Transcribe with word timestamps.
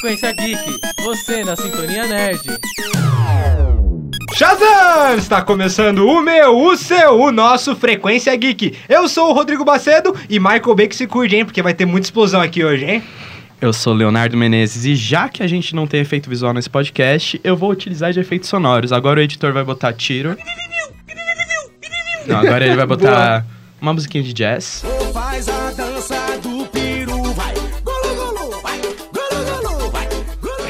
Frequência 0.00 0.32
Geek, 0.32 0.80
você 1.02 1.42
na 1.42 1.56
Sintonia 1.56 2.06
Nerd. 2.06 2.40
Shazam! 4.36 5.16
Está 5.16 5.42
começando 5.42 6.06
o 6.06 6.20
meu, 6.22 6.56
o 6.56 6.76
seu, 6.76 7.18
o 7.18 7.32
nosso 7.32 7.74
Frequência 7.74 8.34
Geek. 8.36 8.76
Eu 8.88 9.08
sou 9.08 9.30
o 9.30 9.32
Rodrigo 9.32 9.64
Bacedo 9.64 10.14
e 10.30 10.38
Michael 10.38 10.74
Bay 10.76 10.86
que 10.86 10.94
se 10.94 11.08
cuide, 11.08 11.34
hein? 11.34 11.44
Porque 11.44 11.60
vai 11.60 11.74
ter 11.74 11.84
muita 11.84 12.06
explosão 12.06 12.40
aqui 12.40 12.64
hoje, 12.64 12.84
hein? 12.84 13.02
Eu 13.60 13.72
sou 13.72 13.92
Leonardo 13.92 14.36
Menezes 14.36 14.84
e 14.84 14.94
já 14.94 15.28
que 15.28 15.42
a 15.42 15.48
gente 15.48 15.74
não 15.74 15.84
tem 15.84 16.00
efeito 16.00 16.30
visual 16.30 16.54
nesse 16.54 16.70
podcast, 16.70 17.40
eu 17.42 17.56
vou 17.56 17.72
utilizar 17.72 18.12
de 18.12 18.20
efeitos 18.20 18.48
sonoros. 18.48 18.92
Agora 18.92 19.18
o 19.18 19.22
editor 19.22 19.52
vai 19.52 19.64
botar 19.64 19.92
tiro. 19.92 20.36
Não, 22.24 22.36
agora 22.38 22.64
ele 22.64 22.76
vai 22.76 22.86
botar 22.86 23.44
uma 23.80 23.92
musiquinha 23.92 24.22
de 24.22 24.32
jazz. 24.32 24.84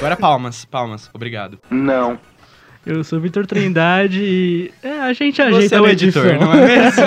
Agora 0.09 0.17
palmas, 0.17 0.65
palmas. 0.65 1.11
Obrigado. 1.13 1.59
Eu 2.87 3.05
sou 3.05 3.21
Vitor 3.21 3.47
Trindade 3.47 4.23
e 4.23 4.73
é, 4.83 5.01
a 5.01 5.13
gente 5.13 5.37
Você 5.37 5.43
ajeita 5.43 5.77
é 5.77 5.81
o 5.83 5.87
editor, 5.87 6.27
edição. 6.27 6.47
não 6.47 6.55
é 6.55 6.67
mesmo? 6.67 7.03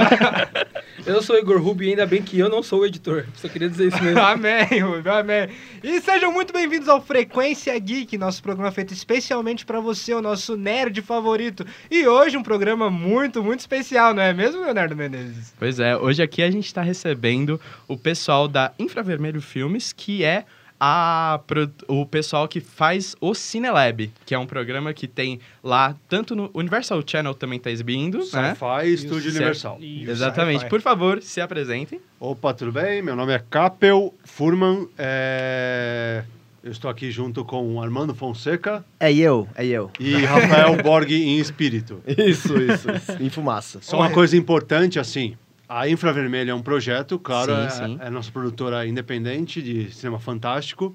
Eu 1.04 1.20
sou 1.24 1.36
o 1.36 1.40
Igor 1.40 1.60
Rubio 1.60 1.88
e 1.88 1.90
ainda 1.90 2.05
bem 2.05 2.22
que 2.22 2.38
eu 2.38 2.48
não 2.48 2.62
sou 2.62 2.82
o 2.82 2.86
editor. 2.86 3.26
Só 3.34 3.48
queria 3.48 3.68
dizer 3.68 3.88
isso 3.88 4.04
mesmo. 4.04 4.22
amém, 4.22 4.82
Rubio, 4.84 5.12
amém. 5.12 5.50
E 5.84 6.00
sejam 6.00 6.32
muito 6.32 6.54
bem-vindos 6.54 6.88
ao 6.88 7.02
Frequência 7.02 7.77
Geek, 7.80 8.20
nosso 8.20 8.44
programa 8.44 8.72
feito 8.72 8.94
especialmente 8.94 9.66
pra 9.66 9.80
você, 9.80 10.13
o 10.13 10.22
nosso 10.22 10.55
nerd 10.55 11.02
favorito. 11.02 11.66
E 11.90 12.08
hoje 12.08 12.38
um 12.38 12.44
programa 12.44 12.91
muito, 12.91 13.44
muito 13.44 13.62
especial, 13.62 14.13
não 14.13 14.22
é 14.22 14.32
mesmo, 14.32 14.62
Leonardo 14.62 14.96
Menezes? 14.96 15.55
Pois 15.58 15.80
é, 15.80 15.98
hoje 15.98 16.22
aqui 16.22 16.44
a 16.44 16.52
gente 16.52 16.68
está 16.68 16.84
recebendo 16.84 17.60
o 17.88 17.98
pessoal 17.98 18.48
da 18.48 18.72
Infravermelho 18.77 19.41
Filmes, 19.41 19.91
que 19.91 20.24
é 20.24 20.46
a, 20.84 21.40
pro- 21.46 21.70
o 21.87 22.07
pessoal 22.07 22.48
que 22.48 22.60
faz 22.60 23.15
o 23.21 23.35
Cinelab, 23.35 24.12
que 24.26 24.34
é 24.34 24.40
um 24.40 24.48
programa 24.48 24.91
que 24.96 25.07
tem 25.07 25.40
lá, 25.63 25.96
tanto 26.10 26.35
no 26.35 26.49
Universal 26.55 27.04
Channel 27.05 27.35
também 27.35 27.57
está 27.57 27.70
exibindo, 27.70 28.18
né? 28.34 28.55
Sci-Fi 28.55 28.91
Estúdio 28.91 29.27
Isso, 29.29 29.38
Universal. 29.38 29.77
Exatamente. 29.79 30.57
Sci-fi. 30.62 30.70
Por 30.71 30.82
favor, 30.82 31.21
se 31.21 31.40
apresentem. 31.40 32.01
Opa, 32.20 32.51
tudo 32.55 32.71
bem? 32.71 32.99
Meu 33.04 33.15
nome 33.15 33.32
é 33.32 33.38
Capel 33.48 34.12
Furman. 34.23 34.88
é, 34.98 36.23
Eu 36.63 36.71
estou 36.71 36.90
aqui 36.90 37.12
junto 37.12 37.45
com 37.45 37.79
Armando 37.82 38.13
Fonseca 38.16 38.84
É 38.99 39.13
eu, 39.13 39.48
é 39.55 39.66
eu. 39.66 39.91
e 39.99 40.13
Rafael 40.26 40.77
Borg 40.82 41.12
em 41.12 41.38
espírito. 41.38 42.01
Isso, 42.18 42.57
isso, 42.60 42.90
isso. 42.91 43.12
Em 43.23 43.29
fumaça. 43.29 43.79
Só 43.82 43.98
uma 43.98 44.10
coisa 44.10 44.35
importante, 44.35 44.99
assim, 44.99 45.35
a 45.80 45.88
Infravermelho 45.88 46.52
é 46.52 46.54
um 46.54 46.62
projeto, 46.62 47.18
claro, 47.18 47.54
Sim, 47.55 47.62
é, 47.62 47.70
sim. 47.70 47.98
é 48.02 48.10
nossa 48.10 48.30
produtora 48.32 48.86
independente 48.86 49.62
de 49.62 49.90
cinema 49.91 50.20
fantástico. 50.20 50.94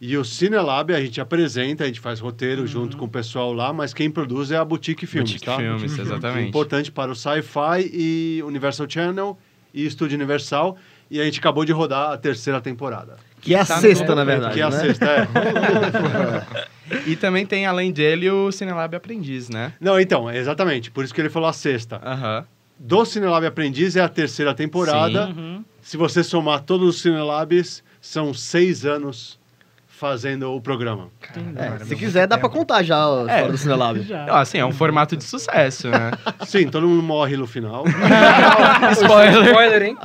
E 0.00 0.16
o 0.16 0.24
Cinelab 0.24 0.92
a 0.94 1.00
gente 1.00 1.20
apresenta, 1.20 1.82
a 1.84 1.86
gente 1.86 1.98
faz 1.98 2.20
roteiro 2.20 2.66
junto 2.66 2.96
com 2.96 3.06
o 3.06 3.08
pessoal 3.08 3.52
lá, 3.52 3.72
mas 3.72 3.92
quem 3.94 4.10
produz 4.10 4.50
é 4.50 4.56
a 4.56 4.64
Boutique 4.64 5.06
Filmes, 5.06 5.30
Boutique 5.32 5.46
tá? 5.46 5.56
Filmes, 5.56 5.98
exatamente. 5.98 6.48
Importante 6.48 6.92
para 6.92 7.10
o 7.10 7.14
Sci-Fi 7.16 7.90
e 7.92 8.42
Universal 8.44 8.86
Channel 8.88 9.38
e 9.72 9.86
Estúdio 9.86 10.16
Universal. 10.16 10.76
E 11.10 11.20
a 11.20 11.24
gente 11.24 11.38
acabou 11.38 11.64
de 11.64 11.72
rodar 11.72 12.12
a 12.12 12.16
terceira 12.16 12.60
temporada. 12.60 13.16
Que 13.40 13.54
é 13.54 13.60
a 13.60 13.64
Tá 13.66 13.78
sexta, 13.78 14.14
na 14.14 14.24
verdade. 14.24 14.54
que 14.54 14.60
é 14.60 14.64
a 14.64 14.70
né? 14.70 14.80
sexta, 14.80 15.06
é. 15.06 16.64
E 17.06 17.16
também 17.16 17.46
tem, 17.46 17.66
além 17.66 17.90
dele, 17.92 18.30
o 18.30 18.52
Cinelab 18.52 18.94
Aprendiz, 18.94 19.48
né? 19.48 19.72
Não, 19.80 19.98
então, 19.98 20.28
é 20.28 20.38
exatamente. 20.38 20.90
Por 20.90 21.02
isso 21.04 21.14
que 21.14 21.20
ele 21.20 21.30
falou 21.30 21.48
a 21.48 21.52
sexta. 21.52 22.00
Aham. 22.04 22.44
Do 22.78 23.04
Cinelab 23.04 23.46
Aprendiz 23.46 23.96
é 23.96 24.00
a 24.00 24.08
terceira 24.08 24.54
temporada. 24.54 25.26
Uhum. 25.28 25.64
Se 25.80 25.96
você 25.96 26.22
somar 26.24 26.60
todos 26.60 26.96
os 26.96 27.02
Cinelabs, 27.02 27.82
são 28.00 28.34
seis 28.34 28.84
anos 28.84 29.38
fazendo 29.86 30.52
o 30.52 30.60
programa. 30.60 31.08
É, 31.56 31.84
se 31.84 31.94
quiser, 31.94 32.26
dá 32.26 32.36
pra 32.36 32.48
contar 32.48 32.82
já 32.82 32.96
a 33.04 33.20
história 33.22 33.50
do 33.52 33.56
Cinelab. 33.56 34.02
Já. 34.04 34.26
Ah, 34.28 34.40
Assim, 34.40 34.58
é 34.58 34.66
um 34.66 34.72
formato 34.72 35.16
de 35.16 35.22
sucesso, 35.24 35.88
né? 35.88 36.10
Sim, 36.44 36.68
todo 36.68 36.86
mundo 36.86 37.02
morre 37.02 37.36
no 37.36 37.46
final. 37.46 37.84
Spoiler. 38.92 39.46
Spoiler, 39.46 39.82
hein? 39.82 39.96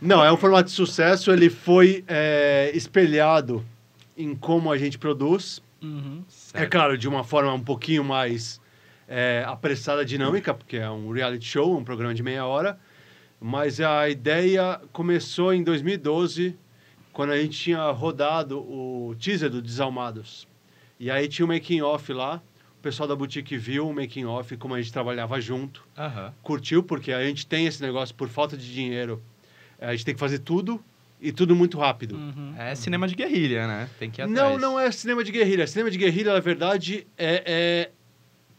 Não, 0.00 0.24
é 0.24 0.32
um 0.32 0.36
formato 0.36 0.64
de 0.66 0.70
sucesso. 0.70 1.32
Ele 1.32 1.50
foi 1.50 2.04
é, 2.06 2.70
espelhado 2.74 3.64
em 4.16 4.34
como 4.34 4.70
a 4.72 4.78
gente 4.78 4.98
produz. 4.98 5.60
Uhum. 5.82 6.22
É 6.54 6.64
claro, 6.64 6.96
de 6.96 7.08
uma 7.08 7.24
forma 7.24 7.52
um 7.52 7.60
pouquinho 7.60 8.04
mais 8.04 8.60
é, 9.08 9.44
apressada, 9.46 10.04
dinâmica, 10.04 10.52
porque 10.54 10.76
é 10.76 10.90
um 10.90 11.10
reality 11.10 11.46
show, 11.46 11.76
um 11.76 11.84
programa 11.84 12.14
de 12.14 12.22
meia 12.22 12.44
hora. 12.44 12.78
Mas 13.40 13.80
a 13.80 14.08
ideia 14.08 14.80
começou 14.92 15.52
em 15.52 15.62
2012, 15.62 16.56
quando 17.12 17.32
a 17.32 17.38
gente 17.40 17.58
tinha 17.58 17.90
rodado 17.90 18.58
o 18.58 19.14
teaser 19.18 19.50
do 19.50 19.60
Desalmados. 19.62 20.48
E 20.98 21.10
aí 21.10 21.28
tinha 21.28 21.44
o 21.44 21.48
making 21.48 21.82
off 21.82 22.12
lá. 22.12 22.42
O 22.78 22.82
pessoal 22.82 23.08
da 23.08 23.14
boutique 23.16 23.56
viu 23.56 23.88
o 23.88 23.94
making 23.94 24.24
off, 24.24 24.56
como 24.56 24.74
a 24.74 24.80
gente 24.80 24.92
trabalhava 24.92 25.40
junto. 25.40 25.84
Aham. 25.98 26.32
Curtiu, 26.42 26.82
porque 26.82 27.12
a 27.12 27.22
gente 27.24 27.46
tem 27.46 27.66
esse 27.66 27.82
negócio, 27.82 28.14
por 28.14 28.28
falta 28.28 28.56
de 28.56 28.72
dinheiro, 28.72 29.22
a 29.80 29.92
gente 29.92 30.04
tem 30.04 30.14
que 30.14 30.20
fazer 30.20 30.38
tudo 30.38 30.82
e 31.20 31.32
tudo 31.32 31.54
muito 31.56 31.78
rápido. 31.78 32.14
Uhum. 32.16 32.54
É 32.56 32.74
cinema 32.74 33.06
de 33.08 33.14
guerrilha, 33.14 33.66
né? 33.66 33.88
Tem 33.98 34.10
que 34.10 34.20
ir 34.22 34.26
Não, 34.26 34.42
atrás. 34.54 34.60
não 34.60 34.80
é 34.80 34.90
cinema 34.90 35.22
de 35.24 35.32
guerrilha. 35.32 35.66
Cinema 35.66 35.90
de 35.90 35.98
guerrilha, 35.98 36.32
na 36.32 36.40
verdade, 36.40 37.06
é, 37.18 37.42
é- 37.46 37.90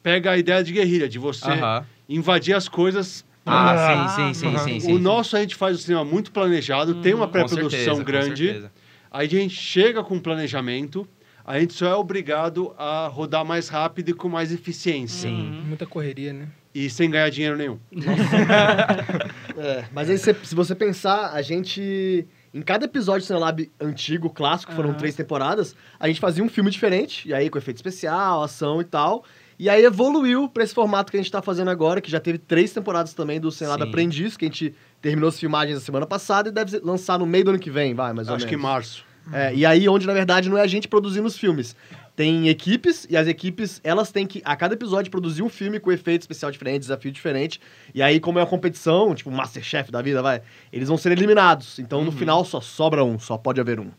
pega 0.02 0.32
a 0.32 0.38
ideia 0.38 0.64
de 0.64 0.72
guerrilha, 0.74 1.08
de 1.10 1.20
você 1.20 1.52
Aham. 1.52 1.86
invadir 2.08 2.56
as 2.56 2.68
coisas. 2.68 3.26
Ah, 3.46 3.76
sim, 3.78 4.08
sim, 4.08 4.34
sim, 4.34 4.48
Aham. 4.48 4.58
sim, 4.58 4.80
sim. 4.82 4.94
o 4.94 5.00
nosso 5.00 5.38
a 5.38 5.40
gente 5.40 5.56
faz 5.56 5.78
o 5.78 5.80
cinema 5.80 6.04
muito 6.04 6.32
planejado, 6.32 6.96
tem 6.96 7.14
uma 7.14 7.28
Com 7.28 7.32
pré-produção 7.34 8.04
grande. 8.04 8.70
Aí 9.10 9.26
a 9.26 9.30
gente 9.30 9.56
chega 9.56 10.04
com 10.04 10.20
planejamento, 10.20 11.08
a 11.46 11.58
gente 11.60 11.74
só 11.74 11.88
é 11.88 11.96
obrigado 11.96 12.76
a 12.78 13.08
rodar 13.08 13.46
mais 13.46 13.70
rápido 13.70 14.10
e 14.10 14.14
com 14.14 14.28
mais 14.28 14.52
eficiência. 14.52 15.30
Sim. 15.30 15.54
Muita 15.66 15.86
correria, 15.86 16.34
né? 16.34 16.48
E 16.76 16.90
sem 16.90 17.10
ganhar 17.10 17.30
dinheiro 17.30 17.56
nenhum. 17.58 17.80
É, 19.60 19.86
mas 19.92 20.08
aí, 20.08 20.20
se, 20.20 20.36
se 20.44 20.54
você 20.54 20.76
pensar, 20.76 21.32
a 21.34 21.42
gente... 21.42 22.28
Em 22.54 22.62
cada 22.62 22.86
episódio 22.86 23.22
do 23.22 23.26
Cinelab 23.26 23.72
antigo, 23.82 24.30
clássico, 24.30 24.72
foram 24.72 24.90
Aham. 24.90 24.98
três 25.00 25.16
temporadas, 25.16 25.76
a 26.00 26.08
gente 26.08 26.20
fazia 26.20 26.44
um 26.44 26.50
filme 26.50 26.70
diferente, 26.70 27.28
e 27.28 27.34
aí 27.34 27.50
com 27.50 27.58
efeito 27.58 27.78
especial, 27.78 28.44
ação 28.44 28.80
e 28.82 28.84
tal. 28.84 29.26
E 29.60 29.70
aí 29.70 29.84
evoluiu 29.84 30.48
pra 30.48 30.64
esse 30.64 30.74
formato 30.74 31.12
que 31.12 31.18
a 31.18 31.22
gente 31.22 31.32
tá 31.32 31.42
fazendo 31.42 31.70
agora, 31.72 32.00
que 32.00 32.12
já 32.12 32.20
teve 32.20 32.38
três 32.38 32.72
temporadas 32.72 33.14
também 33.14 33.40
do 33.40 33.52
Cinelab 33.52 33.82
Sim. 33.82 33.90
Aprendiz, 33.90 34.38
que 34.38 34.46
a 34.46 34.48
gente 34.48 34.76
terminou 35.02 35.30
as 35.30 35.40
filmagens 35.40 35.78
a 35.78 35.82
semana 35.82 36.06
passada 36.06 36.50
e 36.50 36.52
deve 36.52 36.80
lançar 36.80 37.18
no 37.18 37.26
meio 37.26 37.46
do 37.46 37.50
ano 37.52 37.60
que 37.60 37.72
vem, 37.72 37.96
vai, 37.96 38.14
mais 38.14 38.28
ou 38.28 38.36
Acho 38.36 38.46
menos. 38.46 38.58
que 38.58 38.62
março. 38.62 39.06
É, 39.32 39.54
e 39.54 39.66
aí, 39.66 39.90
onde 39.90 40.08
na 40.08 40.14
verdade 40.14 40.50
não 40.50 40.58
é 40.58 40.62
a 40.62 40.68
gente 40.68 40.88
produzindo 40.88 41.28
os 41.28 41.38
filmes. 41.38 41.76
Tem 42.16 42.50
equipes, 42.50 43.06
e 43.10 43.18
as 43.18 43.28
equipes, 43.28 43.82
elas 43.84 44.12
têm 44.12 44.26
que, 44.26 44.42
a 44.44 44.56
cada 44.56 44.74
episódio, 44.74 45.12
produzir 45.12 45.44
um 45.44 45.50
filme 45.50 45.80
com 45.80 45.92
efeito 45.92 46.22
especial 46.22 46.52
diferente, 46.52 46.82
desafio 46.82 47.12
diferente. 47.12 47.60
E 47.94 48.02
aí, 48.02 48.20
como 48.20 48.40
é 48.40 48.42
uma 48.42 48.48
competição, 48.48 49.14
tipo 49.14 49.30
Masterchef 49.30 49.92
da 49.92 50.02
vida, 50.02 50.22
vai, 50.22 50.42
eles 50.72 50.88
vão 50.88 50.98
ser 50.98 51.12
eliminados. 51.12 51.78
Então, 51.78 52.04
no 52.04 52.12
final, 52.12 52.44
só 52.46 52.62
sobra 52.62 53.04
um, 53.04 53.20
só 53.20 53.38
pode 53.38 53.60
haver 53.60 53.80
um. 53.80 53.92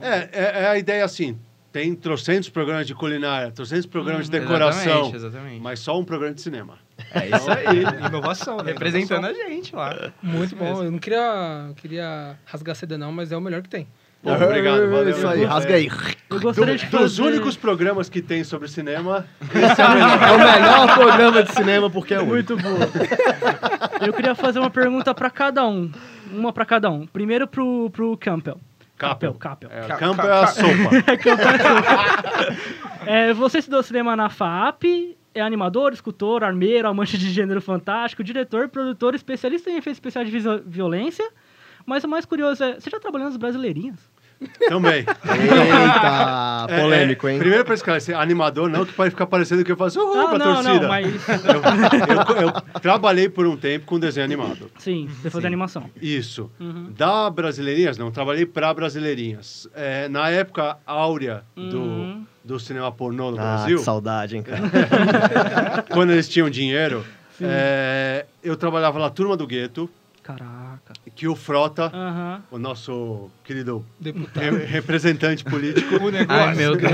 É, 0.00 0.28
é, 0.32 0.62
é 0.62 0.66
a 0.68 0.78
ideia 0.78 1.04
assim. 1.04 1.36
Tem 1.76 1.94
trocentos 1.94 2.48
programas 2.48 2.86
de 2.86 2.94
culinária, 2.94 3.50
trocentos 3.52 3.84
programas 3.84 4.30
de 4.30 4.40
decoração, 4.40 4.80
Exatamente, 5.10 5.16
exatamente. 5.16 5.60
mas 5.60 5.78
só 5.78 6.00
um 6.00 6.04
programa 6.04 6.32
de 6.32 6.40
cinema. 6.40 6.78
É 7.12 7.26
isso 7.36 7.50
aí. 7.50 8.06
Inovação, 8.08 8.56
né? 8.56 8.72
Representando 8.72 9.26
a 9.26 9.34
gente 9.34 9.76
lá. 9.76 10.10
Muito 10.22 10.46
Isso 10.46 10.56
bom. 10.56 10.64
mesmo. 10.64 10.84
Eu 10.84 10.90
não 10.92 10.98
queria, 10.98 11.70
queria 11.76 12.34
rasgar 12.46 12.74
seda 12.74 12.96
não, 12.96 13.12
mas 13.12 13.30
é 13.30 13.36
o 13.36 13.42
melhor 13.42 13.60
que 13.60 13.68
tem. 13.68 13.86
Pô, 14.22 14.32
obrigado, 14.32 14.90
valeu. 14.90 15.10
Isso 15.10 15.28
aí, 15.28 15.42
É, 15.42 15.44
rasga 15.44 15.74
aí. 15.74 15.90
Eu 16.30 16.40
gostaria 16.40 16.76
de 16.78 16.86
Dos 16.86 16.98
fazer... 16.98 17.22
únicos 17.22 17.58
programas 17.58 18.08
que 18.08 18.22
tem 18.22 18.42
sobre 18.42 18.68
cinema, 18.68 19.26
É 19.52 20.30
o 20.32 20.38
melhor 20.38 20.94
programa 20.94 21.42
de 21.42 21.52
cinema 21.52 21.90
porque 21.90 22.14
é 22.14 22.20
o 22.20 22.22
único. 22.22 22.54
Muito 22.54 22.56
bom. 22.56 22.78
Eu 24.00 24.14
queria 24.14 24.34
fazer 24.34 24.60
uma 24.60 24.70
pergunta 24.70 25.14
pra 25.14 25.28
cada 25.28 25.66
um. 25.68 25.92
Uma 26.32 26.54
pra 26.54 26.64
cada 26.64 26.88
um. 26.90 27.06
Primeiro 27.06 27.46
pro, 27.46 27.90
pro 27.90 28.16
Campbell. 28.16 28.58
Capel. 28.96 29.34
Capel. 29.34 29.70
É, 29.76 29.96
campo 29.96 30.22
é 30.22 30.32
a 30.32 30.46
sopa. 30.46 30.66
É, 33.06 33.32
você 33.34 33.58
estudou 33.58 33.82
cinema 33.82 34.16
na 34.16 34.28
FAP, 34.28 35.16
é 35.34 35.40
animador, 35.40 35.92
escultor, 35.92 36.42
armeiro, 36.42 36.88
amante 36.88 37.16
de 37.18 37.30
gênero 37.30 37.60
fantástico, 37.60 38.24
diretor, 38.24 38.68
produtor, 38.68 39.14
especialista 39.14 39.70
em 39.70 39.76
efeitos 39.76 39.98
especiais 39.98 40.28
de 40.28 40.38
violência. 40.66 41.28
Mas 41.84 42.02
o 42.02 42.08
mais 42.08 42.24
curioso 42.24 42.64
é, 42.64 42.80
você 42.80 42.90
já 42.90 42.98
trabalhou 42.98 43.28
nas 43.28 43.36
brasileirinhas? 43.36 43.98
Também. 44.68 44.98
Eita, 45.00 46.66
É, 46.68 46.80
polêmico, 46.80 47.26
é, 47.28 47.32
hein? 47.32 47.38
Primeiro 47.38 47.64
pra 47.64 47.74
esclarecer, 47.74 48.18
animador 48.18 48.68
não, 48.68 48.84
que 48.84 48.92
pode 48.92 49.10
ficar 49.10 49.26
parecendo 49.26 49.64
que 49.64 49.72
eu 49.72 49.76
faço 49.76 49.98
uhul 50.00 50.20
Ah, 50.20 50.28
pra 50.28 50.38
não, 50.38 50.54
torcida. 50.54 50.80
não, 50.80 50.88
mas... 50.88 51.28
Eu, 51.28 52.42
eu 52.42 52.80
trabalhei 52.80 53.28
por 53.28 53.46
um 53.46 53.56
tempo 53.56 53.86
com 53.86 53.98
desenho 53.98 54.24
animado. 54.26 54.70
Sim, 54.78 55.08
você 55.20 55.30
fazia 55.30 55.46
animação. 55.48 55.88
Isso. 56.00 56.50
Uhum. 56.60 56.92
Da 56.96 57.30
Brasileirinhas, 57.30 57.96
não, 57.96 58.10
trabalhei 58.10 58.44
pra 58.46 58.72
Brasileirinhas. 58.74 59.68
É, 59.74 60.08
na 60.08 60.28
época 60.30 60.76
áurea 60.86 61.42
do, 61.54 61.80
Uhum. 61.80 62.26
do 62.44 62.60
cinema 62.60 62.90
pornô 62.92 63.30
no 63.30 63.38
Ah, 63.38 63.40
Brasil, 63.56 63.78
que 63.78 63.84
saudade, 63.84 64.36
hein, 64.36 64.42
cara. 64.42 65.82
quando 65.90 66.12
eles 66.12 66.28
tinham 66.28 66.50
dinheiro, 66.50 67.04
é, 67.40 68.26
eu 68.42 68.56
trabalhava 68.56 68.98
na 68.98 69.08
Turma 69.10 69.36
do 69.36 69.46
Gueto, 69.46 69.88
Caraca. 70.22 70.44
Que 71.16 71.26
o 71.26 71.34
Frota, 71.34 71.90
o 72.50 72.58
nosso 72.58 73.30
querido 73.42 73.84
re- 74.34 74.64
representante 74.66 75.42
político, 75.42 75.96
O 76.04 76.10
negócio. 76.10 76.42
Ai, 76.42 76.54
meu 76.54 76.76
Deus. 76.76 76.90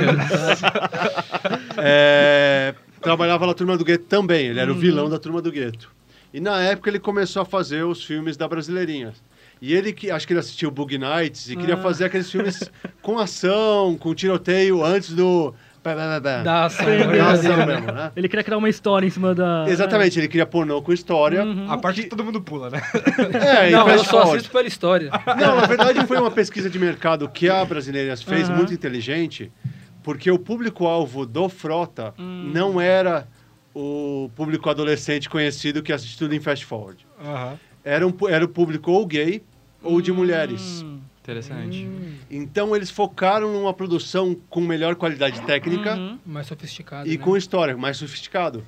é, 1.77 2.75
trabalhava 3.03 3.47
na 3.47 3.55
Turma 3.55 3.77
do 3.77 3.85
Gueto 3.85 4.05
também. 4.05 4.47
Ele 4.47 4.61
era 4.61 4.71
o 4.73 4.75
vilão 4.75 5.09
da 5.11 5.19
Turma 5.19 5.43
do 5.43 5.51
Gueto. 5.51 5.91
E 6.33 6.41
na 6.41 6.61
época 6.63 6.89
ele 6.89 6.99
começou 6.99 7.43
a 7.43 7.45
fazer 7.45 7.83
os 7.85 8.03
filmes 8.05 8.37
da 8.37 8.49
Brasileirinha. 8.49 9.13
E 9.61 9.75
ele, 9.75 9.93
que 9.93 10.11
acho 10.11 10.27
que 10.27 10.33
ele 10.33 10.41
assistiu 10.41 10.71
Bug 10.71 10.97
Nights 10.99 11.49
e 11.51 11.57
queria 11.57 11.75
Ah. 11.75 11.83
fazer 11.83 12.05
aqueles 12.07 12.31
filmes 12.31 12.71
com 13.01 13.19
ação, 13.19 13.97
com 13.99 14.15
tiroteio, 14.15 14.85
antes 14.85 15.13
do... 15.15 15.55
Da 15.83 16.65
ação. 16.67 16.87
Da 16.87 17.31
ação 17.33 17.67
mesmo, 17.67 17.93
né? 17.93 18.13
Ele 18.15 18.29
queria 18.29 18.45
criar 18.45 18.57
uma 18.59 18.69
história 18.69 19.07
em 19.07 19.11
cima 19.11 19.35
da. 19.35 19.65
Exatamente, 19.69 20.19
ele 20.19 20.29
queria 20.29 20.47
pornô 20.47 20.81
com 20.81 20.93
história. 20.93 21.43
Uhum. 21.45 21.71
A 21.71 21.77
parte 21.77 22.03
que 22.03 22.09
todo 22.09 22.25
mundo 22.25 22.41
pula, 22.41 22.71
né? 22.71 22.81
É, 23.35 23.69
e 23.69 23.73
Não, 23.73 23.89
eu 23.89 23.99
só 23.99 24.05
forward. 24.11 24.31
assisto 24.37 24.51
pela 24.53 24.69
história. 24.69 25.11
Não, 25.41 25.57
na 25.57 25.67
verdade 25.67 26.07
foi 26.07 26.19
uma 26.19 26.31
pesquisa 26.31 26.71
de 26.71 26.79
mercado 26.79 27.29
que 27.29 27.49
a 27.49 27.65
Brasileiras 27.65 28.23
fez, 28.23 28.49
Aham. 28.49 28.59
muito 28.59 28.73
inteligente, 28.73 29.51
porque 30.05 30.31
o 30.31 30.39
público-alvo 30.39 31.27
do 31.27 31.49
Frota 31.49 32.15
Hum. 32.19 32.51
não 32.55 32.81
era 32.81 33.27
o 33.75 34.31
público 34.37 34.69
adolescente 34.71 35.29
conhecido 35.29 35.83
que 35.83 35.93
assiste 35.93 36.17
tudo 36.19 36.35
em 36.35 36.41
fast 36.41 36.65
forward. 36.65 37.05
Aham. 37.25 37.59
Era, 37.85 38.07
um, 38.07 38.13
pu- 38.13 38.29
era 38.29 38.45
o 38.45 38.49
público 38.49 38.93
ou 38.93 39.05
gay 39.07 39.43
ou 39.83 40.01
de 40.01 40.13
mulheres. 40.13 40.83
Hum. 40.85 41.01
Interessante. 41.23 41.89
Então 42.31 42.75
eles 42.75 42.91
focaram 42.91 43.53
numa 43.53 43.73
produção 43.73 44.37
com 44.51 44.61
melhor 44.61 44.97
qualidade 44.97 45.41
técnica 45.43 45.95
Uhum. 45.95 46.19
Mais 46.27 46.47
sofisticado. 46.49 47.09
e 47.09 47.17
né? 47.17 47.23
com 47.25 47.37
história, 47.37 47.77
mais 47.77 47.97
sofisticado. 47.97 48.65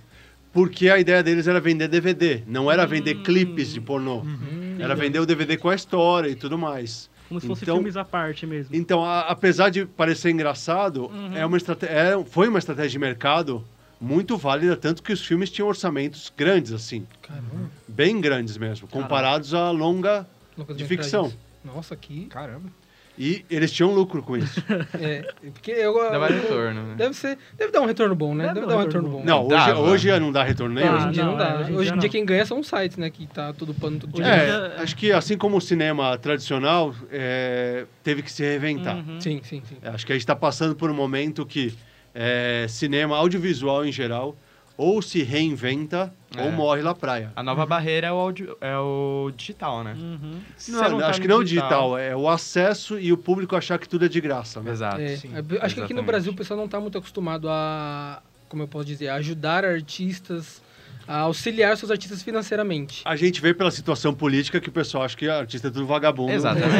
Porque 0.52 0.88
a 0.88 0.98
ideia 1.00 1.20
deles 1.20 1.48
era 1.48 1.60
vender 1.60 1.88
DVD, 1.88 2.42
não 2.46 2.70
era 2.70 2.86
vender 2.86 3.16
clipes 3.22 3.72
de 3.72 3.80
pornô. 3.80 4.18
Hum, 4.20 4.76
Era 4.78 4.94
vender 4.94 5.18
o 5.18 5.26
DVD 5.26 5.56
com 5.56 5.68
a 5.68 5.74
história 5.74 6.28
e 6.28 6.36
tudo 6.36 6.56
mais. 6.56 7.10
Como 7.28 7.40
se 7.40 7.46
fosse 7.48 7.64
Então- 7.64 7.76
filmes 7.76 7.96
à 7.96 8.04
parte 8.04 8.46
mesmo. 8.46 8.74
Então, 8.74 9.04
a- 9.04 9.22
apesar 9.22 9.70
de 9.70 9.84
parecer 9.84 10.30
engraçado, 10.30 11.10
é 11.34 11.44
uma 11.44 11.56
é- 11.56 12.24
foi 12.24 12.46
uma 12.48 12.58
estratégia 12.60 12.90
de 12.90 12.98
mercado 13.00 13.64
muito 14.00 14.36
válida, 14.36 14.76
tanto 14.76 15.02
que 15.02 15.12
os 15.12 15.24
filmes 15.26 15.50
tinham 15.50 15.66
orçamentos 15.66 16.32
grandes, 16.36 16.72
assim, 16.72 17.04
Caramba. 17.22 17.70
bem 17.88 18.20
grandes 18.20 18.56
mesmo, 18.56 18.86
comparados 18.86 19.54
a 19.54 19.70
longa 19.72 20.24
Lucas 20.56 20.76
de 20.76 20.84
ficção. 20.84 21.32
Nossa, 21.64 21.96
que. 21.96 22.26
Caramba. 22.26 22.68
E 23.16 23.44
eles 23.48 23.70
tinham 23.70 23.94
lucro 23.94 24.20
com 24.24 24.36
isso. 24.36 24.60
É, 25.00 25.22
porque 25.52 25.70
eu. 25.70 25.94
Dava 26.10 26.26
retorno, 26.26 26.82
né? 26.82 26.94
Deve 26.96 27.14
ser. 27.14 27.38
Deve 27.56 27.70
dar 27.70 27.80
um 27.80 27.86
retorno 27.86 28.14
bom, 28.16 28.34
né? 28.34 28.48
Deve 28.48 28.54
Deve, 28.60 28.66
dar 28.66 28.74
um 28.76 28.78
retorno 28.80 29.08
retorno 29.08 29.18
bom. 29.20 29.24
Não, 29.24 29.42
hoje, 29.46 29.66
Dava. 29.66 29.80
hoje 29.80 30.20
não 30.20 30.32
dá 30.32 30.42
retorno 30.42 30.74
nenhum. 30.74 30.94
Hoje 30.96 31.06
em 31.06 31.10
dia 31.12 31.22
não, 31.24 31.30
não 31.30 31.38
dá. 31.38 31.44
é, 31.50 31.54
hoje 31.58 31.70
em 31.72 31.92
dia 31.92 31.96
dia 31.96 32.08
quem 32.08 32.24
ganha 32.24 32.44
são 32.44 32.58
os 32.58 32.66
sites, 32.66 32.96
né? 32.96 33.08
Que 33.10 33.26
tá 33.28 33.52
tudo 33.52 33.72
pano 33.72 34.00
todo 34.00 34.12
dia. 34.12 34.24
É, 34.26 34.44
dia- 34.46 34.74
acho 34.82 34.96
que 34.96 35.12
assim 35.12 35.38
como 35.38 35.56
o 35.58 35.60
cinema 35.60 36.18
tradicional 36.18 36.92
é, 37.08 37.86
teve 38.02 38.20
que 38.20 38.32
se 38.32 38.42
reinventar. 38.42 38.96
Uhum. 38.96 39.20
Sim, 39.20 39.40
sim, 39.44 39.62
sim. 39.64 39.76
É, 39.80 39.90
Acho 39.90 40.04
que 40.04 40.10
a 40.12 40.16
gente 40.16 40.22
está 40.24 40.34
passando 40.34 40.74
por 40.74 40.90
um 40.90 40.94
momento 40.94 41.46
que 41.46 41.72
é, 42.12 42.66
cinema 42.68 43.16
audiovisual 43.16 43.84
em 43.86 43.92
geral 43.92 44.36
ou 44.76 45.00
se 45.00 45.22
reinventa 45.22 46.12
É. 46.36 46.42
ou 46.42 46.50
morre 46.50 46.82
na 46.82 46.94
praia. 46.94 47.30
A 47.36 47.42
nova 47.42 47.64
barreira 47.64 48.08
é 48.08 48.12
o, 48.12 48.16
audio- 48.16 48.56
é 48.60 48.76
o 48.76 49.30
digital, 49.36 49.84
né? 49.84 49.94
Uhum. 49.96 50.18
Não, 50.30 50.40
você 50.58 50.72
tá 50.98 51.06
acho 51.08 51.20
que 51.20 51.28
não 51.28 51.38
o 51.38 51.44
digital, 51.44 51.96
é 51.96 52.16
o 52.16 52.28
acesso 52.28 52.98
e 52.98 53.12
o 53.12 53.16
público 53.16 53.54
achar 53.54 53.78
que 53.78 53.88
tudo 53.88 54.04
é 54.04 54.08
de 54.08 54.20
graça, 54.20 54.60
né? 54.60 54.72
Exato. 54.72 55.00
É, 55.00 55.16
sim. 55.16 55.30
é, 55.32 55.38
acho 55.38 55.46
que 55.46 55.54
aqui 55.58 55.62
no 55.94 56.00
Exatamente. 56.00 56.04
Brasil 56.06 56.32
o 56.32 56.34
pessoal 56.34 56.56
não 56.58 56.64
está 56.66 56.80
muito 56.80 56.98
acostumado 56.98 57.48
a, 57.48 58.20
como 58.48 58.62
eu 58.64 58.68
posso 58.68 58.84
dizer, 58.84 59.08
a 59.10 59.14
ajudar 59.14 59.64
artistas, 59.64 60.60
a 61.06 61.18
auxiliar 61.20 61.76
seus 61.76 61.92
artistas 61.92 62.22
financeiramente. 62.22 63.02
A 63.04 63.14
gente 63.14 63.40
vê 63.40 63.54
pela 63.54 63.70
situação 63.70 64.12
política 64.12 64.58
que 64.60 64.68
o 64.70 64.72
pessoal 64.72 65.04
acha 65.04 65.16
que 65.16 65.28
artista 65.28 65.68
é 65.68 65.70
tudo 65.70 65.86
vagabundo. 65.86 66.32
Exatamente. 66.32 66.74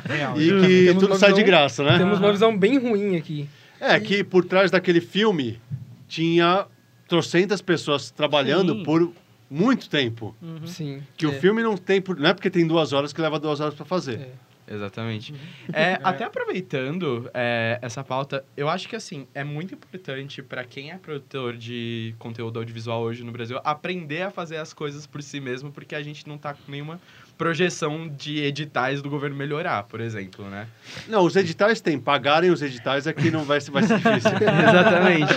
Real. 0.08 0.40
E 0.40 0.46
que 0.48 0.84
Temos 0.86 1.02
tudo 1.02 1.06
uma 1.12 1.18
sai 1.18 1.32
de 1.34 1.42
graça, 1.42 1.82
né? 1.84 1.98
Temos 1.98 2.18
uma 2.18 2.32
visão 2.32 2.56
bem 2.56 2.78
ruim 2.78 3.16
aqui. 3.16 3.46
É, 3.78 3.98
que 4.00 4.22
por 4.24 4.44
trás 4.44 4.70
daquele 4.70 5.00
filme 5.00 5.60
tinha 6.08 6.66
trocentas 7.10 7.60
pessoas 7.60 8.10
trabalhando 8.12 8.72
Sim. 8.76 8.82
por 8.84 9.12
muito 9.50 9.90
tempo. 9.90 10.32
Sim. 10.64 11.02
Que 11.16 11.26
o 11.26 11.32
é. 11.32 11.38
filme 11.40 11.60
não 11.60 11.76
tem... 11.76 12.00
por- 12.00 12.16
Não 12.16 12.30
é 12.30 12.32
porque 12.32 12.48
tem 12.48 12.64
duas 12.64 12.92
horas 12.92 13.12
que 13.12 13.20
leva 13.20 13.36
duas 13.40 13.58
horas 13.58 13.74
para 13.74 13.84
fazer. 13.84 14.20
É. 14.20 14.30
Exatamente. 14.72 15.34
É, 15.72 15.98
até 16.04 16.22
aproveitando 16.24 17.28
é, 17.34 17.78
essa 17.82 18.02
pauta, 18.04 18.44
eu 18.56 18.68
acho 18.68 18.88
que 18.88 18.94
assim 18.94 19.26
é 19.34 19.42
muito 19.42 19.74
importante 19.74 20.42
para 20.42 20.62
quem 20.64 20.90
é 20.92 20.96
produtor 20.98 21.56
de 21.56 22.14
conteúdo 22.18 22.58
audiovisual 22.60 23.02
hoje 23.02 23.22
no 23.24 23.30
Brasil 23.32 23.60
aprender 23.64 24.22
a 24.22 24.30
fazer 24.30 24.56
as 24.58 24.72
coisas 24.72 25.06
por 25.06 25.22
si 25.22 25.40
mesmo, 25.40 25.70
porque 25.72 25.94
a 25.96 26.02
gente 26.02 26.28
não 26.28 26.36
tá 26.38 26.54
com 26.54 26.70
nenhuma 26.70 27.00
projeção 27.38 28.08
de 28.08 28.38
editais 28.42 29.00
do 29.02 29.08
governo 29.10 29.36
melhorar, 29.36 29.84
por 29.84 30.00
exemplo, 30.00 30.44
né? 30.48 30.68
Não, 31.08 31.24
os 31.24 31.34
editais 31.36 31.80
tem. 31.80 31.98
Pagarem 31.98 32.50
os 32.50 32.62
editais 32.62 33.06
é 33.08 33.12
que 33.12 33.30
não 33.30 33.44
vai, 33.44 33.60
ser- 33.60 33.70
vai 33.72 33.82
ser 33.84 33.96
difícil. 33.98 34.30
Exatamente. 34.68 35.34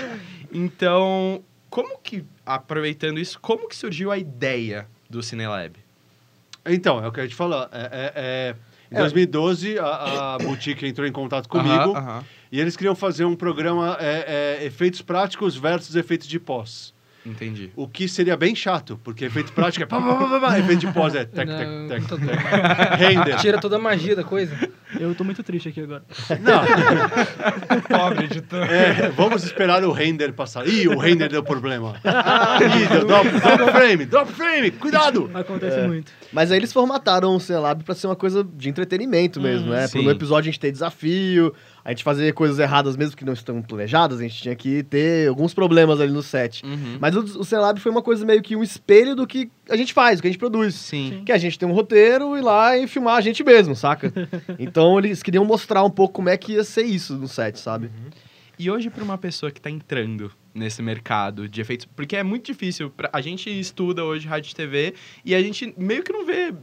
Então, 0.52 1.44
como 1.74 1.98
que 1.98 2.24
aproveitando 2.46 3.20
isso, 3.20 3.40
como 3.40 3.68
que 3.68 3.76
surgiu 3.76 4.12
a 4.12 4.18
ideia 4.20 4.88
do 5.10 5.24
Cinelab? 5.24 5.76
Então, 6.64 7.04
é 7.04 7.08
o 7.08 7.12
que 7.12 7.20
a 7.20 7.24
gente 7.24 7.34
falou. 7.36 7.64
É, 7.72 7.90
é- 7.92 8.14
é- 8.16 8.56
em 8.92 8.96
2012, 8.96 9.80
a, 9.80 10.36
a 10.36 10.38
Boutique 10.46 10.86
entrou 10.86 11.08
em 11.08 11.12
contato 11.12 11.50
comigo 11.50 11.96
Aham, 11.96 11.98
aham. 11.98 12.26
e 12.52 12.60
eles 12.60 12.78
queriam 12.78 12.94
fazer 12.94 13.26
um 13.26 13.36
programa 13.36 13.98
é, 14.00 14.60
é, 14.62 14.66
efeitos 14.68 15.02
práticos 15.02 15.56
versus 15.58 15.96
efeitos 15.96 16.28
de 16.28 16.40
pós. 16.40 16.94
Entendi. 17.26 17.72
O 17.76 17.88
que 17.88 18.08
seria 18.08 18.36
bem 18.36 18.54
chato, 18.56 19.00
porque 19.04 19.26
efeito 19.26 19.54
prático 19.54 19.84
é 19.84 19.86
pá, 19.86 20.02
pá, 20.02 20.16
pá, 20.16 20.28
pá, 20.28 20.40
pá, 20.40 20.60
efeito 20.60 20.82
de 20.82 20.92
pós 20.92 21.16
é 21.16 21.24
tec, 21.26 21.48
Não, 21.48 21.88
tec, 21.88 22.06
tec, 22.06 22.20
tec. 22.20 23.00
Render. 23.00 23.36
Tira 23.38 23.60
toda 23.60 23.78
a 23.78 23.80
magia 23.80 24.16
da 24.16 24.24
coisa. 24.24 24.54
Eu 25.00 25.16
tô 25.16 25.24
muito 25.24 25.42
triste 25.42 25.70
aqui 25.70 25.82
agora. 25.82 26.04
Não, 26.42 26.62
Pobre 27.98 28.26
editor. 28.26 28.64
é, 28.70 29.10
vamos 29.10 29.44
esperar 29.44 29.84
o 29.84 29.92
render 29.92 30.34
passar. 30.34 30.68
Ih, 30.68 30.88
o 30.88 30.98
render 30.98 31.30
deu 31.30 31.44
problema. 31.44 31.96
Ih, 32.04 32.88
deu 32.88 33.08
drop, 33.08 33.30
drop 33.30 33.72
frame, 33.72 34.06
drop 34.06 34.32
frame, 34.32 34.72
cuidado! 34.72 35.32
Acontece 35.34 35.88
muito. 35.88 36.12
Mas 36.32 36.52
aí 36.52 36.58
eles 36.58 36.72
formataram 36.72 37.36
o 37.36 37.40
Celab 37.40 37.84
pra 37.84 37.96
ser 37.96 38.08
uma 38.08 38.16
coisa 38.16 38.44
de 38.44 38.70
entretenimento 38.70 39.42
mesmo, 39.42 39.70
né? 39.70 39.80
Pra 39.80 39.88
sim. 39.88 40.04
no 40.04 40.12
episódio 40.12 40.50
a 40.50 40.52
gente 40.52 40.60
ter 40.60 40.72
desafio, 40.72 41.54
a 41.84 41.90
gente 41.90 42.04
fazer 42.04 42.34
coisas 42.34 42.60
erradas 42.60 42.96
mesmo 42.96 43.18
que 43.18 43.26
não 43.26 43.34
estão 43.34 43.62
planejadas, 43.62 44.20
a 44.20 44.24
gente 44.24 44.42
tinha 44.42 44.56
que 44.56 44.84
ter 44.84 45.28
alguns 45.28 45.54
problemas 45.54 46.00
ali 46.00 46.12
no 46.12 46.24
set. 46.24 46.64
Uhum. 46.64 46.98
Mas 47.00 47.16
o, 47.16 47.20
o 47.40 47.44
Celab 47.44 47.80
foi 47.80 47.92
uma 47.92 48.02
coisa 48.02 48.26
meio 48.26 48.42
que 48.42 48.56
um 48.56 48.64
espelho 48.64 49.16
do 49.16 49.28
que 49.28 49.52
a 49.70 49.76
gente 49.76 49.94
faz, 49.94 50.20
do 50.20 50.22
que 50.22 50.28
a 50.28 50.32
gente 50.32 50.40
produz. 50.40 50.76
Sim. 50.76 51.24
Que 51.26 51.32
a 51.32 51.38
gente 51.38 51.60
tem 51.60 51.68
um 51.68 51.74
roteiro 51.74 52.36
e 52.36 52.40
ir 52.40 52.42
lá 52.42 52.78
e 52.78 52.88
filmar 52.88 53.16
a 53.16 53.22
gente 53.22 53.44
mesmo, 53.44 53.76
saca? 53.76 54.14
então 54.58 54.98
eles 54.98 55.22
queriam 55.22 55.44
mostrar 55.44 55.84
um 55.84 55.90
pouco 55.90 56.14
como 56.14 56.30
é 56.30 56.38
que 56.38 56.54
ia 56.54 56.64
ser 56.64 56.84
isso 56.84 57.16
no 57.16 57.28
set, 57.28 57.60
sabe? 57.60 57.92
E 58.58 58.70
hoje, 58.70 58.90
para 58.90 59.04
uma 59.04 59.18
pessoa 59.18 59.52
que 59.52 59.60
está 59.60 59.70
entrando 59.70 60.32
nesse 60.54 60.82
mercado 60.82 61.50
de 61.50 61.60
efeitos, 61.60 61.88
porque 61.96 62.16
é 62.16 62.24
muito 62.24 62.46
difícil, 62.46 62.90
pra, 62.92 63.10
a 63.12 63.20
gente 63.20 63.50
estuda 63.50 64.04
hoje 64.04 64.28
rádio 64.28 64.52
e 64.52 64.56
TV 64.56 64.94
e 65.26 65.34
a 65.34 65.42
gente 65.42 65.74
meio 65.78 66.04
que 66.04 66.14
não 66.14 66.26
vê 66.26 66.54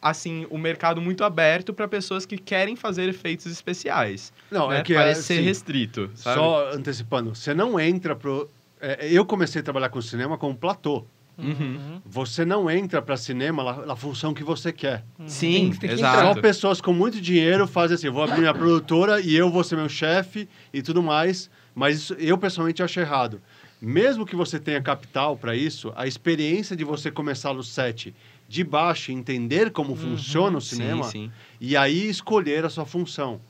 assim 0.00 0.46
o 0.50 0.56
mercado 0.58 1.00
muito 1.00 1.24
aberto 1.24 1.74
para 1.74 1.86
pessoas 1.86 2.24
que 2.24 2.38
querem 2.38 2.76
fazer 2.76 3.08
efeitos 3.08 3.46
especiais. 3.46 4.32
Não, 4.50 4.68
né? 4.68 4.78
é 4.78 4.82
que 4.82 4.94
parece 4.94 5.20
assim, 5.20 5.34
ser 5.36 5.40
restrito, 5.42 6.10
sabe? 6.14 6.38
Só 6.38 6.70
antecipando, 6.72 7.34
você 7.34 7.52
não 7.54 7.78
entra 7.78 8.16
pro. 8.16 8.48
é, 8.80 9.08
eu 9.10 9.24
comecei 9.24 9.60
a 9.60 9.64
trabalhar 9.64 9.88
com 9.88 10.00
cinema 10.00 10.38
como 10.38 10.54
platô. 10.56 11.04
Uhum. 11.38 12.02
Você 12.04 12.44
não 12.44 12.70
entra 12.70 13.00
para 13.00 13.16
cinema 13.16 13.64
na, 13.64 13.86
na 13.86 13.96
função 13.96 14.34
que 14.34 14.44
você 14.44 14.72
quer. 14.72 15.04
Sim, 15.26 15.70
Tem- 15.70 15.70
tem 15.70 15.90
que 15.90 15.96
Só 15.96 16.08
exato. 16.08 16.40
pessoas 16.42 16.80
com 16.82 16.92
muito 16.92 17.18
dinheiro 17.20 17.66
fazem 17.66 17.94
assim: 17.94 18.10
vou 18.10 18.22
abrir 18.22 18.40
minha 18.40 18.52
produtora 18.52 19.20
e 19.20 19.34
eu 19.34 19.50
vou 19.50 19.64
ser 19.64 19.76
meu 19.76 19.88
chefe 19.88 20.48
e 20.72 20.82
tudo 20.82 21.02
mais. 21.02 21.48
Mas 21.74 21.96
isso, 21.96 22.14
eu 22.14 22.36
pessoalmente 22.36 22.82
acho 22.82 23.00
errado. 23.00 23.40
Mesmo 23.80 24.26
que 24.26 24.36
você 24.36 24.58
tenha 24.58 24.82
capital 24.82 25.34
para 25.36 25.56
isso, 25.56 25.90
a 25.96 26.06
experiência 26.06 26.76
de 26.76 26.84
você 26.84 27.10
começar 27.10 27.54
no 27.54 27.62
set 27.62 28.14
de 28.50 28.64
baixo, 28.64 29.12
entender 29.12 29.70
como 29.70 29.94
funciona 29.94 30.58
o 30.58 30.60
cinema 30.60 31.04
Sim, 31.04 31.10
sim. 31.10 31.32
e 31.60 31.76
aí 31.76 32.08
escolher 32.08 32.64
a 32.64 32.68
sua 32.68 32.84
função. 32.84 33.40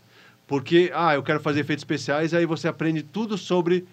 Porque, 0.46 0.92
ah, 0.94 1.14
eu 1.14 1.22
quero 1.22 1.40
fazer 1.40 1.60
efeitos 1.60 1.80
especiais, 1.80 2.34
aí 2.34 2.44
você 2.44 2.68
aprende 2.68 3.02
tudo 3.02 3.38
sobre, 3.38 3.86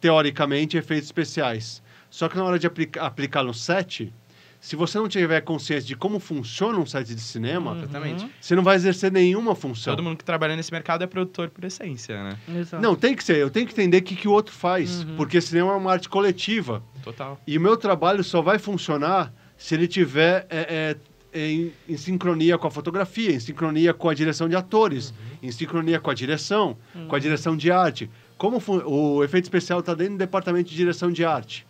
teoricamente, 0.00 0.76
efeitos 0.76 1.08
especiais. 1.08 1.82
Só 2.08 2.28
que 2.28 2.36
na 2.36 2.44
hora 2.44 2.60
de 2.60 2.66
aplica 2.68 3.02
aplicar 3.02 3.42
no 3.42 3.52
set, 3.52 4.12
se 4.60 4.76
você 4.76 4.98
não 4.98 5.08
tiver 5.08 5.40
consciência 5.40 5.84
de 5.84 5.96
como 5.96 6.20
funciona 6.20 6.78
um 6.78 6.86
set 6.86 7.12
de 7.12 7.20
cinema, 7.20 7.76
Exatamente. 7.78 8.30
você 8.40 8.54
não 8.54 8.62
vai 8.62 8.76
exercer 8.76 9.10
nenhuma 9.10 9.56
função. 9.56 9.96
Todo 9.96 10.04
mundo 10.04 10.16
que 10.16 10.24
trabalha 10.24 10.54
nesse 10.54 10.70
mercado 10.70 11.02
é 11.02 11.08
produtor 11.08 11.50
por 11.50 11.64
essência, 11.64 12.22
né? 12.22 12.38
Exato. 12.60 12.80
Não, 12.80 12.94
tem 12.94 13.16
que 13.16 13.24
ser. 13.24 13.38
Eu 13.38 13.50
tenho 13.50 13.66
que 13.66 13.72
entender 13.72 13.98
o 13.98 14.02
que, 14.02 14.14
que 14.14 14.28
o 14.28 14.30
outro 14.30 14.54
faz. 14.54 15.02
Porque 15.16 15.40
cinema 15.40 15.72
é 15.72 15.74
uma 15.74 15.90
arte 15.90 16.08
coletiva. 16.08 16.80
Total. 17.02 17.40
E 17.44 17.58
o 17.58 17.60
meu 17.60 17.76
trabalho 17.76 18.22
só 18.22 18.40
vai 18.40 18.60
funcionar 18.60 19.34
se 19.62 19.76
ele 19.76 19.86
tiver 19.86 20.44
é, 20.50 20.96
é, 21.32 21.40
em, 21.40 21.72
em 21.88 21.96
sincronia 21.96 22.58
com 22.58 22.66
a 22.66 22.70
fotografia, 22.70 23.30
em 23.30 23.38
sincronia 23.38 23.94
com 23.94 24.08
a 24.08 24.14
direção 24.14 24.48
de 24.48 24.56
atores, 24.56 25.14
em 25.40 25.52
sincronia 25.52 26.00
com 26.00 26.10
a 26.10 26.14
direção, 26.14 26.76
com 27.06 27.14
a 27.14 27.18
direção 27.20 27.56
de 27.56 27.70
arte. 27.70 28.10
Como 28.36 28.60
o 28.84 29.22
efeito 29.22 29.44
especial 29.44 29.78
está 29.78 29.94
dentro 29.94 30.14
do 30.14 30.18
departamento 30.18 30.68
de 30.68 30.74
direção 30.74 31.12
de 31.12 31.24
arte. 31.24 31.64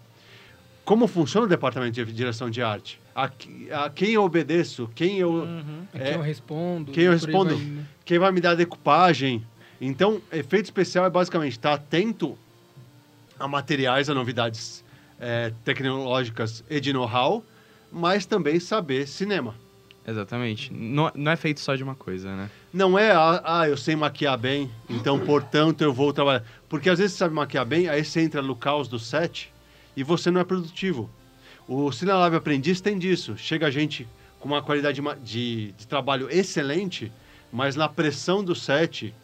como 0.87 1.07
funciona 1.07 1.45
o 1.45 1.49
departamento 1.49 2.03
de 2.03 2.13
direção 2.15 2.49
de 2.49 2.63
arte. 2.63 2.99
A, 3.15 3.31
a 3.85 3.91
quem 3.91 4.13
eu 4.13 4.25
obedeço, 4.25 4.91
quem 4.95 5.19
eu, 5.19 5.31
Uhum. 5.31 5.87
A 5.93 5.99
quem 5.99 6.13
eu 6.15 6.23
respondo. 6.23 6.93
Quem 6.93 7.05
eu 7.05 7.13
respondo? 7.13 7.55
vai, 7.55 7.65
né? 7.65 7.85
quem 8.07 8.19
vai 8.19 8.33
me 8.33 8.41
dar 8.41 8.53
a 8.53 8.55
decupagem. 8.55 9.47
Então, 9.79 10.23
efeito 10.33 10.65
especial 10.65 11.05
é 11.05 11.11
basicamente 11.11 11.53
estar 11.53 11.75
atento 11.75 12.39
a 13.39 13.47
materiais, 13.47 14.09
a 14.09 14.15
novidades 14.15 14.83
eh, 15.21 15.53
tecnológicas 15.63 16.65
e 16.71 16.81
de 16.81 16.91
know-how, 16.93 17.45
mas 17.93 18.25
também 18.27 18.59
saber 18.59 19.07
cinema. 19.07 19.55
Exatamente. 20.07 20.73
Não, 20.73 21.13
não 21.15 21.31
é 21.31 21.37
feito 21.37 21.61
só 21.61 21.77
de 21.77 21.83
uma 21.83 21.95
coisa, 21.95 22.35
né? 22.35 22.51
Não 22.73 22.99
é, 22.99 23.13
ah, 23.13 23.43
ah, 23.45 23.69
eu 23.69 23.77
sei 23.77 23.95
maquiar 23.95 24.37
bem, 24.37 24.71
então, 24.91 25.19
portanto, 25.21 25.83
eu 25.83 25.93
vou 25.93 26.13
trabalhar. 26.13 26.43
Porque 26.69 26.91
às 26.91 26.99
vezes 26.99 27.13
você 27.13 27.19
sabe 27.19 27.35
maquiar 27.35 27.65
bem, 27.65 27.89
aí 27.89 28.05
você 28.05 28.21
entra 28.21 28.43
no 28.43 28.57
caos 28.57 28.89
do 28.89 28.99
set 28.99 29.53
e 29.97 30.03
você 30.03 30.31
não 30.31 30.41
é 30.41 30.45
produtivo. 30.45 31.09
O 31.69 31.93
Cinelab 31.93 32.35
Aprendiz 32.35 32.81
tem 32.81 32.99
disso. 32.99 33.37
Chega 33.37 33.69
a 33.69 33.71
gente 33.71 34.09
com 34.41 34.49
uma 34.49 34.61
qualidade 34.61 35.01
de, 35.23 35.73
de 35.73 35.87
trabalho 35.87 36.29
excelente, 36.29 37.13
mas 37.53 37.77
na 37.77 37.89
pressão 37.89 38.43
do 38.43 38.55
set 38.55 39.15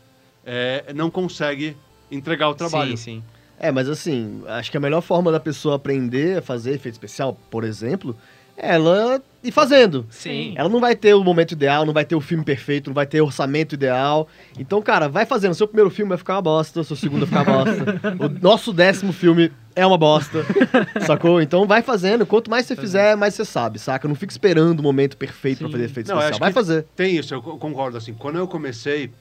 é, 0.47 0.93
não 0.95 1.11
consegue 1.11 1.77
entregar 2.11 2.49
o 2.49 2.55
trabalho. 2.55 2.97
Sim, 2.97 3.21
sim. 3.21 3.25
É, 3.59 3.73
mas 3.73 3.89
assim, 3.89 4.43
acho 4.47 4.71
que 4.71 4.77
a 4.77 4.81
melhor 4.81 5.01
forma 5.01 5.33
da 5.33 5.41
pessoa 5.41 5.75
aprender 5.75 6.39
a 6.39 6.43
fazer 6.43 6.75
efeito 6.75 6.95
especial, 6.95 7.37
por 7.51 7.65
exemplo, 7.65 8.17
é 8.38 8.38
ela 8.61 9.23
ir 9.43 9.53
fazendo. 9.53 10.05
Sim. 10.11 10.53
Ela 10.57 10.69
não 10.69 10.81
vai 10.81 10.97
ter 10.97 11.15
o 11.15 11.23
momento 11.23 11.53
ideal, 11.53 11.87
não 11.87 11.93
vai 11.93 12.05
ter 12.05 12.17
o 12.17 12.21
filme 12.21 12.45
perfeito, 12.45 12.89
não 12.89 12.95
vai 12.95 13.07
ter 13.07 13.21
orçamento 13.21 13.75
ideal. 13.75 14.27
Então, 14.59 14.83
cara, 14.83 15.09
vai 15.09 15.25
fazendo. 15.25 15.55
Seu 15.55 15.69
primeiro 15.69 15.91
filme 15.91 16.09
vai 16.09 16.19
ficar 16.19 16.35
uma 16.35 16.43
bosta, 16.43 16.83
seu 16.83 16.97
segundo 16.97 17.25
vai 17.25 17.39
ficar 17.45 17.53
uma 17.53 17.65
bosta. 17.65 18.01
O 18.25 18.29
nosso 18.43 18.73
décimo 18.73 19.13
filme 19.13 19.53
é 19.77 19.87
uma 19.87 19.97
bosta. 19.97 20.45
Sacou? 21.07 21.41
Então 21.41 21.67
vai 21.67 21.83
fazendo. 21.83 22.27
Quanto 22.27 22.51
mais 22.51 22.67
você 22.67 22.75
fizer, 22.75 23.17
mais 23.17 23.35
você 23.35 23.45
sabe, 23.45 23.79
saca? 23.79 24.09
Não 24.09 24.17
fica 24.17 24.33
esperando 24.33 24.81
o 24.81 24.83
momento 24.83 25.17
perfeito 25.17 25.59
pra 25.59 25.69
Sim. 25.69 25.73
fazer 25.73 25.85
efeito 25.85 26.09
Não, 26.09 26.17
especial. 26.19 26.41
Vai 26.41 26.53
fazer. 26.53 26.85
Tem 26.97 27.17
isso, 27.17 27.33
eu 27.33 27.41
co- 27.41 27.57
concordo. 27.59 27.97
Assim, 27.97 28.13
quando 28.15 28.39
eu 28.39 28.49
comecei, 28.49 29.13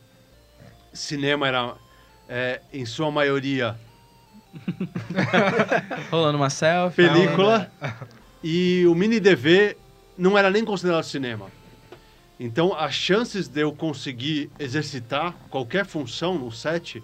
cinema 0.92 1.48
era, 1.48 1.74
é, 2.28 2.60
em 2.74 2.86
sua 2.88 3.12
maioria, 3.12 3.76
Rolando 6.10 6.38
uma 6.38 6.50
selfie. 6.50 6.96
película 7.08 7.70
e 8.44 8.86
o 8.88 8.96
mini 8.96 9.20
DV 9.20 9.78
não 10.18 10.38
era 10.38 10.50
nem 10.50 10.64
considerado 10.64 11.04
cinema. 11.04 11.52
Então, 12.40 12.76
as 12.76 12.94
chances 12.94 13.48
de 13.48 13.62
eu 13.62 13.72
conseguir 13.72 14.52
exercitar 14.60 15.34
qualquer 15.50 15.86
função 15.86 16.38
no 16.38 16.52
set 16.52 17.04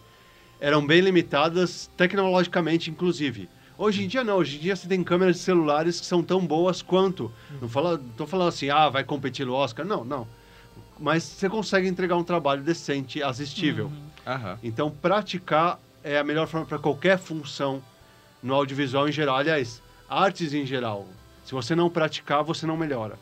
eram 0.60 0.86
bem 0.86 1.02
limitadas, 1.02 1.90
tecnologicamente, 1.98 2.90
inclusive. 2.90 3.50
Hoje 3.78 4.04
em 4.04 4.08
dia, 4.08 4.24
não. 4.24 4.38
Hoje 4.38 4.58
em 4.58 4.60
dia, 4.60 4.76
você 4.76 4.88
tem 4.88 5.04
câmeras 5.04 5.38
de 5.38 5.42
celulares 5.42 6.00
que 6.00 6.06
são 6.06 6.24
tão 6.24 6.46
boas 6.46 6.82
quanto. 6.82 7.32
Não 7.60 7.68
fala, 7.68 8.00
tô 8.16 8.28
falando 8.28 8.50
assim, 8.50 8.70
ah, 8.70 8.88
vai 8.90 9.04
competir 9.04 9.46
no 9.46 9.54
Oscar. 9.54 9.86
Não, 9.86 10.06
não. 10.06 10.28
Mas 11.00 11.24
você 11.24 11.50
consegue 11.50 11.88
entregar 11.88 12.16
um 12.16 12.24
trabalho 12.24 12.62
decente, 12.62 13.22
assistível. 13.24 13.92
Aham. 14.26 14.60
Então, 14.64 14.92
praticar 14.92 15.80
é 16.04 16.20
a 16.20 16.24
melhor 16.24 16.48
forma 16.48 16.66
para 16.66 16.78
qualquer 16.78 17.18
função 17.18 17.82
no 18.42 18.54
audiovisual 18.54 19.10
em 19.10 19.12
geral. 19.12 19.38
Aliás, 19.38 19.82
artes 20.08 20.54
em 20.54 20.66
geral. 20.66 21.08
Se 21.44 21.52
você 21.54 21.76
não 21.76 21.90
praticar, 21.90 22.44
você 22.44 22.66
não 22.66 22.78
melhora. 22.78 23.16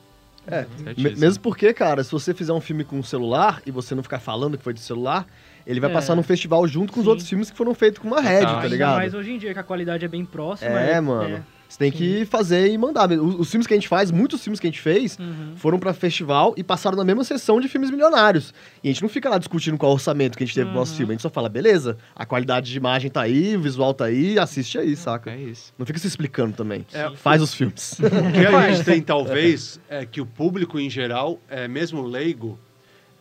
É. 0.48 0.66
Certíssimo. 0.84 1.10
Me- 1.10 1.16
Mesmo 1.20 1.42
porque, 1.44 1.74
cara, 1.74 2.04
se 2.04 2.12
você 2.12 2.34
fizer 2.34 2.54
um 2.54 2.62
filme 2.62 2.84
com 2.84 2.98
um 2.98 3.04
celular 3.04 3.62
e 3.66 3.72
você 3.72 3.94
não 3.94 4.02
ficar 4.04 4.20
falando 4.20 4.58
que 4.58 4.64
foi 4.64 4.74
de 4.74 4.80
celular, 4.80 5.28
ele 5.68 5.80
vai 5.80 5.90
É. 5.90 5.94
passar 5.94 6.16
num 6.16 6.24
festival 6.24 6.68
junto 6.68 6.92
com 6.94 7.00
os 7.00 7.04
Sim. 7.06 7.10
outros 7.10 7.30
filmes 7.30 7.52
que 7.52 7.58
foram 7.58 7.74
feitos 7.76 8.00
com 8.02 8.08
uma 8.08 8.20
Red, 8.22 8.42
tá 8.42 8.56
Ainda 8.56 8.68
ligado? 8.68 8.98
Mas 8.98 9.14
hoje 9.14 9.32
em 9.34 9.38
dia 9.38 9.54
que 9.54 9.60
a 9.60 9.64
qualidade 9.64 10.04
é 10.04 10.08
bem 10.08 10.26
próxima. 10.26 10.72
É, 10.80 11.00
mano. 11.00 11.46
Você 11.72 11.78
tem 11.80 11.90
que 11.92 12.26
fazer 12.26 12.70
e 12.70 12.78
mandar. 12.78 13.10
Os, 13.12 13.40
os 13.40 13.50
filmes 13.50 13.66
que 13.66 13.74
a 13.74 13.78
gente 13.78 13.88
faz, 13.88 14.12
muitos 14.12 14.44
filmes 14.44 14.60
que 14.60 14.68
a 14.68 14.70
gente 14.70 14.82
fez, 14.82 15.18
Uhum. 15.18 15.54
foram 15.56 15.80
pra 15.80 15.94
festival 15.94 16.54
e 16.58 16.64
passaram 16.66 16.98
na 16.98 17.04
mesma 17.06 17.24
sessão 17.24 17.62
de 17.62 17.70
filmes 17.70 17.90
milionários. 17.90 18.54
E 18.84 18.90
a 18.90 18.92
gente 18.92 19.02
não 19.02 19.08
fica 19.08 19.30
lá 19.30 19.38
discutindo 19.38 19.78
qual 19.78 19.94
orçamento 19.94 20.38
que 20.38 20.44
a 20.44 20.46
gente 20.46 20.54
teve 20.54 20.70
pro 20.70 20.78
nosso 20.78 20.92
Uhum. 20.92 20.98
filme. 20.98 21.12
A 21.12 21.16
gente 21.16 21.22
só 21.22 21.30
fala, 21.30 21.48
beleza, 21.48 21.98
a 22.14 22.26
qualidade 22.26 22.70
de 22.70 22.76
imagem 22.76 23.10
tá 23.10 23.22
aí, 23.22 23.56
o 23.56 23.62
visual 23.62 23.94
tá 23.94 24.04
aí, 24.06 24.38
assiste 24.38 24.78
aí, 24.78 24.96
saca? 24.98 25.32
É 25.32 25.38
isso. 25.40 25.74
Não 25.80 25.86
fica 25.86 25.98
se 25.98 26.08
explicando 26.08 26.54
também. 26.54 26.86
É, 26.92 27.10
Faz 27.16 27.42
os 27.42 27.54
filmes. 27.54 27.98
O 28.04 28.34
que 28.34 28.46
a 28.46 28.72
gente 28.74 28.84
tem, 28.84 29.00
talvez, 29.02 29.80
é 29.88 30.06
que 30.06 30.20
o 30.20 30.26
público 30.26 30.78
em 30.78 30.90
geral, 30.90 31.40
é, 31.50 31.70
mesmo 31.70 32.02
leigo, 32.02 32.60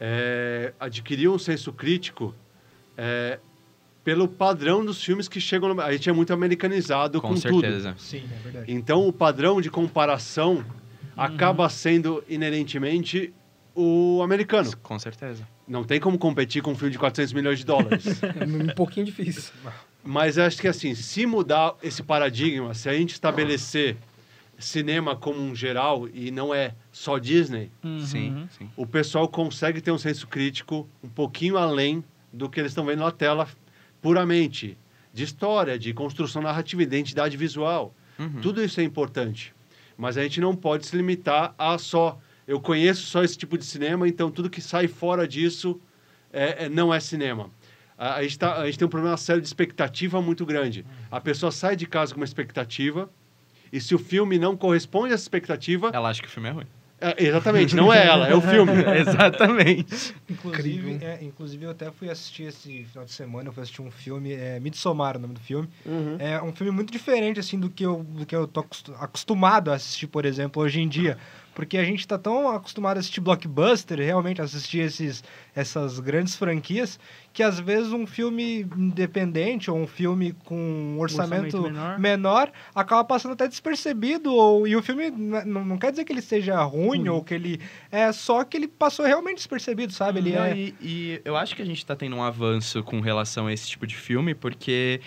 é, 0.00 0.72
adquiriu 0.80 1.34
um 1.34 1.38
senso 1.38 1.72
crítico 1.72 2.34
é, 2.96 3.38
pelo 4.04 4.26
padrão 4.26 4.84
dos 4.84 5.02
filmes 5.02 5.28
que 5.28 5.40
chegam 5.40 5.74
no... 5.74 5.80
A 5.80 5.92
gente 5.92 6.08
é 6.08 6.12
muito 6.12 6.32
americanizado 6.32 7.20
com, 7.20 7.28
Com 7.28 7.34
tudo. 7.34 7.60
certeza. 7.60 7.94
Sim, 7.98 8.22
é 8.32 8.42
verdade. 8.42 8.72
Então, 8.72 9.06
o 9.06 9.12
padrão 9.12 9.60
de 9.60 9.70
comparação 9.70 10.64
acaba 11.16 11.68
sendo 11.68 12.24
inerentemente 12.28 13.32
o 13.74 14.20
americano. 14.22 14.74
Com 14.82 14.98
certeza. 14.98 15.46
Não 15.68 15.84
tem 15.84 16.00
como 16.00 16.18
competir 16.18 16.62
com 16.62 16.72
um 16.72 16.74
filme 16.74 16.90
de 16.92 16.98
400 16.98 17.32
milhões 17.32 17.58
de 17.58 17.64
dólares. 17.66 18.04
É 18.40 18.44
um 18.44 18.74
pouquinho 18.74 19.06
difícil. 19.06 19.52
Mas 20.02 20.38
eu 20.38 20.44
acho 20.44 20.58
que 20.60 20.66
assim, 20.66 20.94
se 20.94 21.26
mudar 21.26 21.74
esse 21.82 22.02
paradigma, 22.02 22.72
se 22.74 22.88
a 22.88 22.94
gente 22.94 23.12
estabelecer 23.12 23.96
cinema 24.58 25.14
como 25.16 25.40
um 25.40 25.54
geral 25.54 26.08
e 26.12 26.30
não 26.30 26.54
é 26.54 26.74
só 26.92 27.18
Disney, 27.18 27.70
Uhum. 27.84 28.00
Sim, 28.04 28.48
sim. 28.58 28.68
o 28.76 28.86
pessoal 28.86 29.26
consegue 29.28 29.80
ter 29.80 29.90
um 29.90 29.98
senso 29.98 30.26
crítico 30.26 30.88
um 31.02 31.08
pouquinho 31.08 31.56
além 31.56 32.04
do 32.32 32.48
que 32.48 32.60
eles 32.60 32.72
estão 32.72 32.84
vendo 32.84 33.00
na 33.00 33.10
tela 33.10 33.48
puramente 34.00 34.76
de 35.12 35.24
história, 35.24 35.78
de 35.78 35.92
construção 35.92 36.40
narrativa, 36.42 36.82
identidade 36.82 37.36
visual. 37.36 37.94
Uhum. 38.18 38.40
Tudo 38.40 38.62
isso 38.62 38.80
é 38.80 38.84
importante. 38.84 39.52
Mas 39.96 40.16
a 40.16 40.22
gente 40.22 40.40
não 40.40 40.54
pode 40.54 40.86
se 40.86 40.96
limitar 40.96 41.54
a 41.58 41.76
só. 41.78 42.18
Eu 42.46 42.60
conheço 42.60 43.02
só 43.06 43.22
esse 43.22 43.36
tipo 43.36 43.56
de 43.58 43.64
cinema, 43.64 44.08
então 44.08 44.30
tudo 44.30 44.48
que 44.50 44.60
sai 44.60 44.88
fora 44.88 45.26
disso 45.26 45.80
é, 46.32 46.64
é- 46.64 46.68
não 46.68 46.92
é 46.92 47.00
cinema. 47.00 47.50
A, 47.98 48.14
a 48.16 48.22
gente 48.22 48.38
tá- 48.38 48.56
a 48.60 48.66
gente 48.66 48.78
tem 48.78 48.86
um 48.86 48.90
problema 48.90 49.16
sério 49.16 49.42
de 49.42 49.48
expectativa 49.48 50.20
muito 50.22 50.46
grande. 50.46 50.86
A 51.10 51.20
pessoa 51.20 51.52
sai 51.52 51.76
de 51.76 51.86
casa 51.86 52.14
com 52.14 52.20
uma 52.20 52.24
expectativa, 52.24 53.10
e 53.72 53.80
se 53.80 53.94
o 53.94 53.98
filme 53.98 54.38
não 54.38 54.56
corresponde 54.56 55.12
a 55.12 55.14
essa 55.14 55.24
expectativa. 55.24 55.90
Ela 55.92 56.08
acha 56.08 56.22
que 56.22 56.28
o 56.28 56.30
filme 56.30 56.48
é 56.48 56.52
ruim. 56.52 56.66
É, 57.00 57.14
exatamente, 57.24 57.74
não 57.74 57.92
é 57.92 58.06
ela, 58.06 58.28
é 58.28 58.34
o 58.34 58.40
filme. 58.40 58.72
Exatamente. 59.00 60.14
Inclusive, 60.28 60.98
é, 61.02 61.18
inclusive, 61.22 61.64
eu 61.64 61.70
até 61.70 61.90
fui 61.90 62.08
assistir 62.10 62.44
esse 62.44 62.84
final 62.84 63.04
de 63.04 63.12
semana, 63.12 63.48
eu 63.48 63.52
fui 63.52 63.62
assistir 63.62 63.82
um 63.82 63.90
filme, 63.90 64.32
é 64.32 64.60
Midsommar, 64.60 65.16
o 65.16 65.20
nome 65.20 65.34
do 65.34 65.40
filme. 65.40 65.68
Uhum. 65.86 66.16
É 66.18 66.42
um 66.42 66.52
filme 66.52 66.70
muito 66.72 66.92
diferente, 66.92 67.40
assim, 67.40 67.58
do 67.58 67.70
que 67.70 67.84
eu, 67.84 68.04
do 68.04 68.26
que 68.26 68.34
eu 68.36 68.46
tô 68.46 68.60
acostu- 68.60 68.94
acostumado 69.00 69.70
a 69.70 69.74
assistir, 69.74 70.06
por 70.06 70.24
exemplo, 70.24 70.62
hoje 70.62 70.80
em 70.80 70.88
dia. 70.88 71.16
Porque 71.60 71.76
a 71.76 71.84
gente 71.84 72.08
tá 72.08 72.16
tão 72.16 72.48
acostumado 72.48 72.96
a 72.96 73.00
assistir 73.00 73.20
blockbuster, 73.20 73.98
realmente, 73.98 74.40
a 74.40 74.44
assistir 74.44 74.78
esses, 74.78 75.22
essas 75.54 76.00
grandes 76.00 76.34
franquias, 76.34 76.98
que 77.34 77.42
às 77.42 77.60
vezes 77.60 77.92
um 77.92 78.06
filme 78.06 78.66
independente 78.78 79.70
ou 79.70 79.76
um 79.76 79.86
filme 79.86 80.32
com 80.46 80.56
um 80.56 80.98
orçamento, 80.98 81.58
orçamento 81.58 81.70
menor. 81.70 81.98
menor. 81.98 82.52
acaba 82.74 83.04
passando 83.04 83.32
até 83.32 83.46
despercebido. 83.46 84.32
Ou, 84.32 84.66
e 84.66 84.74
o 84.74 84.82
filme 84.82 85.10
não, 85.10 85.62
não 85.66 85.76
quer 85.76 85.90
dizer 85.90 86.06
que 86.06 86.14
ele 86.14 86.22
seja 86.22 86.62
ruim 86.62 87.10
ou 87.10 87.22
que 87.22 87.34
ele. 87.34 87.60
É 87.92 88.10
só 88.10 88.42
que 88.42 88.56
ele 88.56 88.66
passou 88.66 89.04
realmente 89.04 89.36
despercebido, 89.36 89.92
sabe? 89.92 90.20
Ele 90.20 90.32
Não, 90.32 90.44
é. 90.44 90.56
e, 90.56 90.74
e 90.80 91.20
eu 91.26 91.36
acho 91.36 91.54
que 91.54 91.60
a 91.60 91.66
gente 91.66 91.84
tá 91.84 91.94
tendo 91.94 92.16
um 92.16 92.22
avanço 92.22 92.82
com 92.82 93.00
relação 93.00 93.48
a 93.48 93.52
esse 93.52 93.68
tipo 93.68 93.86
de 93.86 93.96
filme, 93.96 94.34
porque 94.34 95.02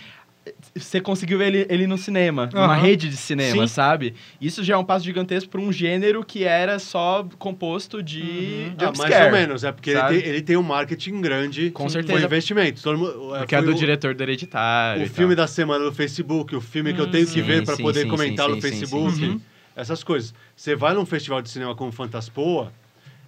você 0.75 0.99
conseguiu 0.99 1.37
ver 1.37 1.47
ele, 1.53 1.65
ele 1.69 1.87
no 1.87 1.97
cinema, 1.97 2.49
numa 2.53 2.73
Aham. 2.73 2.81
rede 2.81 3.09
de 3.09 3.15
cinema, 3.15 3.65
Sim. 3.65 3.73
sabe? 3.73 4.13
Isso 4.41 4.63
já 4.63 4.73
é 4.73 4.77
um 4.77 4.83
passo 4.83 5.05
gigantesco 5.05 5.49
para 5.49 5.61
um 5.61 5.71
gênero 5.71 6.23
que 6.23 6.43
era 6.43 6.79
só 6.79 7.25
composto 7.39 8.03
de 8.03 8.71
Ah, 8.77 8.81
mais 8.81 8.95
jumpscare. 8.95 9.25
ou 9.25 9.31
menos, 9.31 9.63
é 9.63 9.71
porque 9.71 9.91
ele 9.91 10.03
tem, 10.03 10.17
ele 10.29 10.41
tem 10.41 10.57
um 10.57 10.63
marketing 10.63 11.21
grande 11.21 11.71
Com 11.71 11.87
certeza. 11.87 12.25
investimento. 12.25 12.81
Todo 12.81 12.97
mundo, 12.97 13.35
é, 13.35 13.39
Porque 13.39 13.55
é 13.55 13.59
foi 13.59 13.67
do 13.67 13.71
o- 13.71 13.75
diretor 13.75 14.13
do 14.15 14.21
Hereditário. 14.23 15.03
O 15.03 15.07
filme 15.07 15.35
tal. 15.35 15.45
da 15.45 15.47
semana 15.47 15.85
do 15.85 15.93
Facebook, 15.93 16.55
o 16.55 16.61
filme 16.61 16.93
que 16.93 16.99
eu 16.99 17.07
tenho 17.07 17.25
que 17.25 17.31
Sim, 17.33 17.41
ver 17.41 17.63
para 17.63 17.77
poder 17.77 18.01
sim, 18.01 18.07
comentar 18.07 18.45
sim, 18.49 18.55
no 18.55 18.61
sim, 18.61 18.69
sim, 18.69 18.77
Facebook, 18.79 19.15
sim. 19.15 19.27
Uhum. 19.29 19.41
essas 19.75 20.03
coisas. 20.03 20.33
Você 20.55 20.75
vai 20.75 20.93
num 20.93 21.05
festival 21.05 21.41
de 21.41 21.49
cinema 21.49 21.73
como 21.75 21.91
Fantaspoa, 21.91 22.73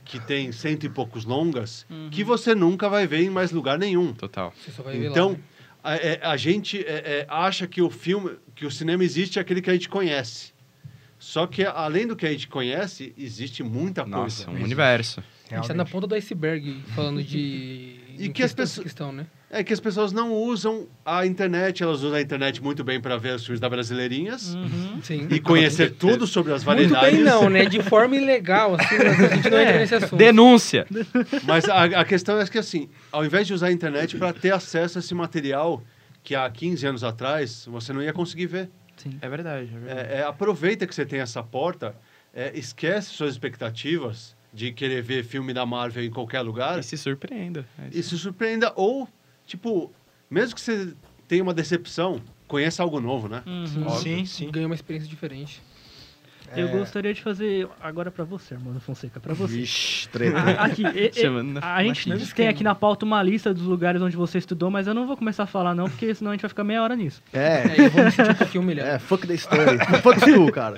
que 0.04 0.20
tem 0.20 0.52
cento 0.52 0.86
e 0.86 0.90
poucos 0.90 1.26
longas, 1.26 1.86
que 2.12 2.24
você 2.24 2.54
nunca 2.54 2.88
vai 2.88 3.08
ver 3.08 3.22
em 3.24 3.30
mais 3.30 3.52
lugar 3.52 3.80
nenhum. 3.80 4.14
Total. 4.14 4.54
Você 4.56 4.72
só 4.72 4.84
vai 4.84 4.98
ver 4.98 5.06
lá. 5.06 5.12
Então, 5.12 5.32
né? 5.32 5.38
A, 5.86 5.96
é, 5.96 6.20
a 6.24 6.36
gente 6.36 6.80
é, 6.80 7.20
é, 7.20 7.26
acha 7.30 7.68
que 7.68 7.82
o 7.82 7.90
filme, 7.92 8.32
que 8.56 8.66
o 8.66 8.72
cinema 8.72 9.04
existe 9.04 9.38
é 9.38 9.42
aquele 9.42 9.62
que 9.62 9.70
a 9.70 9.74
gente 9.74 9.88
conhece. 9.88 10.54
Só 11.20 11.46
que 11.48 11.64
além 11.64 12.08
do 12.08 12.16
que 12.16 12.26
a 12.26 12.32
gente 12.32 12.48
conhece, 12.48 13.14
existe 13.18 13.64
muita 13.64 14.06
Nossa, 14.06 14.46
coisa. 14.46 14.60
um 14.60 14.64
universo. 14.64 15.24
A 15.50 15.56
gente 15.56 15.68
tá 15.68 15.74
na 15.74 15.86
ponta 15.86 16.08
do 16.08 16.16
iceberg 16.16 16.82
falando 16.96 17.24
de. 17.24 18.00
E 18.18 18.30
que 18.30 18.42
as 18.42 18.54
pessoas- 18.54 18.86
questão, 18.86 19.12
né? 19.12 19.28
É 19.58 19.64
que 19.64 19.72
as 19.72 19.80
pessoas 19.80 20.12
não 20.12 20.34
usam 20.34 20.88
a 21.06 21.26
internet, 21.26 21.82
elas 21.82 22.04
usam 22.04 22.14
a 22.18 22.22
internet 22.22 22.62
muito 22.62 22.84
bem 22.84 23.00
para 23.00 23.16
ver 23.18 23.36
os 23.36 23.44
filmes 23.46 23.60
da 23.60 23.70
Brasileirinhas 23.70 24.54
Uhum. 24.54 25.00
Sim. 25.02 25.28
e 25.32 25.40
conhecer 25.40 25.92
tudo 25.92 26.28
sobre 26.28 26.52
as 26.52 26.64
Muito 26.64 26.90
variedades. 26.90 27.16
bem 27.16 27.24
não, 27.24 27.50
né? 27.50 27.66
De 27.66 27.82
forma 27.82 28.16
ilegal, 28.18 28.76
assim, 28.76 28.96
mas 28.98 29.32
a 29.32 29.36
gente 29.36 29.50
não 29.50 29.60
entra 29.62 29.78
nesse 29.80 29.96
assunto. 29.96 30.16
Denúncia! 30.18 30.86
Mas 31.44 31.70
a, 31.70 31.84
a 31.84 32.06
questão 32.06 32.40
é 32.40 32.46
que, 32.48 32.58
assim, 32.58 32.90
ao 33.12 33.24
invés 33.26 33.48
de 33.48 33.54
usar 33.54 33.68
a 33.68 33.72
internet 33.72 34.18
para 34.18 34.34
ter 34.34 34.52
acesso 34.52 34.98
a 34.98 35.00
esse 35.00 35.14
material 35.16 35.82
que 36.22 36.36
há 36.36 36.50
15 36.50 36.86
anos 36.88 37.04
atrás 37.04 37.66
você 37.70 37.94
não 37.94 38.02
ia 38.02 38.12
conseguir 38.12 38.48
ver. 38.48 38.70
Sim. 38.98 39.18
É 39.22 39.30
verdade, 39.30 39.70
é 39.74 39.80
verdade. 39.80 40.10
É, 40.12 40.18
é, 40.20 40.24
aproveita 40.24 40.86
que 40.88 40.94
você 40.96 41.06
tem 41.06 41.20
essa 41.20 41.42
porta, 41.44 41.96
é, 42.34 42.52
esquece 42.58 43.10
suas 43.12 43.32
expectativas 43.34 44.36
de 44.54 44.72
querer 44.72 45.02
ver 45.02 45.24
filme 45.24 45.54
da 45.54 45.66
Marvel 45.66 46.04
em 46.04 46.10
qualquer 46.10 46.42
lugar 46.42 46.80
E 46.80 46.84
se 46.84 46.98
surpreenda. 46.98 47.66
É 47.78 47.90
e 47.98 48.02
se 48.04 48.18
surpreenda. 48.18 48.72
Ou, 48.76 49.08
tipo, 49.46 49.92
mesmo 50.30 50.56
que 50.56 50.62
você 50.62 50.94
tenha 51.28 51.44
uma 51.44 51.54
decepção, 51.54 52.22
conheça 52.48 52.82
algo 52.84 53.00
novo, 53.00 53.28
né? 53.28 53.42
Uhum. 53.46 53.90
Sim, 53.92 54.26
sim. 54.26 54.52
Ganha 54.52 54.66
uma 54.68 54.76
experiência 54.76 55.10
diferente. 55.10 55.62
Eu 56.56 56.68
É. 56.68 56.72
gostaria 56.72 57.12
de 57.12 57.24
fazer 57.24 57.68
agora 57.82 58.12
pra 58.12 58.24
você, 58.24 58.54
Armando 58.54 58.80
Fonseca, 58.80 59.20
pra 59.20 59.34
você. 59.34 59.58
Vixe, 59.58 60.08
treta. 60.10 60.38
A- 60.38 60.66
Aqui, 60.66 60.84
e- 60.84 60.86
e- 61.20 61.26
a 61.60 61.84
gente 61.84 62.04
tem 62.08 62.18
esquema. 62.18 62.50
aqui 62.52 62.64
na 62.64 62.76
pauta 62.76 63.04
uma 63.04 63.22
lista 63.24 63.52
dos 63.52 63.64
lugares 63.64 64.00
onde 64.00 64.16
você 64.16 64.38
estudou, 64.38 64.70
mas 64.70 64.86
eu 64.86 64.94
não 64.94 65.08
vou 65.08 65.18
começar 65.18 65.44
a 65.44 65.48
falar 65.48 65.74
não, 65.74 65.90
porque 65.90 66.14
senão 66.14 66.30
a 66.32 66.34
gente 66.36 66.44
vai 66.44 66.50
ficar 66.50 66.64
meia 66.64 66.84
hora 66.84 66.96
nisso. 66.96 67.22
É, 67.34 67.64
É, 67.64 67.86
eu 67.88 67.90
vou 67.90 68.06
me 68.06 68.12
sentir 68.12 68.30
um 68.32 68.36
pouquinho 68.36 68.64
humilhado. 68.64 68.90
é, 68.90 69.00
fuck 69.00 69.26
the 69.26 69.34
story. 69.34 69.78
fuck 70.04 70.20
school, 70.20 70.52
cara. 70.52 70.78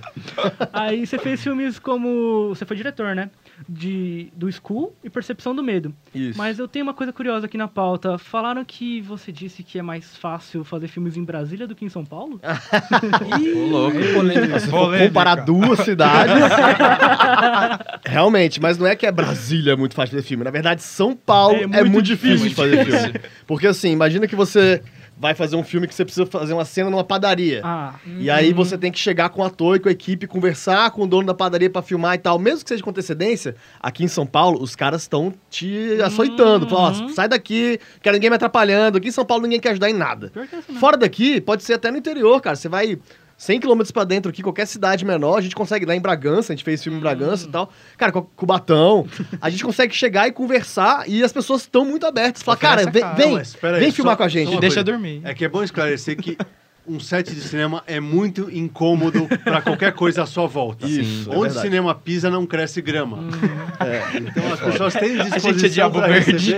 Aí 0.72 1.06
você 1.06 1.20
fez 1.20 1.44
filmes 1.44 1.78
como... 1.80 2.48
Você 2.56 2.66
foi 2.66 2.78
diretor, 2.78 3.14
né? 3.14 3.30
De, 3.68 4.32
do 4.36 4.52
School 4.52 4.96
e 5.04 5.10
Percepção 5.10 5.56
do 5.56 5.64
Medo. 5.64 5.94
Isso. 6.14 6.38
Mas 6.38 6.60
eu 6.60 6.68
tenho 6.68 6.84
uma 6.86 6.94
coisa 6.94 7.12
curiosa 7.12 7.48
aqui 7.48 7.58
na 7.58 7.68
pauta. 7.68 8.18
Falaram 8.18 8.64
que 8.64 9.02
você 9.02 9.32
disse 9.32 9.64
que 9.64 9.80
é 9.80 9.82
mais 9.82 10.16
fácil 10.16 10.64
fazer 10.64 10.88
filmes 10.88 11.18
em 11.18 11.24
Brasília 11.24 11.66
do 11.66 11.74
que 11.76 11.84
em 11.84 11.90
São 11.90 12.06
Paulo? 12.06 12.40
Ih, 13.40 14.04
aí, 14.04 14.14
polêmica. 14.14 14.60
Se 14.60 14.68
for 14.70 14.98
comparar 14.98 15.36
duas 15.36 15.80
cidades. 15.80 16.36
Realmente, 18.06 18.62
mas 18.62 18.78
não 18.78 18.86
é 18.88 18.96
que 18.96 19.06
é 19.06 19.12
Brasília 19.12 19.76
muito 19.76 19.96
fácil 19.96 20.12
de 20.12 20.18
fazer 20.18 20.28
filme. 20.28 20.44
Na 20.44 20.52
verdade, 20.52 20.82
São 20.82 21.16
Paulo 21.16 21.58
É 21.58 21.64
é 21.64 21.68
muito 21.68 21.92
muito, 21.92 22.06
difícil, 22.06 22.50
difícil. 22.50 22.70
de 22.70 22.78
fazer 22.86 23.02
filme. 23.02 23.20
Porque 23.48 23.68
assim, 23.68 23.92
imagina 23.92 24.28
que 24.28 24.36
você 24.36 24.82
vai 25.20 25.34
fazer 25.34 25.56
um 25.56 25.64
filme 25.64 25.88
que 25.88 25.96
você 25.96 26.06
precisa 26.06 26.26
fazer 26.26 26.54
uma 26.54 26.64
cena 26.66 26.90
numa 26.90 27.04
padaria. 27.04 27.62
Ah, 27.64 27.96
E 28.20 28.30
aí 28.30 28.54
você 28.54 28.78
tem 28.78 28.92
que 28.92 29.00
chegar 29.00 29.30
com 29.30 29.42
o 29.42 29.44
ator 29.46 29.76
e 29.76 29.80
com 29.80 29.90
a 29.90 29.92
equipe, 29.92 30.28
conversar 30.28 30.92
com 30.92 31.04
o 31.04 31.08
dono 31.08 31.26
da 31.28 31.34
padaria 31.34 31.70
pra 31.70 31.82
filmar 31.82 32.16
e 32.16 32.20
tal. 32.20 32.38
Mesmo 32.38 32.64
que 32.64 32.70
seja 32.70 32.84
com 32.84 32.90
antecedência, 32.90 33.56
aqui 33.80 34.04
em 34.04 34.08
São 34.08 34.26
Paulo, 34.26 34.62
os 34.62 34.76
caras 34.76 35.02
estão 35.02 35.34
te 35.50 36.00
açoitando. 36.04 36.68
Falam, 36.70 37.08
ó, 37.08 37.10
sai 37.14 37.28
daqui, 37.28 37.80
quero 38.02 38.16
ninguém 38.16 38.30
me 38.30 38.36
atrapalhando. 38.36 38.98
Aqui 38.98 39.08
em 39.08 39.12
São 39.12 39.26
Paulo 39.26 39.44
ninguém 39.44 39.60
quer 39.60 39.72
ajudar 39.72 39.90
em 39.90 39.94
nada. 39.94 40.32
é 40.36 40.40
mesmo. 40.40 40.80
Fora 40.80 40.96
daqui, 40.98 41.42
pode 41.42 41.64
ser 41.64 41.74
até 41.74 41.90
no 41.90 41.98
interior, 41.98 42.40
cara. 42.42 42.56
Você 42.56 42.70
vai 42.70 43.00
100 43.38 43.60
km 43.60 43.82
pra 43.94 44.04
dentro 44.04 44.30
aqui, 44.32 44.42
qualquer 44.42 44.66
cidade 44.66 45.06
menor, 45.06 45.38
a 45.38 45.42
gente 45.42 45.56
consegue, 45.56 45.86
lá 45.86 45.96
em 45.96 46.02
Bragança, 46.02 46.52
a 46.52 46.56
gente 46.56 46.66
fez 46.66 46.82
filme 46.82 46.98
em 46.98 47.02
Bragança 47.02 47.46
e 47.48 47.50
tal. 47.52 47.72
Cara, 47.96 48.12
com 48.12 48.24
Cubatão, 48.24 49.06
a 49.40 49.50
gente 49.50 49.64
consegue 49.64 49.94
chegar 49.96 50.28
e 50.28 50.32
conversar 50.32 51.08
e 51.08 51.24
as 51.24 51.32
pessoas 51.32 51.62
estão 51.62 51.86
muito 51.86 52.06
abertas. 52.08 52.42
Fala, 52.42 52.58
cara, 52.58 52.88
a 52.88 52.90
vem, 52.92 53.02
cara. 53.04 53.16
vem, 53.16 53.38
aí, 53.38 53.80
vem 53.80 53.92
filmar 53.92 54.14
só- 54.14 54.18
com 54.18 54.24
a 54.24 54.28
gente. 54.28 54.60
Deixa 54.60 54.84
dormir. 54.84 55.22
É 55.24 55.34
que 55.36 55.46
é 55.46 55.48
bom 55.50 55.62
esclarecer 55.64 56.18
que 56.18 56.36
um 56.90 57.00
set 57.02 57.36
de 57.36 57.42
cinema 57.42 57.84
é 57.86 58.00
muito 58.00 58.50
incômodo 58.50 59.28
para 59.44 59.62
qualquer 59.62 59.92
coisa 59.94 60.24
à 60.24 60.26
sua 60.26 60.48
volta. 60.48 60.88
Isso, 60.88 61.30
é 61.30 61.34
Onde 61.34 61.38
o 61.38 61.42
verdade. 61.44 61.68
cinema 61.68 61.94
pisa, 61.94 62.30
não 62.32 62.46
cresce 62.46 62.82
grama. 62.82 63.20
É. 63.80 64.18
Então 64.18 64.54
as 64.54 64.60
pessoas 64.62 64.94
têm 64.94 65.10
gente 65.18 65.22
é 65.22 65.30
disposição 65.36 65.70
diabo 65.70 66.00
para 66.00 66.08
verde. 66.08 66.56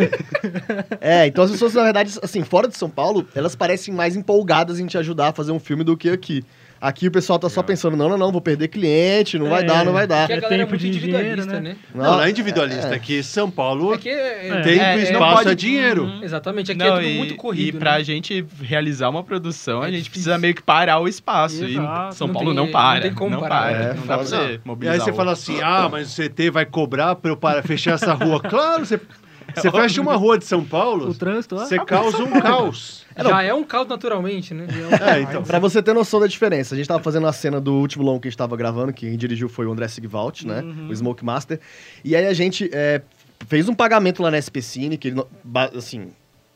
É, 1.01 1.25
então 1.27 1.43
as 1.43 1.51
pessoas, 1.51 1.73
na 1.73 1.83
verdade, 1.83 2.13
assim, 2.21 2.43
fora 2.43 2.67
de 2.67 2.77
São 2.77 2.89
Paulo, 2.89 3.27
elas 3.35 3.55
parecem 3.55 3.93
mais 3.93 4.15
empolgadas 4.15 4.79
em 4.79 4.85
te 4.85 4.97
ajudar 4.97 5.29
a 5.29 5.33
fazer 5.33 5.51
um 5.51 5.59
filme 5.59 5.83
do 5.83 5.97
que 5.97 6.09
aqui. 6.09 6.45
Aqui 6.81 7.07
o 7.07 7.11
pessoal 7.11 7.37
tá 7.37 7.49
só 7.49 7.61
pensando, 7.61 7.97
não, 7.97 8.07
não, 8.07 8.17
não, 8.17 8.31
vou 8.31 8.39
perder 8.41 8.69
cliente, 8.69 9.37
não 9.37 9.49
vai 9.49 9.61
É. 9.61 9.65
dar, 9.65 9.83
não 9.83 9.91
vai 9.91 10.07
dar. 10.07 10.21
Porque 10.27 10.33
a 10.33 10.37
É 10.37 10.39
galera 10.39 10.55
é 10.55 10.65
tempo 10.65 10.69
muito 10.71 10.81
de 10.81 10.87
individualista, 10.87 11.35
dinheiro, 11.45 11.61
né? 11.61 11.75
Não, 11.93 12.03
não 12.03 12.21
é 12.23 12.29
individualista. 12.29 12.95
É 12.95 12.99
que 12.99 13.21
São 13.21 13.51
Paulo 13.51 13.93
É 13.93 13.97
que 13.97 14.07
é, 14.09 14.61
tempo 14.61 14.67
É, 14.69 14.75
e 14.75 14.79
é, 14.79 15.03
espaço 15.03 15.43
não 15.45 15.51
é 15.51 15.55
dinheiro. 15.55 16.03
Uhum. 16.05 16.23
Exatamente, 16.23 16.71
aqui 16.71 16.79
Não, 16.79 16.85
é 16.87 16.99
tudo 17.01 17.07
e, 17.09 17.17
muito 17.17 17.35
corrido. 17.35 17.75
e 17.75 17.79
pra 17.79 17.97
né? 17.97 18.03
gente 18.05 18.45
realizar 18.61 19.09
uma 19.09 19.23
produção, 19.23 19.81
a 19.81 19.87
É 19.89 19.91
gente 19.91 20.03
difícil. 20.03 20.11
precisa 20.11 20.37
meio 20.37 20.55
que 20.55 20.63
parar 20.63 20.99
o 20.99 21.07
espaço. 21.07 21.65
Exato, 21.65 22.13
E 22.13 22.15
São 22.15 22.27
não 22.27 22.33
Paulo 22.33 22.49
tem- 22.49 22.55
não 22.55 22.65
não 22.65 22.71
para. 22.71 23.01
tem 23.01 23.13
como 23.13 23.29
não 23.31 23.39
parar. 23.41 23.59
para. 23.61 23.71
É, 23.71 23.93
não 23.95 24.05
dá 24.07 24.17
pra 24.17 24.25
você 24.25 24.35
E 24.35 24.59
mobilizar. 24.63 24.93
aí 24.95 24.99
você 25.05 25.13
fala 25.13 25.31
assim, 25.33 25.59
ah, 25.61 25.89
mas 25.91 26.07
o 26.07 26.15
CT 26.15 26.49
vai 26.49 26.65
cobrar 26.65 27.15
para 27.15 27.31
eu 27.31 27.35
para 27.37 27.61
fechar 27.61 27.95
essa 27.95 28.13
rua. 28.13 28.39
Claro, 28.39 28.85
você, 28.85 28.99
você 29.55 29.71
fecha 29.71 30.01
uma 30.01 30.15
rua 30.15 30.37
de 30.37 30.45
São 30.45 30.63
Paulo, 30.63 31.09
O 31.09 31.13
trânsito, 31.13 31.55
ó. 31.55 31.59
você 31.59 31.77
causa 31.83 32.23
um 32.23 32.39
caos. 32.39 33.05
Já 33.17 33.43
é 33.43 33.53
um 33.53 33.63
caos 33.63 33.87
naturalmente, 33.87 34.53
né? 34.53 34.65
É, 35.15 35.21
então. 35.21 35.43
Pra 35.43 35.59
você 35.59 35.81
ter 35.81 35.93
noção 35.93 36.19
da 36.19 36.27
diferença, 36.27 36.73
a 36.73 36.77
gente 36.77 36.87
tava 36.87 37.03
fazendo 37.03 37.27
a 37.27 37.33
cena 37.33 37.59
do 37.59 37.73
último 37.73 38.03
longo 38.03 38.19
que 38.19 38.27
a 38.27 38.31
gente 38.31 38.37
tava 38.37 38.55
gravando, 38.55 38.93
que 38.93 39.07
quem 39.07 39.17
dirigiu 39.17 39.49
foi 39.49 39.65
o 39.65 39.71
André 39.71 39.87
Sigvalt, 39.87 40.43
né? 40.43 40.63
O 40.89 40.95
Smoke 40.95 41.23
Master. 41.25 41.59
E 42.03 42.15
aí 42.15 42.25
a 42.27 42.33
gente 42.33 42.69
é, 42.73 43.01
fez 43.47 43.67
um 43.67 43.73
pagamento 43.73 44.21
lá 44.23 44.31
na 44.31 44.39
SP 44.39 44.61
Cine, 44.61 44.97
que 44.97 45.09
ele, 45.09 45.21
assim, 45.75 46.09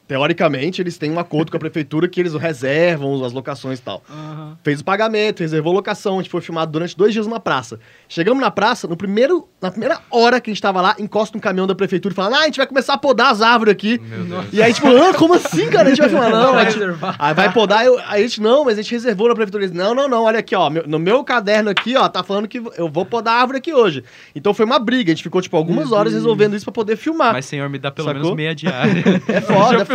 teoricamente 0.08 0.82
eles 0.82 0.98
têm 0.98 1.12
um 1.12 1.20
acordo 1.20 1.50
com 1.52 1.58
a 1.58 1.60
prefeitura 1.60 2.08
que 2.08 2.20
eles 2.20 2.34
reservam 2.36 3.24
as 3.24 3.32
locações 3.34 3.80
e 3.80 3.82
tal. 3.82 4.04
Aham. 4.10 4.58
Fez 4.64 4.82
o 4.82 4.84
pagamento, 4.84 5.40
reservou 5.40 5.74
locação, 5.74 6.16
a 6.20 6.22
gente 6.22 6.30
foi 6.30 6.42
filmado 6.42 6.72
durante 6.72 6.96
dois 6.96 7.14
dias 7.14 7.26
numa 7.26 7.40
praça. 7.40 7.80
Chegamos 8.08 8.42
na 8.42 8.52
praça, 8.52 8.88
no 8.88 8.96
primeiro, 8.98 9.48
na 9.62 9.72
primeira 9.72 10.00
hora 10.12 10.40
que 10.40 10.50
a 10.50 10.54
gente 10.54 10.62
tava 10.62 10.82
lá, 10.82 10.96
encosta 11.00 11.38
um 11.38 11.42
caminhão 11.42 11.66
da 11.68 11.76
prefeitura 11.76 12.14
e 12.14 12.16
fala, 12.16 12.38
ah, 12.38 12.42
a 12.42 12.46
gente 12.46 12.58
vai 12.58 12.68
começar 12.68 12.94
a 12.94 12.98
podar 12.98 13.32
as 13.32 13.42
árvores 13.42 13.72
aqui. 13.72 14.00
Meu 14.00 14.24
Deus. 14.26 14.46
E 14.54 14.62
aí, 14.62 14.74
tipo, 14.74 14.88
ah, 14.88 15.14
como 15.14 15.34
assim, 15.34 15.70
cara? 15.70 15.88
A 15.88 15.90
gente 15.90 16.00
vai 16.00 16.10
filmar, 16.10 16.30
não, 16.30 16.54
Não 16.54 16.60
a 16.60 16.64
vai. 16.94 17.16
Aí 17.20 17.34
vai 17.34 17.52
podar, 17.54 17.86
eu, 17.86 17.98
aí 18.08 18.24
a 18.24 18.28
gente, 18.28 18.42
não, 18.42 18.66
mas 18.66 18.78
a 18.78 18.82
gente 18.82 18.92
reservou 18.92 19.28
na 19.30 19.36
prefeitura. 19.36 19.64
Eles, 19.64 19.76
não, 19.76 19.94
não, 19.96 20.08
não, 20.08 20.24
olha 20.24 20.40
aqui, 20.40 20.56
ó, 20.56 20.70
meu- 20.70 20.88
no 20.88 21.00
meu 21.00 21.24
caderno 21.24 21.70
aqui, 21.70 21.96
ó, 21.96 22.08
tá 22.10 22.24
falando 22.24 22.48
que 22.48 22.62
eu 22.78 22.90
vou 22.90 23.06
podar 23.06 23.36
a 23.36 23.42
árvore 23.42 23.58
aqui 23.60 23.74
hoje. 23.74 24.04
Então 24.36 24.54
foi 24.54 24.66
uma 24.66 24.80
briga, 24.80 25.12
a 25.12 25.16
gente 25.16 25.24
ficou, 25.24 25.42
tipo, 25.42 25.56
algumas 25.58 25.92
horas 25.92 26.14
resolvendo 26.14 26.56
isso 26.56 26.66
pra 26.66 26.74
poder 26.74 26.98
filmar. 26.98 27.34
Mas, 27.34 27.46
senhor, 27.46 27.70
me 27.70 27.80
dá 27.80 27.90
pelo 27.92 28.08
Sacou? 28.08 28.22
menos 28.22 28.36
meia 28.38 28.54
diária. 28.56 29.04
É 29.28 29.42
foda, 29.42 29.86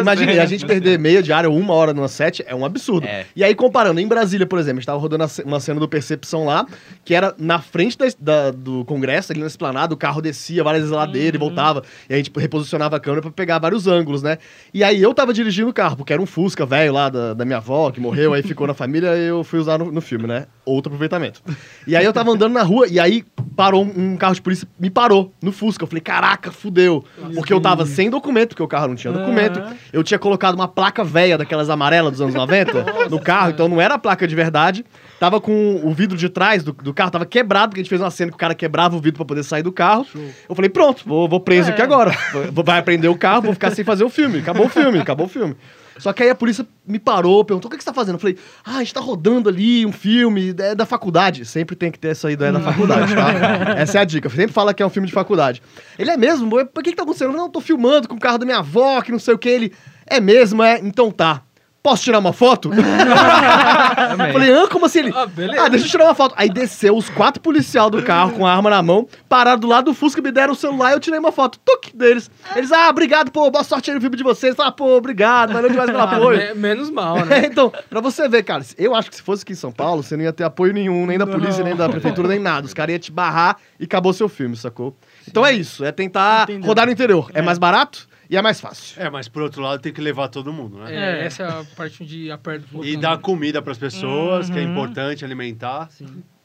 Imagina, 0.00 0.32
a 0.42 0.46
gente 0.46 0.66
perder 0.66 0.98
meia 0.98 1.22
diária 1.22 1.48
ou 1.50 1.56
uma 1.58 1.74
hora 1.74 1.92
numa 1.92 2.08
set 2.08 2.44
é 2.46 2.54
um 2.54 2.64
absurdo. 2.64 3.06
É. 3.06 3.24
E 3.34 3.42
aí, 3.44 3.54
comparando, 3.54 4.00
em 4.00 4.06
Brasília, 4.06 4.46
por 4.46 4.58
exemplo, 4.58 4.78
a 4.78 4.80
gente 4.80 4.86
tava 4.86 4.98
rodando 4.98 5.24
uma 5.44 5.60
cena 5.60 5.80
do 5.80 5.88
Percepção 5.88 6.44
lá, 6.44 6.66
que 7.04 7.14
era 7.14 7.34
na 7.38 7.58
frente 7.60 7.96
da- 7.98 8.06
da- 8.20 8.50
do 8.50 8.84
Congresso, 8.84 9.32
ali 9.32 9.40
na 9.40 9.46
esplanada, 9.46 9.92
o 9.94 9.96
carro 9.96 10.20
descia 10.20 10.62
várias 10.64 10.82
vezes 10.82 10.94
a 10.96 11.00
ladeira 11.00 11.36
e 11.36 11.38
voltava, 11.38 11.82
e 12.08 12.14
a 12.14 12.16
gente 12.16 12.30
reposicionava 12.36 12.96
a 12.96 13.00
câmera 13.00 13.22
pra 13.22 13.30
pegar 13.30 13.58
vários 13.58 13.86
ângulos, 13.86 14.22
né? 14.22 14.38
E 14.72 14.82
aí 14.84 15.00
eu 15.02 15.12
tava 15.14 15.32
dirigindo 15.32 15.68
o 15.68 15.72
carro, 15.72 15.96
porque 15.96 16.12
era 16.12 16.20
um 16.22 16.26
Fusca 16.26 16.64
velho 16.66 16.92
lá 16.92 17.08
da, 17.08 17.34
da 17.34 17.44
minha 17.44 17.58
avó, 17.58 17.90
que 17.90 18.00
morreu, 18.00 18.32
aí 18.34 18.42
ficou 18.42 18.66
na 18.66 18.74
família, 18.74 19.16
e 19.16 19.26
eu 19.28 19.42
fui 19.44 19.58
usar 19.58 19.78
no, 19.78 19.90
no 19.90 20.00
filme, 20.00 20.26
né? 20.26 20.46
Outro 20.64 20.90
aproveitamento. 20.90 21.42
E 21.86 21.96
aí 21.96 22.04
eu 22.04 22.12
tava 22.12 22.30
andando 22.30 22.52
na 22.52 22.62
rua, 22.62 22.86
e 22.88 23.00
aí 23.00 23.24
parou 23.56 23.84
um, 23.84 24.12
um 24.12 24.16
carro 24.16 24.34
de 24.34 24.42
polícia, 24.42 24.68
me 24.78 24.90
parou 24.90 25.32
no 25.42 25.50
Fusca. 25.50 25.82
Eu 25.84 25.88
falei, 25.88 26.00
caraca, 26.02 26.52
fudeu. 26.52 27.04
Porque 27.34 27.52
eu 27.52 27.60
tava 27.60 27.86
sem 27.86 28.10
documento, 28.10 28.50
porque 28.50 28.62
o 28.62 28.68
carro 28.68 28.88
não 28.88 28.94
tinha 28.94 29.12
documento. 29.12 29.47
Aham. 29.50 29.76
Eu 29.92 30.02
tinha 30.02 30.18
colocado 30.18 30.54
uma 30.54 30.68
placa 30.68 31.02
velha 31.04 31.36
daquelas 31.38 31.68
amarelas 31.70 32.12
dos 32.12 32.20
anos 32.20 32.34
90 32.34 33.08
no 33.10 33.20
carro, 33.20 33.50
então 33.50 33.68
não 33.68 33.80
era 33.80 33.94
a 33.94 33.98
placa 33.98 34.26
de 34.26 34.34
verdade. 34.34 34.84
Tava 35.18 35.40
com 35.40 35.80
o 35.82 35.92
vidro 35.92 36.16
de 36.16 36.28
trás 36.28 36.62
do, 36.62 36.72
do 36.72 36.94
carro, 36.94 37.10
tava 37.10 37.26
quebrado, 37.26 37.70
porque 37.70 37.80
a 37.80 37.82
gente 37.82 37.88
fez 37.90 38.00
uma 38.00 38.10
cena 38.10 38.30
que 38.30 38.36
o 38.36 38.38
cara 38.38 38.54
quebrava 38.54 38.96
o 38.96 39.00
vidro 39.00 39.18
pra 39.18 39.24
poder 39.26 39.42
sair 39.42 39.62
do 39.62 39.72
carro. 39.72 40.06
Eu 40.48 40.54
falei, 40.54 40.68
pronto, 40.68 41.02
vou, 41.06 41.28
vou 41.28 41.40
preso 41.40 41.70
É. 41.70 41.72
aqui 41.72 41.82
agora. 41.82 42.12
Vai 42.52 42.78
aprender 42.78 43.08
o 43.08 43.16
carro, 43.16 43.42
vou 43.42 43.52
ficar 43.52 43.70
sem 43.72 43.84
fazer 43.84 44.04
o 44.04 44.08
filme. 44.10 44.38
Acabou 44.38 44.66
o 44.66 44.68
filme, 44.68 44.98
acabou 44.98 45.26
o 45.26 45.28
filme. 45.28 45.56
Só 45.98 46.12
que 46.12 46.22
aí 46.22 46.30
a 46.30 46.34
polícia 46.34 46.66
me 46.86 46.98
parou, 46.98 47.44
perguntou: 47.44 47.68
o 47.68 47.70
que, 47.70 47.76
que 47.76 47.84
você 47.84 47.90
tá 47.90 47.94
fazendo? 47.94 48.14
Eu 48.14 48.20
falei: 48.20 48.36
ah, 48.64 48.76
a 48.76 48.78
gente 48.78 48.94
tá 48.94 49.00
rodando 49.00 49.48
ali 49.48 49.84
um 49.84 49.92
filme, 49.92 50.54
é 50.58 50.74
da 50.74 50.86
faculdade. 50.86 51.44
Sempre 51.44 51.76
tem 51.76 51.90
que 51.90 51.98
ter 51.98 52.08
essa 52.08 52.30
ideia 52.30 52.52
da 52.52 52.60
faculdade, 52.60 53.14
tá? 53.14 53.74
Essa 53.78 53.98
é 53.98 54.00
a 54.00 54.04
dica. 54.04 54.28
Sempre 54.30 54.52
fala 54.52 54.72
que 54.72 54.82
é 54.82 54.86
um 54.86 54.90
filme 54.90 55.06
de 55.06 55.12
faculdade. 55.14 55.62
Ele 55.98 56.10
é 56.10 56.16
mesmo? 56.16 56.48
Por 56.66 56.82
que, 56.82 56.90
que 56.90 56.96
tá 56.96 57.02
acontecendo? 57.02 57.28
Eu 57.28 57.32
falei, 57.32 57.46
Não, 57.46 57.50
tô 57.50 57.60
filmando 57.60 58.08
com 58.08 58.14
o 58.14 58.20
carro 58.20 58.38
da 58.38 58.46
minha 58.46 58.58
avó, 58.58 59.00
que 59.02 59.12
não 59.12 59.18
sei 59.18 59.34
o 59.34 59.38
que. 59.38 59.48
Ele 59.48 59.72
é 60.06 60.20
mesmo, 60.20 60.62
é? 60.62 60.78
Então 60.82 61.10
tá. 61.10 61.42
Posso 61.82 62.02
tirar 62.04 62.18
uma 62.18 62.32
foto? 62.32 62.70
Eu 62.74 64.32
falei, 64.32 64.52
ah, 64.52 64.68
como 64.68 64.86
assim? 64.86 64.98
Ele, 65.00 65.12
Ah, 65.14 65.26
beleza. 65.26 65.62
ah, 65.64 65.68
deixa 65.68 65.86
eu 65.86 65.90
tirar 65.90 66.04
uma 66.04 66.14
foto. 66.14 66.34
Aí 66.36 66.48
desceu 66.50 66.96
os 66.96 67.08
quatro 67.08 67.40
policial 67.40 67.88
do 67.88 68.02
carro 68.02 68.32
com 68.32 68.46
a 68.46 68.52
arma 68.54 68.68
na 68.68 68.82
mão, 68.82 69.06
pararam 69.28 69.58
do 69.58 69.66
lado 69.66 69.86
do 69.86 69.94
Fusca, 69.94 70.20
me 70.20 70.30
deram 70.30 70.52
o 70.52 70.56
celular 70.56 70.90
e 70.90 70.94
eu 70.94 71.00
tirei 71.00 71.18
uma 71.18 71.30
foto. 71.32 71.58
Tuc, 71.64 71.94
deles. 71.94 72.30
Eles, 72.56 72.72
ah, 72.72 72.88
obrigado, 72.90 73.30
pô, 73.30 73.50
boa 73.50 73.62
sorte 73.64 73.90
aí 73.90 73.94
no 73.94 74.00
filme 74.00 74.16
de 74.16 74.22
vocês. 74.22 74.54
Ah, 74.58 74.72
pô, 74.72 74.96
obrigado, 74.96 75.52
valeu 75.52 75.70
demais 75.70 75.90
pelo 75.90 76.02
Ah, 76.02 76.16
apoio. 76.16 76.38
me- 76.38 76.54
menos 76.54 76.90
mal, 76.90 77.16
né? 77.24 77.40
É, 77.40 77.46
então, 77.46 77.72
pra 77.88 78.00
você 78.00 78.28
ver, 78.28 78.42
cara, 78.42 78.64
eu 78.76 78.94
acho 78.94 79.08
que 79.10 79.16
se 79.16 79.22
fosse 79.22 79.42
aqui 79.42 79.52
em 79.52 79.56
São 79.56 79.70
Paulo, 79.72 80.02
você 80.02 80.16
não 80.16 80.24
ia 80.24 80.32
ter 80.32 80.44
apoio 80.44 80.72
nenhum, 80.72 81.06
nem 81.06 81.16
da 81.18 81.26
polícia, 81.26 81.62
nem 81.62 81.76
da 81.76 81.88
prefeitura, 81.88 82.28
nem 82.28 82.38
nada. 82.40 82.66
Os 82.66 82.74
caras 82.74 82.92
iam 82.92 82.98
te 82.98 83.12
barrar 83.12 83.56
e 83.78 83.84
acabou 83.84 84.12
seu 84.12 84.28
filme, 84.28 84.56
sacou? 84.56 84.96
Então 85.28 85.44
é 85.46 85.52
isso, 85.52 85.84
é 85.84 85.92
tentar 85.92 86.44
Entendeu. 86.44 86.66
rodar 86.66 86.86
no 86.86 86.92
interior. 86.92 87.30
É. 87.34 87.42
mais 87.42 87.58
barato 87.58 88.07
e 88.30 88.36
é 88.36 88.42
mais 88.42 88.60
fácil. 88.60 89.00
É, 89.02 89.08
mas 89.10 89.28
por 89.28 89.42
outro 89.42 89.62
lado 89.62 89.80
tem 89.80 89.92
que 89.92 90.00
levar 90.00 90.28
todo 90.28 90.52
mundo, 90.52 90.78
né? 90.78 90.94
É, 90.94 91.22
É. 91.22 91.24
essa 91.24 91.42
é 91.42 91.46
a 91.46 91.64
parte 91.76 92.02
onde 92.02 92.30
aperta 92.30 92.64
o 92.72 92.84
E 92.84 92.96
dar 92.96 93.18
comida 93.18 93.60
pras 93.62 93.78
pessoas, 93.78 94.48
que 94.50 94.58
é 94.58 94.62
Uhum. 94.62 94.72
importante 94.72 95.24
alimentar. 95.24 95.88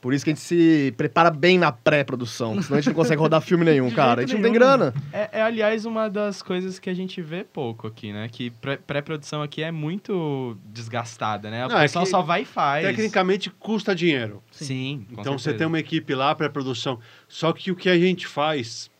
Por 0.02 0.14
isso 0.14 0.26
que 0.26 0.32
a 0.32 0.34
gente 0.34 0.44
se 0.44 0.94
prepara 0.98 1.32
bem 1.32 1.58
na 1.58 1.72
pré-produção, 1.72 2.62
senão 2.62 2.78
a 2.78 2.82
gente 2.82 2.90
não 2.90 2.94
consegue 2.96 3.22
rodar 3.22 3.40
filme 3.40 3.64
nenhum, 3.64 3.88
De 3.88 3.96
cara. 3.96 4.20
A 4.22 4.26
gente 4.26 4.36
não 4.36 4.42
tem 4.44 4.52
grana. 4.52 4.94
É, 5.14 5.30
é, 5.40 5.42
aliás, 5.42 5.86
uma 5.86 6.10
das 6.10 6.42
coisas 6.42 6.78
que 6.78 6.90
a 6.90 6.94
gente 6.94 7.22
vê 7.22 7.46
pouco 7.46 7.88
aqui, 7.88 8.12
né? 8.12 8.28
Que 8.30 8.50
pré- 8.50 8.76
pré-produção 8.76 9.42
aqui 9.42 9.64
é 9.64 9.72
muito 9.72 10.58
desgastada, 10.66 11.50
né? 11.50 11.66
O 11.66 11.70
Não, 11.70 11.78
é 11.78 11.84
pessoal 11.84 12.04
que 12.04 12.12
só 12.12 12.22
vai 12.22 12.42
e 12.42 12.46
faz. 12.46 12.86
Tecnicamente 12.86 13.50
custa 13.50 13.96
dinheiro. 13.96 14.44
Sim. 14.52 15.06
com 15.14 15.22
então 15.22 15.38
você 15.40 15.54
tem 15.54 15.66
uma 15.66 15.80
equipe 15.80 16.14
lá 16.14 16.36
para 16.36 16.50
produção. 16.50 17.00
Só 17.30 17.54
que 17.54 17.72
o 17.72 17.76
que 17.76 17.88
a 17.88 17.98
gente 17.98 18.28
faz 18.28 18.92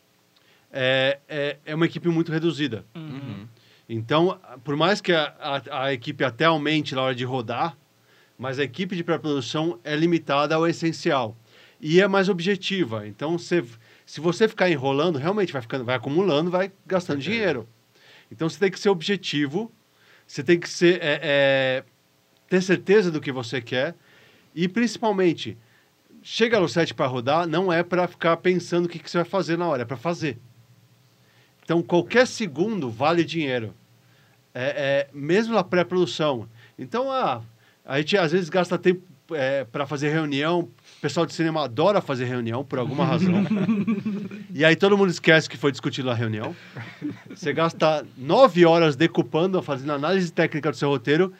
é, 0.76 1.20
é, 1.28 1.56
é 1.64 1.74
uma 1.74 1.86
equipe 1.86 2.08
muito 2.08 2.32
reduzida. 2.32 2.84
Uhum. 2.96 3.46
Então, 3.88 4.40
por 4.64 4.76
mais 4.76 5.00
que 5.00 5.12
a, 5.12 5.32
a, 5.38 5.84
a 5.84 5.92
equipe 5.92 6.24
até 6.24 6.46
aumente 6.46 6.94
na 6.94 7.02
hora 7.02 7.14
de 7.14 7.24
rodar, 7.24 7.76
mas 8.36 8.58
a 8.58 8.64
equipe 8.64 8.96
de 8.96 9.04
pré-produção 9.04 9.78
é 9.84 9.94
limitada 9.94 10.56
ao 10.56 10.66
essencial 10.66 11.36
e 11.80 12.00
é 12.00 12.08
mais 12.08 12.28
objetiva. 12.28 13.06
Então, 13.06 13.38
você, 13.38 13.64
se 14.04 14.20
você 14.20 14.48
ficar 14.48 14.68
enrolando, 14.68 15.16
realmente 15.16 15.52
vai 15.52 15.62
ficando, 15.62 15.84
vai 15.84 15.94
acumulando, 15.94 16.50
vai 16.50 16.72
gastando 16.84 17.20
dinheiro. 17.20 17.68
Então, 18.32 18.48
você 18.48 18.58
tem 18.58 18.70
que 18.70 18.80
ser 18.80 18.88
objetivo, 18.88 19.70
você 20.26 20.42
tem 20.42 20.58
que 20.58 20.68
ser, 20.68 20.98
é, 21.00 21.20
é, 21.22 21.84
ter 22.48 22.62
certeza 22.62 23.12
do 23.12 23.20
que 23.20 23.30
você 23.30 23.60
quer 23.60 23.94
e, 24.52 24.66
principalmente, 24.66 25.56
chega 26.20 26.58
no 26.58 26.68
set 26.68 26.92
para 26.94 27.06
rodar, 27.06 27.46
não 27.46 27.72
é 27.72 27.84
para 27.84 28.08
ficar 28.08 28.38
pensando 28.38 28.86
o 28.86 28.88
que, 28.88 28.98
que 28.98 29.08
você 29.08 29.18
vai 29.18 29.24
fazer 29.24 29.56
na 29.56 29.68
hora, 29.68 29.82
é 29.82 29.84
para 29.84 29.96
fazer. 29.96 30.40
Então, 31.64 31.82
qualquer 31.82 32.26
segundo 32.26 32.90
vale 32.90 33.24
dinheiro. 33.24 33.74
É, 34.54 35.08
é, 35.08 35.08
mesmo 35.12 35.54
na 35.54 35.64
pré-produção. 35.64 36.48
Então, 36.78 37.10
ah, 37.10 37.42
a 37.84 37.98
gente 37.98 38.16
às 38.16 38.30
vezes 38.30 38.48
gasta 38.48 38.78
tempo 38.78 39.02
para 39.72 39.86
fazer 39.86 40.10
reunião. 40.10 40.60
O 40.60 41.00
pessoal 41.00 41.26
de 41.26 41.32
cinema 41.32 41.64
adora 41.64 42.00
fazer 42.00 42.26
reunião, 42.26 42.64
por 42.64 42.78
alguma 42.78 43.04
razão. 43.04 43.34
e 44.52 44.64
aí 44.64 44.76
todo 44.76 44.96
mundo 44.96 45.10
esquece 45.10 45.48
que 45.48 45.56
foi 45.56 45.70
discutido 45.70 46.08
na 46.08 46.14
reunião. 46.14 46.54
Você 47.30 47.52
gasta 47.52 48.06
nove 48.16 48.64
horas 48.64 48.96
decupando, 48.96 49.60
fazendo 49.62 49.92
análise 49.92 50.32
técnica 50.32 50.70
do 50.70 50.76
seu 50.76 50.88
roteiro. 50.88 51.32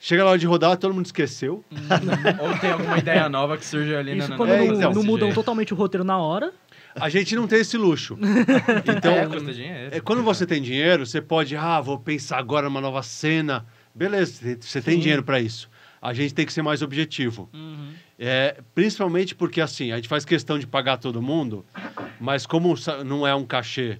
Chega 0.00 0.22
na 0.22 0.30
hora 0.30 0.38
de 0.38 0.46
rodar, 0.46 0.76
todo 0.76 0.94
mundo 0.94 1.06
esqueceu. 1.06 1.64
Ou 2.40 2.58
tem 2.58 2.70
alguma 2.70 2.98
ideia 2.98 3.28
nova 3.28 3.56
que 3.56 3.66
surge 3.66 3.94
ali 3.94 4.16
Isso 4.16 4.30
na 4.30 4.36
quando 4.36 4.52
É, 4.52 4.64
não, 4.64 4.74
então. 4.74 4.92
não 4.92 5.02
mudam 5.02 5.32
totalmente 5.32 5.72
o 5.72 5.76
roteiro 5.76 6.04
na 6.04 6.18
hora. 6.18 6.52
A 6.94 7.08
gente 7.08 7.34
não 7.36 7.46
tem 7.46 7.60
esse 7.60 7.76
luxo. 7.76 8.16
Então, 8.96 9.14
É, 9.14 9.26
custa 9.26 9.52
dinheiro. 9.52 9.94
É, 9.96 10.00
quando 10.00 10.22
você 10.22 10.46
tem 10.46 10.60
dinheiro, 10.62 11.06
você 11.06 11.20
pode, 11.20 11.56
ah, 11.56 11.80
vou 11.80 11.98
pensar 11.98 12.38
agora 12.38 12.68
numa 12.68 12.80
nova 12.80 13.02
cena. 13.02 13.66
Beleza, 13.94 14.56
você- 14.60 14.80
tem 14.80 14.98
dinheiro 14.98 15.22
para 15.22 15.40
isso. 15.40 15.68
A 16.00 16.12
gente 16.14 16.32
tem 16.34 16.46
que 16.46 16.52
ser 16.52 16.62
mais 16.62 16.80
objetivo. 16.82 17.48
É, 18.18 18.60
principalmente 18.74 19.34
porque, 19.34 19.60
assim, 19.60 19.90
a 19.92 19.96
gente 19.96 20.08
faz 20.08 20.24
questão 20.24 20.58
de 20.58 20.66
pagar 20.66 20.96
todo 20.98 21.20
mundo, 21.22 21.64
mas 22.20 22.46
como 22.46 22.74
não 23.04 23.26
é 23.26 23.34
um 23.34 23.44
cachê 23.44 23.98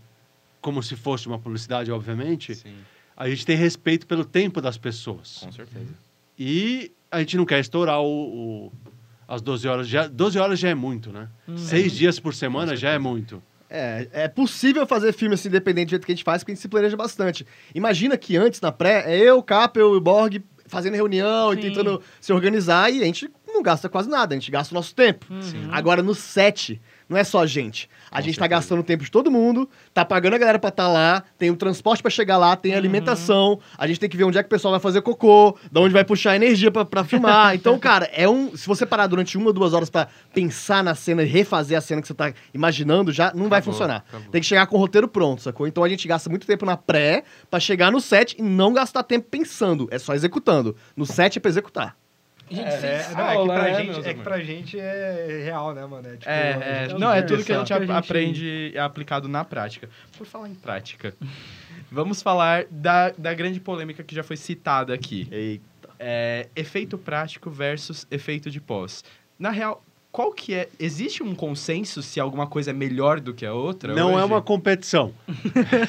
como 0.61 0.83
se 0.83 0.96
fosse 0.96 1.27
uma 1.29 1.38
publicidade, 1.38 1.90
obviamente, 1.92 2.55
Sim, 2.57 2.74
a 3.16 3.29
gente 3.29 3.46
tem 3.46 3.57
respeito 3.57 4.07
pelo 4.09 4.24
tempo 4.24 4.61
das 4.61 4.77
pessoas. 4.77 5.38
com 5.42 5.53
certeza. 5.53 5.87
E 6.38 6.90
a 7.11 7.20
gente 7.20 7.37
não 7.37 7.44
quer 7.46 7.61
estourar 7.61 8.01
o, 8.01 8.66
o- 8.66 8.72
as 9.28 9.42
12 9.42 9.68
horas. 9.68 9.86
Já, 9.86 10.08
12 10.08 10.38
horas 10.38 10.58
já 10.58 10.70
é 10.70 10.74
muito, 10.74 11.12
né? 11.12 11.28
Seis 11.56 11.92
dias 11.92 12.18
por 12.18 12.34
semana 12.34 12.74
já 12.74 12.90
é 12.90 12.98
muito. 12.98 13.42
É, 13.70 14.08
é 14.12 14.28
possível 14.28 14.86
fazer 14.86 15.12
filme 15.12 15.34
assim, 15.34 15.48
independente 15.48 15.88
do 15.88 15.90
jeito 15.90 16.06
que 16.06 16.12
a 16.12 16.14
gente 16.14 16.24
faz, 16.24 16.42
porque 16.42 16.52
a 16.52 16.54
gente 16.54 16.62
se 16.62 16.68
planeja 16.68 16.96
bastante. 16.96 17.46
Imagina 17.74 18.16
que 18.16 18.34
antes, 18.34 18.62
na 18.62 18.72
pré, 18.72 19.04
é 19.06 19.18
eu, 19.18 19.42
Capel 19.42 19.94
e 19.94 20.00
Borg 20.00 20.42
fazendo 20.66 20.94
reunião 20.94 21.52
Sim. 21.52 21.58
e 21.58 21.62
tentando 21.62 22.02
se 22.20 22.32
organizar 22.32 22.90
e 22.90 23.02
a 23.02 23.04
gente 23.04 23.30
não 23.46 23.62
gasta 23.62 23.88
quase 23.88 24.08
nada, 24.08 24.34
a 24.34 24.38
gente 24.38 24.50
gasta 24.50 24.72
o 24.72 24.76
nosso 24.76 24.94
tempo. 24.94 25.26
Agora, 25.70 26.02
no 26.02 26.14
set, 26.14 26.80
não 27.09 27.16
é 27.16 27.25
só 27.25 27.42
a 27.42 27.47
gente. 27.47 27.88
A 28.11 28.21
gente 28.21 28.37
tá 28.37 28.42
certeza. 28.44 28.49
gastando 28.61 28.81
o 28.81 28.83
tempo 28.83 29.05
de 29.05 29.11
todo 29.11 29.31
mundo, 29.31 29.68
tá 29.94 30.05
pagando 30.05 30.35
a 30.35 30.38
galera 30.38 30.59
pra 30.59 30.68
estar 30.68 30.88
lá, 30.88 31.23
tem 31.38 31.51
o 31.51 31.57
transporte 31.57 32.03
pra 32.03 32.11
chegar 32.11 32.37
lá, 32.37 32.57
tem 32.57 32.75
a 32.75 32.77
alimentação, 32.77 33.59
a 33.77 33.87
gente 33.87 34.01
tem 34.01 34.09
que 34.09 34.16
ver 34.16 34.25
onde 34.25 34.38
é 34.38 34.42
que 34.42 34.47
o 34.47 34.51
pessoal 34.51 34.73
vai 34.73 34.81
fazer 34.81 35.03
cocô, 35.03 35.57
de 35.71 35.79
onde 35.81 35.92
vai 35.92 36.05
puxar 36.05 36.37
energia 36.37 36.71
pra, 36.71 36.85
pra 36.85 37.05
filmar. 37.05 37.55
Então, 37.59 37.79
cara, 37.79 38.09
é 38.12 38.29
um. 38.29 38.57
Se 38.57 38.66
você 38.66 38.85
parar 38.87 39.07
durante 39.07 39.37
uma 39.37 39.49
ou 39.49 39.53
duas 39.53 39.73
horas 39.73 39.90
pra 39.90 40.09
pensar 40.33 40.83
na 40.85 40.94
cena 40.94 41.23
e 41.23 41.27
refazer 41.27 41.77
a 41.77 41.81
cena 41.81 42.01
que 42.01 42.09
você 42.09 42.14
tá 42.14 42.33
imaginando, 42.55 43.12
já 43.12 43.33
não 43.35 43.49
vai 43.49 43.59
Acabou, 43.59 43.73
funcionar. 43.75 44.05
acabou. 44.09 44.31
Tem 44.31 44.40
que 44.40 44.47
chegar 44.47 44.66
com 44.66 44.77
o 44.77 44.79
roteiro 44.79 45.09
pronto, 45.09 45.42
sacou? 45.42 45.66
Então 45.66 45.83
a 45.85 45.88
gente 45.88 46.07
gasta 46.07 46.29
muito 46.31 46.47
tempo 46.47 46.64
na 46.64 46.77
pré 46.77 47.25
pra 47.51 47.59
chegar 47.59 47.90
no 47.90 48.01
set 48.01 48.37
e 48.38 48.42
não 48.42 48.73
gastar 48.73 49.03
tempo 49.03 49.27
pensando. 49.31 49.88
É 49.90 49.99
só 49.99 50.14
executando. 50.14 50.77
No 50.97 51.05
set 51.07 51.37
é 51.37 51.40
pra 51.40 51.49
executar. 51.51 51.97
Gente, 52.50 52.66
É, 52.66 53.00
sem 53.02 53.16
não, 53.16 53.28
é 53.28 53.37
que 53.37 53.44
pra 53.46 53.62
né, 53.62 53.74
gente, 53.84 54.08
é 54.08 54.14
que 54.14 54.20
pra 54.22 54.40
gente 54.40 54.78
é 54.80 55.42
real, 55.44 55.74
né, 55.74 55.84
mano? 55.87 56.08
É, 56.08 56.12
tipo, 56.16 56.30
É, 56.30 56.87
é, 56.90 56.98
não, 56.98 57.12
é 57.12 57.22
tudo 57.22 57.44
que 57.44 57.52
a 57.52 57.58
gente, 57.58 57.66
que 57.68 57.72
a 57.74 57.80
gente- 57.80 57.90
aprende 57.92 58.72
é 58.74 58.80
aplicado 58.80 59.28
na 59.28 59.44
prática. 59.44 59.88
Por 60.16 60.26
falar 60.26 60.48
em 60.48 60.54
prática, 60.54 61.14
vamos 61.90 62.22
falar 62.22 62.64
da, 62.70 63.11
da 63.11 63.34
grande 63.34 63.61
polêmica 63.61 64.02
que 64.02 64.14
já 64.14 64.22
foi 64.22 64.37
citada 64.37 64.92
aqui. 64.94 65.28
Eita. 65.30 65.88
É, 65.98 66.48
efeito 66.54 66.96
prático 66.96 67.50
versus 67.50 68.06
efeito 68.11 68.50
de 68.50 68.61
pós. 68.61 69.02
Na 69.38 69.50
real, 69.50 69.82
qual 70.12 70.32
que 70.32 70.54
é... 70.54 70.68
Existe 70.78 71.22
um 71.22 71.34
consenso 71.34 72.02
se 72.02 72.18
alguma 72.20 72.46
coisa 72.46 72.70
é 72.70 72.72
melhor 72.72 73.20
do 73.20 73.34
que 73.34 73.44
a 73.44 73.52
outra 73.52 73.94
Não 73.94 74.12
é 74.12 74.22
hoje? 74.22 74.24
uma 74.32 74.40
competição. 74.42 75.12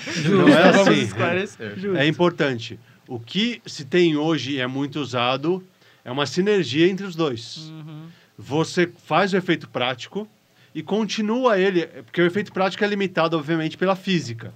Justo, 0.07 0.29
não 0.35 0.47
é 0.49 0.71
vamos 0.71 0.87
assim. 0.89 1.01
esclarecer. 1.01 1.77
É 1.95 2.05
importante. 2.07 2.79
O 3.07 3.19
que 3.19 3.61
se 3.65 3.85
tem 3.85 4.15
hoje 4.17 4.53
e 4.53 4.59
é 4.59 4.67
muito 4.67 4.99
usado 4.99 5.63
é 6.09 6.11
uma 6.11 6.25
sinergia 6.25 6.89
entre 6.89 7.05
os 7.05 7.15
dois. 7.15 7.71
Você 8.35 8.91
faz 9.05 9.31
o 9.31 9.37
efeito 9.37 9.69
prático 9.69 10.27
e 10.73 10.81
continua 10.81 11.59
ele, 11.59 11.85
porque 11.85 12.19
o 12.19 12.25
efeito 12.25 12.51
prático 12.51 12.83
é 12.83 12.87
limitado, 12.87 13.37
obviamente, 13.37 13.77
pela 13.77 13.95
física. 13.95 14.51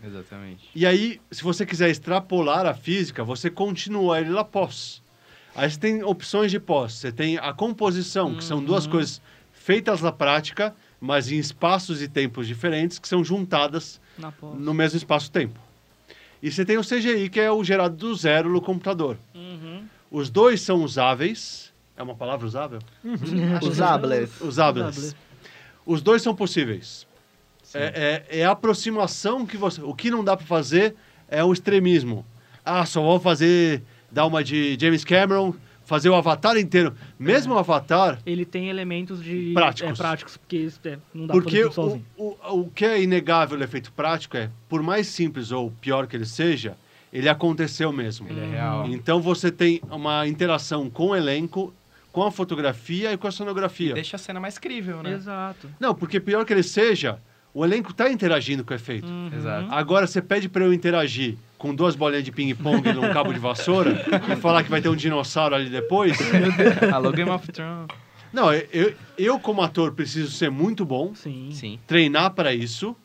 Exatamente. 0.00 0.68
E 0.72 0.86
aí, 0.86 1.20
se 1.28 1.42
você 1.42 1.66
quiser 1.66 1.90
extrapolar 1.90 2.66
a 2.66 2.74
física, 2.74 3.24
você 3.24 3.50
continua 3.50 4.20
ele 4.20 4.30
lá 4.30 4.44
pós. 4.44 5.02
Aí 5.56 5.68
você 5.68 5.76
tem 5.76 6.04
opções 6.04 6.52
de 6.52 6.60
pós. 6.60 6.92
Você 6.92 7.10
tem 7.10 7.36
a 7.36 7.52
composição, 7.52 8.36
que 8.36 8.44
são 8.44 8.62
duas 8.62 8.86
coisas 8.86 9.20
feitas 9.52 10.00
na 10.00 10.12
prática, 10.12 10.72
mas 11.00 11.32
em 11.32 11.36
espaços 11.36 12.00
e 12.00 12.06
tempos 12.06 12.46
diferentes, 12.46 13.00
que 13.00 13.08
são 13.08 13.24
juntadas 13.24 14.00
no 14.56 14.72
mesmo 14.72 14.96
espaço-tempo. 14.96 15.58
E 16.40 16.48
você 16.50 16.64
tem 16.64 16.78
o 16.78 16.84
CGI, 16.84 17.28
que 17.28 17.40
é 17.40 17.50
o 17.50 17.64
gerado 17.64 17.96
do 17.96 18.14
zero 18.14 18.48
no 18.52 18.60
computador. 18.60 19.16
Os 20.12 20.28
dois 20.28 20.60
são 20.60 20.84
usáveis. 20.84 21.72
É 21.96 22.02
uma 22.02 22.14
palavra 22.14 22.46
usável? 22.46 22.78
Usables. 23.62 24.40
Usáveis. 24.40 25.16
Os 25.86 26.02
dois 26.02 26.20
são 26.22 26.34
possíveis. 26.34 27.06
É, 27.74 28.24
é- 28.30 28.40
é 28.40 28.44
a 28.44 28.50
aproximação 28.50 29.46
que 29.46 29.56
você. 29.56 29.80
O 29.80 29.94
que 29.94 30.10
não 30.10 30.22
dá 30.22 30.36
para 30.36 30.44
fazer 30.46 30.94
é 31.28 31.42
o 31.42 31.52
extremismo. 31.52 32.24
Ah, 32.64 32.84
só 32.84 33.00
vou 33.02 33.18
fazer. 33.18 33.82
Dar 34.10 34.26
uma 34.26 34.44
de 34.44 34.76
James 34.78 35.04
Cameron, 35.04 35.54
fazer 35.86 36.10
o 36.10 36.14
avatar 36.14 36.58
inteiro. 36.58 36.94
Mesmo 37.18 37.54
o 37.54 37.58
avatar, 37.58 38.18
Ele 38.26 38.44
tem 38.44 38.68
elementos 38.68 39.24
de... 39.24 39.52
Práticos. 39.54 39.90
É, 39.98 40.02
práticos, 40.02 40.36
porque 40.36 40.56
isso, 40.58 40.78
é, 40.84 40.98
não 41.14 41.26
dá 41.26 41.32
pra 41.32 41.42
Porque 41.42 41.56
fazer 41.62 41.74
tudo 41.74 41.74
sozinho. 41.88 42.06
o, 42.18 42.24
o, 42.50 42.60
o 42.60 42.70
que 42.70 42.84
é 42.84 43.02
inegável 43.02 43.58
o 43.58 43.62
efeito 43.62 43.90
prático 43.92 44.36
é, 44.36 44.50
por 44.68 44.82
mais 44.82 45.06
simples 45.06 45.50
ou 45.50 45.70
pior 45.80 46.06
que 46.06 46.14
ele 46.14 46.26
seja, 46.26 46.76
ele 47.12 47.28
aconteceu 47.28 47.92
mesmo. 47.92 48.28
Ele 48.28 48.40
é 48.40 48.46
real. 48.46 48.86
Então 48.86 49.20
você 49.20 49.50
tem 49.50 49.80
uma 49.90 50.26
interação 50.26 50.88
com 50.88 51.08
o 51.08 51.16
elenco, 51.16 51.72
com 52.10 52.22
a 52.22 52.30
fotografia 52.30 53.12
e 53.12 53.16
com 53.16 53.26
a 53.26 53.30
sonografia. 53.30 53.94
Deixa 53.94 54.16
a 54.16 54.18
cena 54.18 54.40
mais 54.40 54.58
crível, 54.58 55.02
né? 55.02 55.12
Exato. 55.12 55.68
Não, 55.78 55.94
porque 55.94 56.18
pior 56.18 56.44
que 56.44 56.52
ele 56.52 56.62
seja, 56.62 57.18
o 57.52 57.64
elenco 57.64 57.90
está 57.90 58.10
interagindo 58.10 58.64
com 58.64 58.72
o 58.72 58.76
efeito. 58.76 59.06
Exato. 59.36 59.68
Agora 59.70 60.06
você 60.06 60.22
pede 60.22 60.48
para 60.48 60.64
eu 60.64 60.72
interagir 60.72 61.36
com 61.58 61.74
duas 61.74 61.94
bolinhas 61.94 62.24
de 62.24 62.32
ping-pong 62.32 62.92
num 62.92 63.12
cabo 63.12 63.32
de 63.32 63.38
vassoura 63.38 64.04
e 64.32 64.36
falar 64.36 64.64
que 64.64 64.70
vai 64.70 64.80
ter 64.80 64.88
um 64.88 64.96
dinossauro 64.96 65.54
ali 65.54 65.68
depois. 65.68 66.16
Alô, 66.92 67.12
Game 67.12 67.30
of 67.30 67.46
Thrones. 67.52 67.88
Não, 68.32 68.52
eu, 68.52 68.94
eu 69.18 69.38
como 69.38 69.60
ator 69.60 69.92
preciso 69.92 70.30
ser 70.30 70.50
muito 70.50 70.86
bom, 70.86 71.14
Sim. 71.14 71.50
Sim. 71.52 71.78
treinar 71.86 72.30
para 72.30 72.54
isso. 72.54 72.96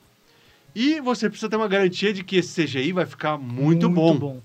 E 0.79 1.01
você 1.01 1.27
precisa 1.27 1.49
ter 1.49 1.55
uma 1.55 1.67
garantia 1.67 2.13
de 2.13 2.23
que 2.23 2.35
esse 2.35 2.63
CGI 2.63 2.91
vai 2.91 3.05
ficar 3.07 3.35
muito, 3.35 3.89
bom. 3.89 4.39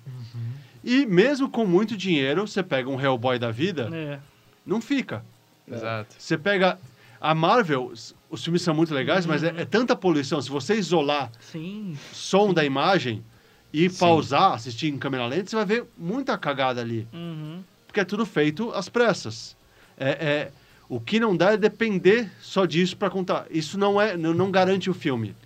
E 0.83 1.05
mesmo 1.05 1.47
com 1.51 1.67
muito 1.67 1.95
dinheiro, 1.95 2.47
você 2.49 2.63
pega 2.63 2.89
um 2.89 2.99
Hellboy 2.99 3.39
da 3.39 3.51
vida, 3.51 3.91
É. 3.93 4.19
não 4.65 4.81
fica. 4.81 5.23
Exato. 5.71 6.15
Você 6.19 6.39
pega 6.39 6.79
a 7.21 7.35
Marvel, 7.35 7.93
os- 7.93 8.15
filmes 8.43 8.63
são 8.63 8.75
muito 8.75 8.95
legais, 8.95 9.27
mas 9.27 9.43
é, 9.45 9.49
é 9.59 9.65
tanta 9.67 9.95
poluição. 9.95 10.41
Se 10.41 10.49
você 10.49 10.75
isolar 10.75 11.31
Sim. 11.39 11.97
som 12.15 12.55
da 12.55 12.65
imagem 12.65 13.23
e 13.71 13.91
pausar, 13.91 14.55
assistir 14.55 14.89
em 14.89 14.97
câmera 14.99 15.27
lenta, 15.27 15.51
você 15.51 15.57
vai 15.57 15.67
ver 15.67 15.85
muita 15.99 16.39
cagada 16.39 16.81
ali. 16.81 17.07
Uhum. 17.13 17.63
Porque 17.87 18.01
é 18.01 18.05
tudo 18.05 18.25
feito 18.25 18.71
às 18.73 18.89
pressas. 18.89 19.55
É, 19.99 20.09
é- 20.11 20.51
o 20.89 20.99
que 20.99 21.21
não 21.21 21.37
dá 21.37 21.53
é 21.53 21.57
depender 21.59 22.31
só 22.41 22.65
disso 22.65 22.97
para 22.97 23.11
contar. 23.11 23.45
Isso 23.51 23.77
não 23.79 24.01
é, 24.01 24.17
não, 24.17 24.33
não 24.33 24.51
garante 24.51 24.89
o 24.89 24.95
filme. 24.95 25.37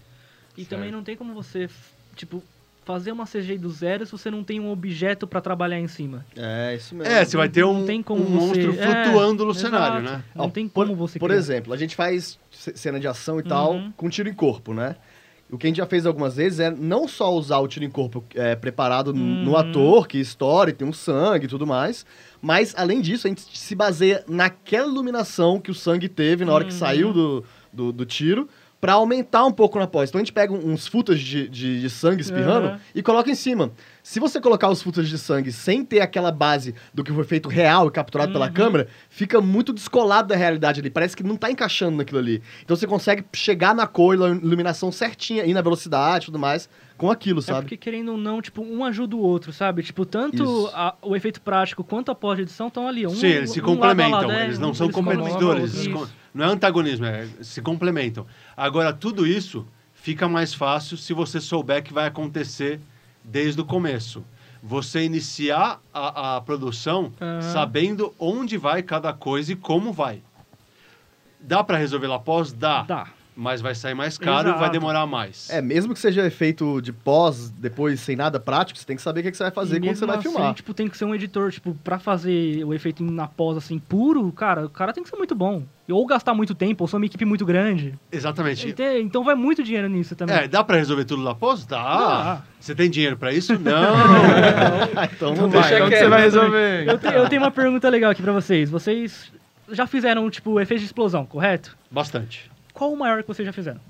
E 0.57 0.65
também 0.65 0.91
não 0.91 1.03
tem 1.03 1.17
como 1.17 1.35
você, 1.35 1.69
tipo, 2.15 2.43
fazer 2.85 3.11
uma 3.13 3.25
CGI 3.27 3.59
do 3.59 3.69
zero 3.69 4.07
se 4.07 4.13
você 4.13 4.31
não 4.31 4.45
tem 4.45 4.61
um 4.61 4.71
objeto 4.71 5.27
pra 5.27 5.41
trabalhar 5.41 5.79
em 5.79 5.89
cima. 5.89 6.25
É, 6.37 6.77
isso 6.77 6.95
mesmo. 6.95 7.13
É, 7.13 7.25
você 7.25 7.37
vai 7.37 7.49
ter 7.49 7.65
um, 7.65 7.81
Não 7.81 7.85
tem 7.87 8.03
como 8.03 8.23
um 8.25 8.29
monstro 8.31 8.73
você- 8.73 8.79
é, 8.81 9.03
flutuando 9.05 9.45
no 9.45 9.51
exato. 9.51 9.67
cenário, 9.67 10.03
né? 10.03 10.23
Não 10.35 10.45
Ó, 10.47 10.49
tem 10.51 10.69
por, 10.69 10.87
como 10.87 10.97
você 10.97 11.19
Por 11.19 11.29
criar. 11.29 11.39
exemplo, 11.39 11.73
a 11.73 11.77
gente 11.77 11.97
faz 11.97 12.39
cena 12.51 13.01
de 13.01 13.09
ação 13.09 13.39
e 13.41 13.43
tal 13.43 13.73
Uhum. 13.75 13.93
com 13.97 14.09
tiro 14.09 14.29
em 14.29 14.35
corpo, 14.35 14.73
né? 14.73 14.97
O 15.51 15.57
que 15.59 15.67
a 15.67 15.69
gente 15.69 15.77
já 15.77 15.87
fez 15.87 16.07
algumas 16.07 16.35
vezes 16.37 16.59
é 16.59 16.71
não 16.73 17.07
só 17.07 17.33
usar 17.33 17.59
o 17.59 17.69
tiro 17.69 17.85
em 17.85 17.91
corpo 17.91 18.25
é, 18.35 18.57
preparado 18.57 19.09
Uhum. 19.13 19.45
no 19.45 19.57
ator, 19.57 20.07
que 20.09 20.19
estoura 20.19 20.71
e 20.71 20.73
tem 20.73 20.87
um 20.87 20.93
sangue 20.93 21.45
e 21.47 21.49
tudo 21.49 21.65
mais, 21.67 22.05
mas 22.43 22.75
além 22.77 23.01
disso 23.01 23.27
a 23.27 23.31
gente 23.31 23.43
se 23.57 23.75
baseia 23.75 24.25
naquela 24.29 24.89
iluminação 24.89 25.61
que 25.61 25.71
o 25.71 25.75
sangue 25.75 26.09
teve 26.09 26.45
na 26.45 26.53
hora 26.53 26.65
que 26.65 26.73
Uhum. 26.73 26.79
saiu 26.79 27.13
do, 27.13 27.45
do, 27.73 27.93
do 27.93 28.05
tiro 28.07 28.49
pra 28.87 28.93
aumentar 28.95 29.45
um 29.45 29.51
pouco 29.51 29.81
na 29.81 29.87
pós. 29.89 30.09
Então 30.09 30.21
a 30.21 30.23
gente 30.23 30.33
pega 30.33 30.53
uns 30.53 30.87
footage 30.87 31.25
de, 31.25 31.49
de, 31.49 31.81
de 31.81 31.91
sangue 31.91 32.23
espirrando 32.23 32.69
Aham. 32.69 32.81
e 32.95 33.03
coloca 33.03 33.29
em 33.29 33.35
cima. 33.35 33.73
Se 34.01 34.21
você 34.21 34.41
colocar 34.41 34.69
os 34.71 34.81
footage 34.81 35.09
de 35.11 35.19
sangue 35.19 35.51
sem 35.51 35.85
ter 35.85 36.01
aquela 36.01 36.31
base 36.31 36.73
do 36.95 37.03
que 37.03 37.13
foi 37.13 37.25
feito 37.25 37.49
real 37.49 37.89
e 37.89 37.91
capturado 37.91 38.33
pela 38.33 38.49
câmera, 38.49 38.87
fica 39.11 39.41
muito 39.41 39.73
descolado 39.73 40.29
da 40.29 40.37
realidade 40.37 40.79
ali. 40.79 40.89
Parece 40.89 41.17
que 41.17 41.25
não 41.25 41.37
tá 41.37 41.51
encaixando 41.51 41.97
naquilo 41.97 42.21
ali. 42.21 42.41
Então 42.65 42.77
você 42.77 42.87
consegue 42.87 43.25
chegar 43.35 43.75
na 43.75 43.89
cor 43.89 44.15
e 44.15 44.19
na 44.19 44.29
iluminação 44.29 44.93
certinha 44.93 45.45
e 45.45 45.53
na 45.53 45.61
velocidade 45.61 46.25
e 46.25 46.27
tudo 46.27 46.39
mais 46.39 46.69
com 46.97 47.11
aquilo, 47.11 47.41
É 47.41 47.43
sabe? 47.43 47.61
porque, 47.63 47.77
querendo 47.77 48.13
ou 48.13 48.17
não, 48.17 48.41
tipo, 48.41 48.63
um 48.63 48.83
ajuda 48.85 49.17
o 49.17 49.19
outro, 49.19 49.53
sabe? 49.53 49.83
Tipo, 49.83 50.07
tanto 50.07 50.71
a- 50.73 50.95
o 51.03 51.15
efeito 51.15 51.43
prático 51.43 51.85
quanto 51.85 52.11
a 52.11 52.15
pós-edição 52.15 52.69
estão 52.69 52.89
ali. 52.89 53.07
Um, 53.07 53.11
Sim, 53.11 53.27
eles 53.27 53.51
se 53.51 53.61
um 53.61 53.65
lado 53.65 53.73
complementam, 53.75 54.13
lado, 54.21 54.33
é, 54.33 54.45
eles 54.45 54.59
não 54.59 54.71
um- 54.71 54.75
são 54.75 54.87
eles 54.87 54.95
competidores. 54.97 55.75
Não 56.37 56.45
é 56.45 56.49
antagonismo, 56.49 57.07
é, 57.07 57.27
se 57.41 57.63
complementam. 57.63 58.27
Agora, 58.55 58.93
tudo 58.93 59.27
isso 59.27 59.67
fica 59.95 60.29
mais 60.29 60.53
fácil 60.53 60.99
se 60.99 61.15
você 61.15 61.41
souber 61.41 61.83
que 61.83 61.95
vai 61.95 62.07
acontecer 62.07 62.79
desde 63.25 63.59
o 63.59 63.65
começo. 63.65 64.23
Você 64.63 65.03
iniciar 65.03 65.81
a, 65.95 66.37
a 66.37 66.41
produção 66.43 67.11
Aham. 67.19 67.41
sabendo 67.41 68.15
onde 68.19 68.59
vai 68.59 68.83
cada 68.83 69.15
coisa 69.15 69.53
e 69.53 69.57
como 69.57 69.95
vai. 69.95 70.23
Dá 71.41 71.65
para 71.65 71.79
resolver 71.79 72.07
lá 72.07 72.17
após? 72.17 72.53
Dá. 72.53 72.83
Dá. 72.83 73.07
Mas 73.39 73.61
vai 73.61 73.75
sair 73.75 73.93
mais 73.93 74.17
caro 74.17 74.49
e 74.49 74.53
vai 74.53 74.61
Exato. 74.61 74.73
demorar 74.73 75.07
mais. 75.07 75.51
É, 75.51 75.61
mesmo 75.61 75.93
que 75.93 76.01
seja 76.01 76.27
efeito 76.27 76.81
de 76.81 76.91
pós, 76.91 77.51
depois 77.51 78.01
sem 78.01 78.17
nada 78.17 78.41
prático, 78.41 78.79
você 78.79 78.87
tem 78.87 78.97
que 78.97 79.03
saber 79.03 79.21
o 79.21 79.23
que, 79.25 79.31
que 79.31 79.37
você 79.37 79.43
vai 79.43 79.53
fazer 79.53 79.77
E 79.77 79.81
quando 79.81 79.95
você 79.97 80.07
vai 80.07 80.17
assim, 80.17 80.31
filmar. 80.33 80.55
tipo, 80.55 80.73
tem 80.73 80.89
que 80.89 80.97
ser 80.97 81.05
um 81.05 81.15
editor, 81.15 81.51
tipo, 81.53 81.75
pra 81.85 81.99
fazer 81.99 82.65
o 82.65 82.73
efeito 82.73 83.05
na 83.05 83.27
pós, 83.29 83.59
assim, 83.59 83.79
puro, 83.79 84.33
cara, 84.33 84.65
o 84.65 84.71
cara 84.71 84.91
tem 84.91 85.03
que 85.05 85.11
ser 85.11 85.17
muito 85.17 85.35
bom. 85.35 85.65
Ou 85.87 86.07
gastar 86.07 86.33
muito 86.33 86.55
tempo, 86.55 86.83
ou 86.83 86.89
ser 86.89 86.97
uma 86.97 87.05
equipe 87.05 87.27
muito 87.27 87.45
grande. 87.45 87.95
Exatamente. 88.11 88.69
Ente- 88.71 88.83
Então 89.03 89.23
vai 89.23 89.35
muito 89.35 89.63
dinheiro 89.63 89.89
nisso 89.89 90.17
também. 90.17 90.35
É, 90.35 90.49
dá 90.49 90.65
para 90.65 90.79
resolver 90.79 91.05
tudo 91.05 91.23
lá 91.23 91.33
após? 91.33 91.67
Dá. 91.67 91.77
Dá. 91.99 92.43
Você 92.59 92.75
tem 92.75 92.89
dinheiro 92.89 93.19
para 93.19 93.35
isso? 93.35 93.53
Não. 93.61 93.95
então 95.13 95.35
não 95.35 95.51
vai. 95.51 95.77
Como 95.79 95.91
que 95.91 95.99
você 95.99 96.09
vai 96.09 96.23
resolver? 96.23 96.89
Eu, 96.89 96.99
te- 96.99 97.07
eu 97.15 97.29
tenho 97.29 97.43
uma 97.43 97.51
pergunta 97.51 97.87
legal 97.91 98.11
aqui 98.11 98.23
pra 98.23 98.33
vocês. 98.33 98.71
Vocês 98.71 99.31
já 99.71 99.87
fizeram, 99.87 100.29
tipo, 100.31 100.59
efeito 100.59 100.81
de 100.81 100.87
explosão, 100.87 101.27
correto? 101.27 101.77
Bastante. 101.91 102.51
Qual 102.77 102.93
o 102.93 102.97
maior 102.99 103.23
que 103.23 103.29
vocês 103.29 103.47
já 103.47 103.53
fizeram? 103.55 103.81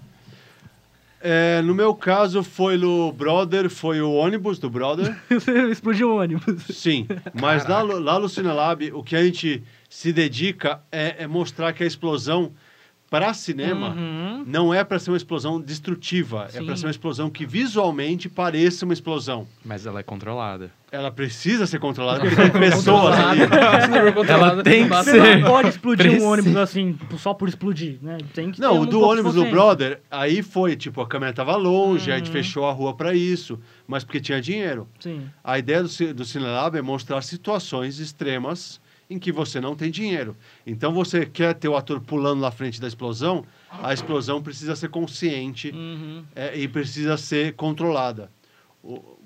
É, 1.20 1.61
no 1.62 1.75
meu 1.75 1.92
caso, 1.92 2.44
foi 2.44 2.77
no 2.77 3.11
Brother, 3.11 3.68
foi 3.68 4.01
o 4.01 4.12
ônibus 4.12 4.61
do 4.61 4.70
Brother. 4.70 5.16
Você 5.29 5.70
explodiu 5.72 6.11
um 6.12 6.20
ônibus. 6.20 6.62
Sim, 6.70 7.09
mas 7.35 7.66
lá, 7.66 7.83
no- 7.83 7.99
lá 7.99 8.20
no 8.20 8.29
Cinelab, 8.29 8.92
o 8.92 9.03
que 9.03 9.16
a 9.16 9.25
gente 9.25 9.61
se 9.90 10.12
dedica 10.12 10.81
é, 10.92 11.25
é 11.25 11.27
mostrar 11.27 11.72
que 11.72 11.83
a 11.83 11.87
explosão 11.87 12.53
para 13.11 13.33
cinema 13.35 13.90
Uhum. 13.90 14.42
não 14.47 14.75
é 14.75 14.83
para 14.83 14.99
ser 14.99 15.11
uma 15.11 15.16
explosão 15.16 15.61
destrutiva, 15.61 16.47
é 16.53 16.59
Sim. 16.59 16.66
para 16.66 16.77
ser 16.77 16.87
uma 16.87 16.90
explosão 16.90 17.31
que 17.31 17.47
visualmente 17.47 18.29
pareça 18.29 18.85
uma 18.85 18.92
explosão. 18.95 19.47
Mas 19.64 19.87
ela 19.87 20.01
é 20.01 20.03
controlada. 20.03 20.71
Ela 20.90 21.11
precisa 21.11 21.66
ser 21.66 21.79
controlada 21.79 22.21
porque 22.29 22.35
tem 22.37 22.51
pessoas 22.51 23.16
ali. 23.19 23.42
Ela 24.29 24.62
tem 24.62 24.85
que 24.85 24.88
Você 24.88 25.11
ser. 25.12 25.38
não 25.38 25.49
pode 25.49 25.69
explodir 25.69 26.07
Precisa. 26.07 26.25
um 26.27 26.31
ônibus 26.31 26.57
assim, 26.57 26.99
só 27.19 27.33
por 27.35 27.49
explodir, 27.49 27.99
né? 28.03 28.19
Tem 28.35 28.51
que 28.51 28.61
Não, 28.61 28.77
um 28.77 28.81
o 28.81 28.87
do 28.87 29.01
ônibus 29.01 29.35
do. 29.35 29.45
Brother, 29.47 30.01
aí 30.11 30.42
foi, 30.42 30.75
tipo, 30.77 31.01
a 31.01 31.07
câmera 31.07 31.33
tava 31.33 31.55
longe, 31.57 32.11
a 32.11 32.16
gente 32.16 32.27
Uhum. 32.27 32.33
fechou 32.33 32.66
a 32.66 32.73
rua 32.73 32.95
para 32.95 33.14
isso, 33.14 33.59
mas 33.87 34.05
porque 34.05 34.21
tinha 34.21 34.40
dinheiro. 34.40 34.88
Sim. 34.99 35.23
A 35.45 35.59
ideia 35.59 35.83
do, 35.83 36.14
do 36.14 36.25
Cinelab 36.25 36.77
é 36.77 36.83
mostrar 36.83 37.21
situações 37.23 37.99
extremas 38.01 38.81
em 39.09 39.19
que 39.19 39.31
você 39.31 39.61
não 39.61 39.77
tem 39.77 39.90
dinheiro. 39.90 40.37
Então 40.66 40.92
você 40.92 41.25
quer 41.25 41.55
ter 41.55 41.69
o 41.69 41.77
ator 41.77 42.01
pulando 42.01 42.40
na 42.40 42.51
frente 42.51 42.81
da 42.81 42.88
explosão, 42.88 43.45
a 43.71 43.92
explosão 43.92 44.42
precisa 44.42 44.75
ser 44.75 44.88
consciente 44.88 45.71
Uhum. 45.71 46.25
é, 46.35 46.57
e 46.59 46.66
precisa 46.66 47.16
ser 47.16 47.55
controlada. 47.55 48.31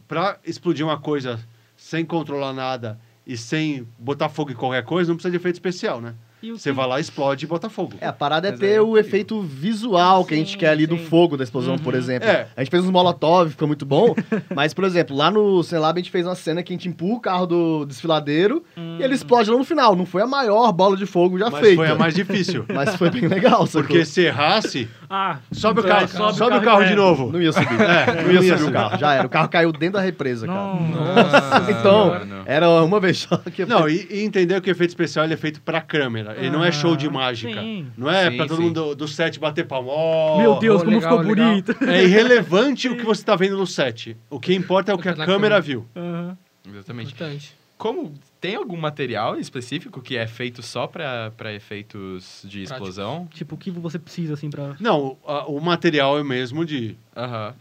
Para 0.06 0.38
explodir 0.44 0.84
uma 0.84 0.98
coisa 0.98 1.40
sem 1.76 2.04
controlar 2.04 2.52
nada 2.52 3.00
e 3.26 3.36
sem 3.36 3.86
botar 3.98 4.28
fogo 4.28 4.50
em 4.50 4.54
qualquer 4.54 4.84
coisa, 4.84 5.10
não 5.10 5.16
precisa 5.16 5.30
de 5.30 5.36
efeito 5.36 5.56
especial, 5.56 6.00
né? 6.00 6.14
E 6.42 6.50
o 6.52 6.58
Você 6.58 6.70
que- 6.70 6.76
vai 6.76 6.86
lá, 6.86 6.98
explode 7.00 7.44
e 7.44 7.48
bota 7.48 7.68
fogo. 7.68 7.94
É, 8.00 8.06
a 8.06 8.12
parada 8.12 8.48
é 8.48 8.50
Mas 8.52 8.60
ter 8.60 8.70
é 8.76 8.80
o 8.80 8.96
efeito 8.96 9.40
visual 9.42 10.24
que 10.24 10.34
a 10.34 10.36
gente 10.36 10.52
Sim, 10.52 10.58
quer 10.58 10.68
ali 10.70 10.86
do 10.86 10.96
sim. 10.96 11.04
fogo 11.04 11.36
da 11.36 11.44
explosão, 11.44 11.78
por 11.78 11.92
Uhum. 11.94 12.00
exemplo. 12.00 12.28
É. 12.28 12.48
A 12.56 12.62
gente 12.62 12.70
fez 12.70 12.84
uns 12.84 12.90
molotov, 12.90 13.50
ficou 13.50 13.68
muito 13.68 13.84
bom. 13.84 14.14
mas, 14.54 14.72
por 14.72 14.84
exemplo, 14.84 15.14
lá 15.16 15.30
no 15.30 15.62
Cinelab 15.62 15.98
a 15.98 16.02
gente 16.02 16.10
fez 16.10 16.26
uma 16.26 16.34
cena 16.34 16.62
que 16.62 16.72
a 16.72 16.74
gente 16.76 16.88
empurra 16.88 17.14
o 17.16 17.20
carro 17.20 17.46
do 17.46 17.84
desfiladeiro 17.86 18.64
e 18.76 19.02
ele 19.02 19.14
explode 19.14 19.50
lá 19.50 19.56
no 19.58 19.64
final. 19.64 19.94
Não 19.94 20.06
foi 20.06 20.22
a 20.22 20.26
maior 20.26 20.72
bola 20.72 20.96
de 20.96 21.06
fogo 21.06 21.38
já 21.38 21.50
Mas 21.50 21.60
feita. 21.60 21.76
foi 21.76 21.88
a 21.88 21.94
mais 21.94 22.14
difícil. 22.14 22.64
Mas 22.72 22.94
foi 22.96 23.10
bem 23.10 23.26
legal, 23.28 23.66
sacou? 23.66 23.82
Porque 23.88 24.04
se 24.04 24.22
errasse, 24.22 24.88
Ah, 25.12 25.38
sobe 25.50 25.80
o 25.80 25.82
então, 25.84 25.92
carro, 25.96 26.08
sobe 26.08 26.34
sobe, 26.34 26.56
o 26.56 26.60
carro 26.60 26.64
carro 26.78 26.84
de 26.84 26.94
novo. 26.94 27.32
Não 27.32 27.42
ia 27.42 27.50
subir. 27.52 27.66
É, 27.82 28.22
não 28.22 28.30
ia 28.30 28.56
subir 28.56 28.70
o 28.70 28.72
carro. 28.72 28.96
Já 28.96 29.12
era. 29.14 29.26
O 29.26 29.28
carro 29.28 29.48
caiu 29.48 29.72
dentro 29.72 29.94
da 29.94 30.00
represa, 30.00 30.46
cara. 30.46 30.60
Nossa. 30.60 31.70
Então, 31.72 32.12
era 32.46 32.68
uma 32.84 33.00
vez 33.00 33.18
só 33.18 33.36
que... 33.38 33.66
Não, 33.66 33.88
e, 33.88 34.06
e 34.08 34.20
entender 34.22 34.60
que 34.60 34.70
o 34.70 34.72
efeito 34.72 34.90
especial 34.90 35.24
ele 35.24 35.34
é 35.34 35.36
feito 35.36 35.60
pra 35.62 35.80
câmera. 35.80 36.36
Ele 36.38 36.50
não 36.50 36.64
é 36.64 36.70
show 36.70 36.94
de 36.94 37.08
Ah, 37.08 37.10
mágica. 37.10 37.60
sim. 37.60 37.88
Não 37.98 38.08
é 38.08 38.30
Sim, 38.30 38.36
pra 38.36 38.46
todo 38.46 38.58
sim. 38.58 38.62
mundo 38.62 38.84
do, 38.90 38.94
do 38.94 39.08
set 39.08 39.40
bater 39.40 39.66
palma. 39.66 39.90
Ó, 39.90 40.38
Meu 40.38 40.58
Deus, 40.60 40.80
oh, 40.80 40.84
como 40.84 40.96
legal, 40.98 41.18
ficou 41.18 41.34
legal. 41.34 41.48
bonito. 41.50 41.76
É 41.88 42.04
irrelevante 42.04 42.88
o 42.88 42.96
que 42.96 43.04
você 43.04 43.24
tá 43.24 43.34
vendo 43.34 43.56
no 43.56 43.66
set. 43.66 44.16
O 44.30 44.38
que 44.38 44.54
importa 44.54 44.92
é 44.92 44.94
o 44.94 44.98
que 44.98 45.08
a 45.08 45.16
Na 45.16 45.26
câmera 45.26 45.60
viu. 45.60 45.84
Exatamente. 46.72 47.12
Importante. 47.14 47.59
Como 47.80 48.12
tem 48.42 48.56
algum 48.56 48.76
material 48.76 49.38
específico 49.40 50.02
que 50.02 50.14
é 50.14 50.26
feito 50.26 50.62
só 50.62 50.86
pra 50.86 51.32
efeitos 51.54 52.42
de 52.44 52.64
Prático. 52.66 52.74
explosão? 52.88 53.26
Tipo, 53.32 53.54
o 53.54 53.58
que 53.58 53.70
você 53.70 53.98
precisa, 53.98 54.34
assim, 54.34 54.50
pra... 54.50 54.76
Não, 54.78 55.16
a- 55.26 55.46
o 55.46 55.58
material 55.62 56.18
é 56.18 56.22
mesmo 56.22 56.66
de 56.66 56.94
Aham. 57.16 57.54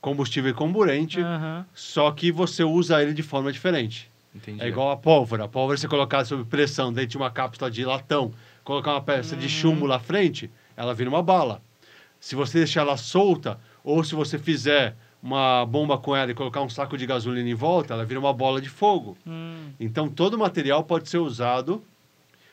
combustível 0.00 0.50
e 0.50 0.54
comburente, 0.54 1.20
Aham. 1.20 1.64
só 1.72 2.10
que 2.10 2.32
você 2.32 2.64
usa 2.64 3.00
ele 3.00 3.12
de 3.14 3.22
forma 3.22 3.52
diferente. 3.52 4.10
Entendi. 4.34 4.60
É 4.60 4.66
igual 4.66 4.90
a 4.90 4.96
pólvora. 4.96 5.44
A 5.44 5.48
pólvora, 5.48 5.78
você 5.78 5.86
colocar 5.86 6.24
sob 6.24 6.44
pressão 6.44 6.92
dentro 6.92 7.10
de 7.10 7.16
uma 7.16 7.30
cápsula 7.30 7.70
de 7.70 7.84
latão, 7.84 8.32
colocar 8.64 8.90
uma 8.90 9.00
peça 9.02 9.36
de 9.36 9.48
chumbo 9.48 9.86
lá 9.86 10.00
frente, 10.00 10.50
ela 10.76 10.92
vira 10.94 11.08
uma 11.08 11.22
bala. 11.22 11.62
Se 12.18 12.34
você 12.34 12.58
deixar 12.58 12.80
ela 12.80 12.96
solta, 12.96 13.56
ou 13.84 14.02
se 14.02 14.16
você 14.16 14.36
fizer 14.36 14.96
uma 15.22 15.66
bomba 15.66 15.98
com 15.98 16.14
ela 16.14 16.30
e 16.30 16.34
colocar 16.34 16.62
um 16.62 16.68
saco 16.68 16.96
de 16.96 17.06
gasolina 17.06 17.48
em 17.48 17.54
volta, 17.54 17.94
ela 17.94 18.04
vira 18.04 18.20
uma 18.20 18.32
bola 18.32 18.60
de 18.60 18.68
fogo. 18.68 19.16
Hum. 19.26 19.70
Então, 19.78 20.08
todo 20.08 20.34
o 20.34 20.38
material 20.38 20.84
pode 20.84 21.08
ser 21.08 21.18
usado, 21.18 21.82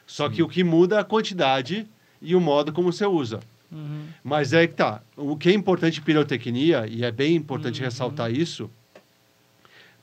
só 0.05 0.29
que 0.29 0.41
o 0.41 0.47
que 0.47 0.63
muda 0.63 0.97
é 0.97 0.99
a 0.99 1.03
quantidade 1.03 1.87
e 2.21 2.35
o 2.35 2.41
modo 2.41 2.73
como 2.73 2.91
você 2.91 3.05
usa. 3.05 3.39
Uhum. 3.71 4.05
Mas 4.23 4.53
é 4.53 4.65
que 4.67 4.73
tá. 4.73 5.01
O 5.15 5.35
que 5.35 5.49
é 5.49 5.53
importante 5.53 5.99
em 5.99 6.03
pirotecnia, 6.03 6.85
e 6.87 7.03
é 7.03 7.11
bem 7.11 7.35
importante 7.35 7.81
ressaltar 7.81 8.31
isso, 8.31 8.69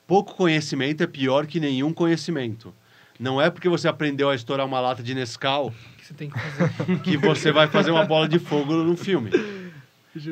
pouco 0.07 0.35
conhecimento 0.35 1.03
é 1.03 1.07
pior 1.07 1.47
que 1.47 1.59
nenhum 1.59 1.93
conhecimento. 1.93 2.75
Não 3.19 3.41
é 3.41 3.51
porque 3.51 3.69
você 3.69 3.89
aprendeu 3.89 4.31
a 4.31 4.35
estourar 4.35 4.67
uma 4.67 4.81
lata 4.81 5.03
de 5.03 5.15
Nescau 5.15 5.73
que 5.99 6.07
você 6.07 6.15
tem 6.15 6.31
que 6.31 6.39
fazer? 6.39 7.01
que 7.01 7.17
você 7.17 7.53
vai 7.53 7.69
fazer 7.69 7.91
uma 7.91 8.05
bola 8.05 8.29
de 8.29 8.39
fogo 8.39 8.75
no 8.75 8.97
filme. 8.97 9.31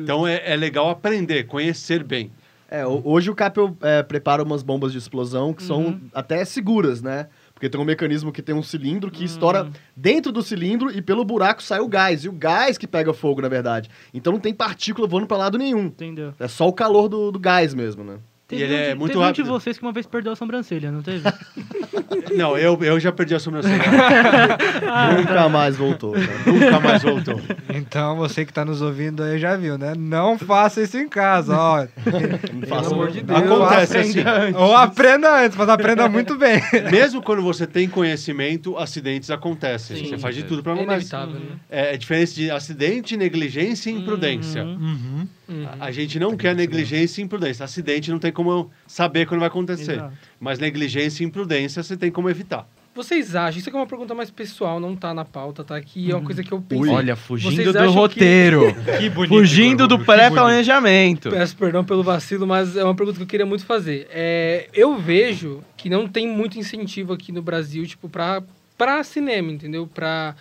Então 0.03 0.27
é, 0.27 0.41
é 0.45 0.55
legal 0.55 0.89
aprender, 0.89 1.43
conhecer 1.45 2.03
bem. 2.03 2.31
É, 2.69 2.85
ho- 2.87 3.01
hoje 3.03 3.29
o 3.29 3.35
Capel 3.35 3.75
é, 3.81 4.01
prepara 4.01 4.41
umas 4.43 4.63
bombas 4.63 4.91
de 4.93 4.97
explosão 4.97 5.53
que 5.53 5.61
são 5.61 5.99
até 6.13 6.45
seguras, 6.45 7.01
né? 7.01 7.27
Porque 7.53 7.69
tem 7.69 7.79
um 7.79 7.83
mecanismo 7.85 8.31
que 8.31 8.41
tem 8.41 8.55
um 8.55 8.63
cilindro 8.63 9.11
que 9.11 9.23
estoura 9.25 9.69
dentro 9.95 10.31
do 10.31 10.41
cilindro 10.41 10.89
e 10.89 11.01
pelo 11.01 11.23
buraco 11.25 11.61
sai 11.61 11.79
o 11.79 11.87
gás. 11.87 12.23
E 12.23 12.29
o 12.29 12.31
gás 12.31 12.77
que 12.77 12.87
pega 12.87 13.13
fogo, 13.13 13.41
na 13.41 13.49
verdade. 13.49 13.89
Então 14.13 14.31
não 14.33 14.39
tem 14.39 14.53
partícula 14.53 15.07
voando 15.07 15.27
pra 15.27 15.37
lado 15.37 15.57
nenhum. 15.57 15.85
Entendeu? 15.87 16.33
É 16.39 16.47
só 16.47 16.67
o 16.67 16.73
calor 16.73 17.07
do, 17.09 17.31
do 17.31 17.37
gás 17.39 17.73
mesmo, 17.73 18.03
né? 18.03 18.17
Teve 18.51 18.63
ele 18.63 18.73
um 18.73 18.77
é 18.77 18.89
de- 18.89 18.95
muito 18.95 19.11
teve 19.13 19.19
um 19.19 19.27
rápido. 19.27 19.43
de 19.43 19.49
vocês 19.49 19.77
que 19.77 19.83
uma 19.83 19.91
vez 19.91 20.05
perdeu 20.05 20.31
a 20.33 20.35
sobrancelha, 20.35 20.91
não 20.91 21.01
teve? 21.01 21.23
Não, 22.35 22.57
eu, 22.57 22.81
eu 22.83 22.99
já 22.99 23.11
perdi 23.11 23.35
a 23.35 23.39
sobrancelha. 23.39 23.75
Nunca 25.17 25.49
mais 25.49 25.75
voltou, 25.75 26.13
cara. 26.13 26.27
Nunca 26.45 26.79
mais 26.79 27.03
voltou. 27.03 27.41
Então, 27.73 28.15
você 28.15 28.45
que 28.45 28.53
tá 28.53 28.63
nos 28.63 28.81
ouvindo 28.81 29.23
aí 29.23 29.37
já 29.39 29.55
viu, 29.55 29.77
né? 29.77 29.93
Não 29.97 30.37
faça 30.37 30.81
isso 30.81 30.97
em 30.97 31.07
casa, 31.09 31.55
ó. 31.57 31.79
Não 32.53 32.67
faço 32.67 32.93
amor 32.93 33.11
de 33.11 33.21
Deus. 33.21 33.39
Acontece 33.39 33.97
assim. 33.97 34.19
Ou 34.55 34.75
aprenda 34.75 35.41
antes, 35.43 35.57
mas 35.57 35.69
aprenda 35.69 36.07
muito 36.09 36.37
bem. 36.37 36.61
Mesmo 36.91 37.21
quando 37.21 37.41
você 37.41 37.65
tem 37.67 37.87
conhecimento, 37.89 38.77
acidentes 38.77 39.29
acontecem. 39.29 39.97
Sim, 39.97 40.05
você 40.09 40.17
faz 40.17 40.35
de 40.35 40.43
tudo 40.43 40.63
para 40.63 40.73
É 40.73 40.75
não 40.75 40.83
inevitável, 40.83 41.35
né? 41.35 41.45
É, 41.69 41.93
é 41.93 41.97
diferença 41.97 42.33
de 42.35 42.49
acidente, 42.51 43.17
negligência 43.17 43.89
e 43.89 43.93
imprudência. 43.93 44.63
Uhum. 44.63 44.71
Uhum. 44.81 45.27
A- 45.79 45.85
A 45.85 45.91
gente 45.91 46.19
não 46.19 46.35
quer 46.37 46.55
negligência 46.55 47.21
e 47.21 47.23
imprudência. 47.23 47.63
Acidente 47.65 48.11
não 48.11 48.19
tem 48.19 48.31
como 48.31 48.69
saber 48.87 49.25
quando 49.27 49.39
vai 49.39 49.47
acontecer. 49.49 49.93
Exato. 49.93 50.13
Mas 50.39 50.59
negligência 50.59 51.23
e 51.23 51.27
imprudência 51.27 51.81
você 51.83 51.95
tem 51.97 52.11
como 52.11 52.29
evitar. 52.29 52.67
Vocês 52.93 53.37
acham, 53.37 53.57
isso 53.57 53.69
aqui 53.69 53.77
é 53.77 53.79
uma 53.79 53.87
pergunta 53.87 54.13
mais 54.13 54.29
pessoal, 54.29 54.77
não 54.77 54.97
tá 54.97 55.13
na 55.13 55.23
pauta, 55.23 55.63
tá 55.63 55.77
aqui, 55.77 56.11
é 56.11 56.15
uma 56.15 56.25
coisa 56.25 56.43
que 56.43 56.51
eu 56.51 56.59
pensei. 56.61 56.89
Olha, 56.93 57.15
fugindo 57.15 57.55
Vocês 57.55 57.71
do 57.71 57.79
acham 57.79 57.91
que- 57.93 57.97
roteiro. 57.97 58.61
Que 58.99 59.09
bonito. 59.09 59.29
fugindo 59.29 59.87
do 59.87 59.97
que 59.97 60.03
pré-planejamento. 60.05 61.29
Peço 61.29 61.55
perdão 61.55 61.85
pelo 61.85 62.03
vacilo, 62.03 62.45
mas 62.45 62.75
é 62.75 62.83
uma 62.83 62.93
pergunta 62.93 63.17
que 63.17 63.23
eu 63.23 63.27
queria 63.27 63.45
muito 63.45 63.65
fazer. 63.65 64.07
É, 64.11 64.67
eu 64.73 64.97
vejo 64.97 65.63
que 65.77 65.89
não 65.89 66.05
tem 66.05 66.27
muito 66.27 66.59
incentivo 66.59 67.13
aqui 67.13 67.31
no 67.31 67.41
Brasil, 67.41 67.85
tipo, 67.85 68.09
pra, 68.09 68.43
pra 68.77 69.01
cinema, 69.05 69.51
entendeu? 69.53 69.87
Pra 69.87 70.35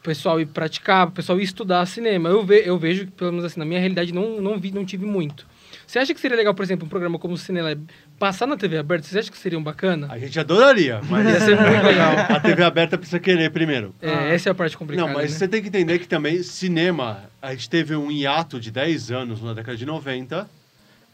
o 0.00 0.02
pessoal 0.02 0.40
ir 0.40 0.46
praticar, 0.46 1.08
o 1.08 1.10
pessoal 1.10 1.38
ir 1.38 1.44
estudar 1.44 1.84
cinema. 1.86 2.28
Eu, 2.28 2.44
ve, 2.44 2.62
eu 2.64 2.78
vejo 2.78 3.04
que, 3.06 3.12
pelo 3.12 3.30
menos 3.32 3.44
assim, 3.44 3.60
na 3.60 3.66
minha 3.66 3.78
realidade, 3.78 4.12
não, 4.14 4.40
não 4.40 4.58
vi, 4.58 4.72
não 4.72 4.84
tive 4.84 5.04
muito. 5.04 5.46
Você 5.86 5.98
acha 5.98 6.14
que 6.14 6.20
seria 6.20 6.36
legal, 6.36 6.54
por 6.54 6.62
exemplo, 6.62 6.86
um 6.86 6.88
programa 6.88 7.18
como 7.18 7.34
o 7.34 7.36
Cinelab 7.36 7.82
passar 8.18 8.46
na 8.46 8.56
TV 8.56 8.78
aberta? 8.78 9.06
Você 9.06 9.18
acha 9.18 9.30
que 9.30 9.36
seria 9.36 9.58
um 9.58 9.62
bacana? 9.62 10.06
A 10.10 10.18
gente 10.18 10.38
adoraria, 10.38 11.00
mas 11.08 11.26
Ia 11.28 11.40
ser 11.40 11.60
muito 11.60 11.82
legal. 11.84 12.12
a 12.28 12.40
TV 12.40 12.62
aberta 12.62 12.96
precisa 12.96 13.18
querer 13.18 13.50
primeiro. 13.50 13.94
É, 14.00 14.34
essa 14.34 14.48
é 14.48 14.52
a 14.52 14.54
parte 14.54 14.76
complicada, 14.76 15.06
Não, 15.08 15.14
mas 15.14 15.32
né? 15.32 15.38
você 15.38 15.48
tem 15.48 15.60
que 15.60 15.68
entender 15.68 15.98
que 15.98 16.08
também 16.08 16.42
cinema, 16.42 17.24
a 17.42 17.50
gente 17.52 17.68
teve 17.68 17.94
um 17.94 18.10
hiato 18.10 18.58
de 18.60 18.70
10 18.70 19.10
anos 19.10 19.42
na 19.42 19.52
década 19.52 19.76
de 19.76 19.84
90, 19.84 20.48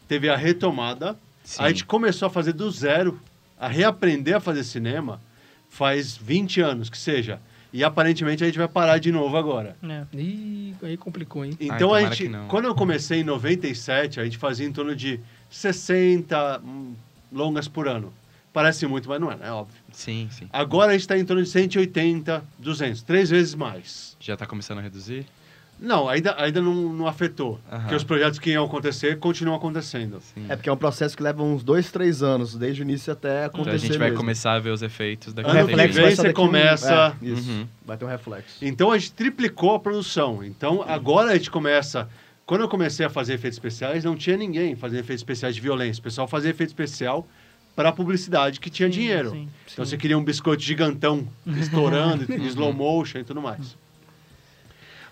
teve 0.07 0.29
a 0.29 0.35
retomada, 0.37 1.17
Sim. 1.43 1.63
a 1.63 1.67
gente 1.69 1.83
começou 1.83 2.27
a 2.27 2.29
fazer 2.29 2.53
do 2.53 2.69
zero, 2.71 3.19
a 3.59 3.67
reaprender 3.67 4.35
a 4.35 4.39
fazer 4.39 4.63
cinema 4.63 5.19
faz 5.69 6.15
20 6.15 6.61
anos, 6.61 6.89
que 6.89 6.97
seja. 6.97 7.39
E 7.71 7.83
aparentemente 7.83 8.43
a 8.43 8.47
gente 8.47 8.57
vai 8.57 8.67
parar 8.67 8.97
de 8.97 9.11
novo 9.11 9.35
agora. 9.37 9.75
É. 9.83 10.03
Ih, 10.17 10.75
aí 10.81 10.97
complicou, 10.97 11.43
hein? 11.43 11.53
Então 11.59 11.93
Ai, 11.93 12.05
a 12.05 12.09
gente, 12.09 12.31
quando 12.47 12.65
eu 12.65 12.75
comecei 12.75 13.21
em 13.21 13.23
97, 13.23 14.19
a 14.19 14.23
gente 14.23 14.37
fazia 14.37 14.65
em 14.65 14.71
torno 14.71 14.95
de 14.95 15.19
60 15.49 16.61
hum, 16.63 16.93
longas 17.31 17.67
por 17.67 17.87
ano. 17.87 18.13
Parece 18.53 18.87
muito, 18.87 19.07
mas 19.07 19.21
não 19.21 19.31
é, 19.31 19.35
né? 19.35 19.51
Óbvio. 19.51 19.77
Sim, 19.91 20.27
sim. 20.31 20.47
Agora 20.51 20.89
a 20.89 20.93
gente 20.93 21.01
está 21.01 21.17
em 21.17 21.25
torno 21.25 21.43
de 21.43 21.49
180, 21.49 22.43
200, 22.57 23.03
três 23.03 23.29
vezes 23.29 23.53
mais. 23.53 24.17
Já 24.19 24.35
tá 24.35 24.47
começando 24.47 24.79
a 24.79 24.81
reduzir? 24.81 25.25
Não, 25.79 26.09
ainda, 26.09 26.35
ainda 26.41 26.59
não, 26.61 26.73
não 26.93 27.07
afetou. 27.07 27.59
Aham. 27.71 27.81
Porque 27.81 27.95
os 27.95 28.03
projetos 28.03 28.39
que 28.39 28.49
iam 28.51 28.65
acontecer 28.65 29.19
continuam 29.19 29.55
acontecendo. 29.57 30.19
Sim. 30.21 30.45
É 30.49 30.55
porque 30.55 30.67
é 30.69 30.73
um 30.73 30.77
processo 30.77 31.15
que 31.15 31.21
leva 31.21 31.43
uns 31.43 31.63
dois, 31.63 31.91
três 31.91 32.23
anos, 32.23 32.55
desde 32.55 32.81
o 32.81 32.83
início 32.83 33.13
até 33.13 33.45
então 33.45 33.61
acontecer 33.61 33.75
a 33.75 33.79
gente 33.89 33.97
vai 33.97 34.07
mesmo. 34.09 34.19
começar 34.21 34.53
a 34.53 34.59
ver 34.59 34.71
os 34.71 34.81
efeitos 34.81 35.33
daqui 35.33 35.47
a 35.49 35.51
Ano 35.51 35.59
tempinho. 35.67 35.77
reflexo 35.77 36.01
vem 36.07 36.15
você 36.15 36.29
um- 36.29 36.33
começa- 36.33 37.15
É, 37.21 37.25
isso, 37.25 37.49
Uhum. 37.51 37.67
vai 37.85 37.95
ter 37.97 38.05
um 38.05 38.07
reflexo. 38.07 38.57
Então 38.65 38.91
a 38.91 38.97
gente 38.97 39.11
triplicou 39.13 39.75
a 39.75 39.79
produção. 39.79 40.43
Então 40.43 40.83
agora 40.87 41.31
a 41.31 41.33
gente 41.35 41.51
começa. 41.51 42.09
Quando 42.45 42.61
eu 42.61 42.69
comecei 42.69 43.05
a 43.05 43.09
fazer 43.09 43.33
efeitos 43.33 43.57
especiais, 43.57 44.03
não 44.03 44.15
tinha 44.15 44.35
ninguém 44.37 44.75
fazendo 44.75 44.99
efeitos 45.01 45.21
especiais 45.21 45.53
de 45.53 45.61
violência. 45.61 45.99
O 45.99 46.03
pessoal 46.03 46.27
fazia 46.27 46.49
efeito 46.49 46.69
especial 46.69 47.27
para 47.75 47.91
publicidade 47.91 48.59
que 48.59 48.69
tinha 48.71 48.87
Sim, 48.89 48.93
dinheiro. 48.99 49.29
sim, 49.31 49.47
então 49.71 49.85
sim. 49.85 49.91
você 49.91 49.97
queria 49.97 50.17
um 50.17 50.23
biscoito 50.23 50.63
gigantão 50.63 51.27
estourando, 51.45 52.25
em 52.33 52.45
slow 52.47 52.73
motion 52.73 53.19
e 53.19 53.23
tudo 53.23 53.39
mais. 53.41 53.77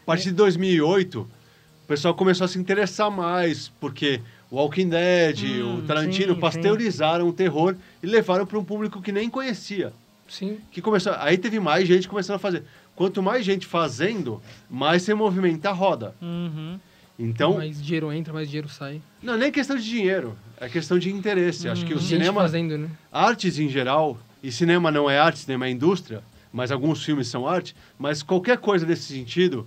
A 0.06 0.12
partir 0.13 0.26
de 0.26 0.34
2008, 0.36 1.20
o 1.22 1.88
pessoal 1.88 2.13
começou 2.13 2.46
a 2.46 2.48
se 2.48 2.60
interessar 2.60 3.10
mais, 3.10 3.70
porque 3.80 4.22
o 4.52 4.58
Walking 4.58 4.88
Dead, 4.89 5.44
Hum, 5.63 5.80
o 5.80 5.82
Tarantino 5.82 6.36
sim, 6.36 6.39
pasteurizaram 6.39 7.28
o 7.28 7.34
terror 7.34 7.76
e 8.04 8.06
levaram 8.06 8.46
para 8.46 8.60
um 8.60 8.63
público 8.63 9.02
que 9.02 9.12
nem 9.12 9.28
conhecia 9.32 9.91
Sim. 10.28 10.60
que 10.72 10.80
começou. 10.80 11.13
Aí 11.18 11.39
teve 11.39 11.60
mais 11.60 11.88
gente 11.88 12.08
começando 12.08 12.36
a 12.36 12.39
fazer. 12.39 12.63
Quanto 12.96 13.24
mais 13.24 13.44
gente 13.44 13.65
fazendo, 13.65 14.39
mais 14.70 15.02
você 15.02 15.15
movimenta 15.15 15.70
a 15.72 15.74
roda. 15.74 16.13
Uhum. 16.22 16.80
Então, 17.18 17.56
Mais 17.56 17.82
dinheiro 17.82 18.12
entra, 18.13 18.32
mais 18.32 18.48
dinheiro 18.48 18.70
sai. 18.70 19.02
não 19.24 19.34
é 19.34 19.38
nem 19.38 19.52
questão 19.52 19.76
de 19.76 19.84
dinheiro, 19.84 20.38
é 20.62 20.70
questão 20.70 21.00
de 21.00 21.12
interesse. 21.12 21.68
Acho 21.68 21.84
que 21.86 21.94
o 21.96 21.98
Gente 21.98 22.10
cinema, 22.10 22.41
fazendo, 22.41 22.78
né? 22.78 22.89
artes 23.12 23.58
em 23.58 23.70
geral, 23.70 24.20
e 24.44 24.52
cinema 24.52 24.91
não 24.91 25.10
é 25.10 25.18
arte, 25.18 25.39
cinema 25.39 25.65
é 25.65 25.72
indústria, 25.72 26.22
mas 26.54 26.72
alguns 26.72 27.04
filmes 27.04 27.28
são 27.28 27.48
arte, 27.48 27.74
mas 27.98 28.22
qualquer 28.22 28.58
coisa 28.58 28.86
desse 28.86 29.13
sentido 29.13 29.65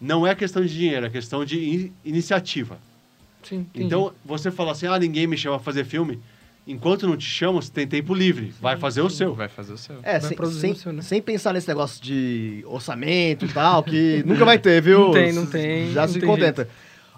não 0.00 0.26
é 0.26 0.34
questão 0.34 0.62
de 0.64 0.72
dinheiro, 0.72 1.06
é 1.06 1.10
questão 1.10 1.44
de 1.44 1.58
in- 1.58 1.92
iniciativa. 2.04 2.78
Sim. 3.42 3.66
Então, 3.74 4.12
você 4.24 4.50
fala 4.50 4.72
assim, 4.72 4.86
ah, 4.86 4.98
ninguém 4.98 5.26
me 5.26 5.36
chama 5.36 5.56
a 5.56 5.60
fazer 5.60 5.84
filme, 5.84 6.20
enquanto 6.66 7.06
não 7.06 7.16
te 7.16 7.24
chamam, 7.24 7.62
você 7.62 7.70
tem 7.70 7.86
tempo 7.86 8.12
livre, 8.14 8.52
vai 8.60 8.76
fazer 8.76 9.00
o 9.00 9.08
seu. 9.08 9.34
Vai 9.34 9.48
fazer 9.48 9.72
o 9.72 9.78
seu. 9.78 9.96
É, 10.02 10.18
Vai 10.18 10.28
sem, 10.28 10.36
produzir 10.36 10.60
sem, 10.60 10.72
o 10.72 10.76
seu, 10.76 10.92
né? 10.92 11.02
sem 11.02 11.22
pensar 11.22 11.54
nesse 11.54 11.68
negócio 11.68 12.02
de 12.02 12.62
orçamento 12.66 13.44
e 13.46 13.48
tal, 13.48 13.82
que 13.82 14.22
nunca 14.26 14.44
vai 14.44 14.58
ter, 14.58 14.82
viu? 14.82 15.06
Não 15.06 15.10
tem, 15.12 15.32
não 15.32 15.46
tem, 15.46 15.92
Já 15.92 16.02
não 16.02 16.08
se 16.12 16.18
tem 16.20 16.28
contenta. 16.28 16.68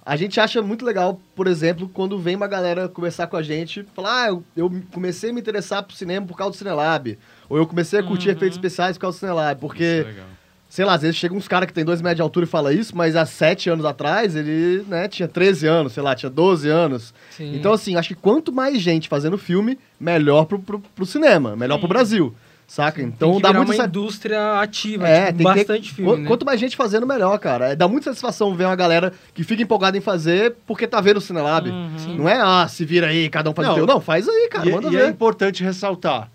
A 0.04 0.16
gente 0.16 0.40
acha 0.40 0.62
muito 0.62 0.84
legal, 0.84 1.20
por 1.36 1.46
exemplo, 1.46 1.88
quando 1.88 2.18
vem 2.18 2.34
uma 2.34 2.46
galera 2.48 2.88
conversar 2.88 3.26
com 3.26 3.36
a 3.36 3.42
gente, 3.42 3.84
falar, 3.94 4.24
ah, 4.24 4.28
eu, 4.28 4.44
eu 4.56 4.82
comecei 4.92 5.30
a 5.30 5.32
me 5.32 5.40
interessar 5.40 5.82
pro 5.82 5.94
cinema 5.94 6.26
por 6.26 6.36
causa 6.36 6.52
do 6.52 6.56
Cinelab. 6.58 7.18
Ou 7.48 7.58
eu 7.58 7.66
comecei 7.66 7.98
a 8.00 8.02
curtir 8.02 8.28
Uhum. 8.28 8.34
efeitos 8.34 8.56
especiais 8.56 8.96
por 8.96 9.02
causa 9.02 9.18
do 9.18 9.20
Cinelab. 9.20 9.56
Isso 9.58 9.64
é 9.64 9.68
Porque, 9.68 10.02
legal. 10.08 10.26
Sei 10.70 10.84
lá, 10.86 10.94
às 10.94 11.02
vezes 11.02 11.16
chega 11.16 11.34
uns 11.34 11.46
caras 11.48 11.66
que 11.66 11.72
tem 11.74 11.84
dois 11.84 12.00
metros 12.00 12.16
de 12.16 12.22
altura 12.22 12.46
e 12.46 12.48
fala 12.48 12.72
isso, 12.72 12.96
mas 12.96 13.16
há 13.16 13.26
sete 13.26 13.68
anos 13.68 13.84
atrás 13.84 14.34
ele, 14.36 14.84
né, 14.88 15.08
tinha 15.08 15.26
13 15.28 15.66
anos, 15.66 15.92
sei 15.92 16.02
lá, 16.02 16.14
tinha 16.14 16.30
12 16.30 16.68
anos. 16.68 17.12
Sim. 17.30 17.56
Então, 17.56 17.72
assim, 17.72 17.96
acho 17.96 18.08
que 18.08 18.14
quanto 18.14 18.52
mais 18.52 18.80
gente 18.80 19.08
fazendo 19.08 19.36
filme, 19.36 19.76
melhor 20.00 20.44
pro, 20.46 20.58
pro, 20.60 20.78
pro 20.78 21.04
cinema, 21.04 21.54
melhor 21.56 21.78
pro 21.78 21.88
Brasil. 21.88 22.32
Saca? 22.68 23.02
Então 23.02 23.30
tem 23.32 23.36
que 23.38 23.42
dá 23.42 23.52
muito 23.52 23.66
uma 23.70 23.74
essa... 23.74 23.86
indústria 23.86 24.60
ativa, 24.60 25.08
É, 25.08 25.32
tipo, 25.32 25.38
tem 25.38 25.46
que 25.48 25.52
ter- 25.54 25.58
bastante 25.58 25.92
filme, 25.92 26.12
Qu- 26.12 26.16
né? 26.18 26.28
Quanto 26.28 26.46
mais 26.46 26.60
gente 26.60 26.76
fazendo, 26.76 27.04
melhor, 27.04 27.36
cara. 27.40 27.70
É, 27.72 27.74
dá 27.74 27.88
muita 27.88 28.04
satisfação 28.04 28.54
ver 28.54 28.64
uma 28.66 28.76
galera 28.76 29.12
que 29.34 29.42
fica 29.42 29.60
empolgada 29.60 29.98
em 29.98 30.00
fazer 30.00 30.54
porque 30.68 30.86
tá 30.86 31.00
vendo 31.00 31.16
o 31.16 31.20
Cinelab. 31.20 31.68
Uhum. 31.68 32.14
Não 32.16 32.28
é, 32.28 32.40
ah, 32.40 32.68
se 32.68 32.84
vira 32.84 33.08
aí, 33.08 33.28
cada 33.28 33.50
um 33.50 33.54
faz 33.54 33.66
Não. 33.66 33.74
o 33.74 33.76
teu. 33.78 33.86
Não, 33.88 34.00
faz 34.00 34.28
aí, 34.28 34.48
cara, 34.48 34.68
e 34.68 34.72
manda 34.72 34.86
e 34.88 34.94
é 34.94 35.00
ver. 35.00 35.08
importante 35.10 35.64
ressaltar, 35.64 36.30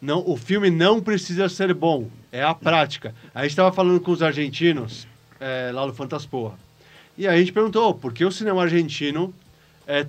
não, 0.00 0.22
o 0.26 0.36
filme 0.36 0.70
não 0.70 1.00
precisa 1.00 1.48
ser 1.48 1.74
bom, 1.74 2.08
é 2.30 2.42
a 2.42 2.54
prática. 2.54 3.14
A 3.34 3.42
gente 3.42 3.50
estava 3.50 3.72
falando 3.72 4.00
com 4.00 4.12
os 4.12 4.22
argentinos 4.22 5.06
é, 5.40 5.70
lá 5.72 5.86
no 5.86 5.94
Fantasporra. 5.94 6.58
E 7.16 7.26
aí 7.26 7.36
a 7.36 7.38
gente 7.38 7.52
perguntou, 7.52 7.92
por 7.94 8.12
que 8.12 8.24
o 8.24 8.30
cinema 8.30 8.62
argentino 8.62 9.34
é... 9.86 10.06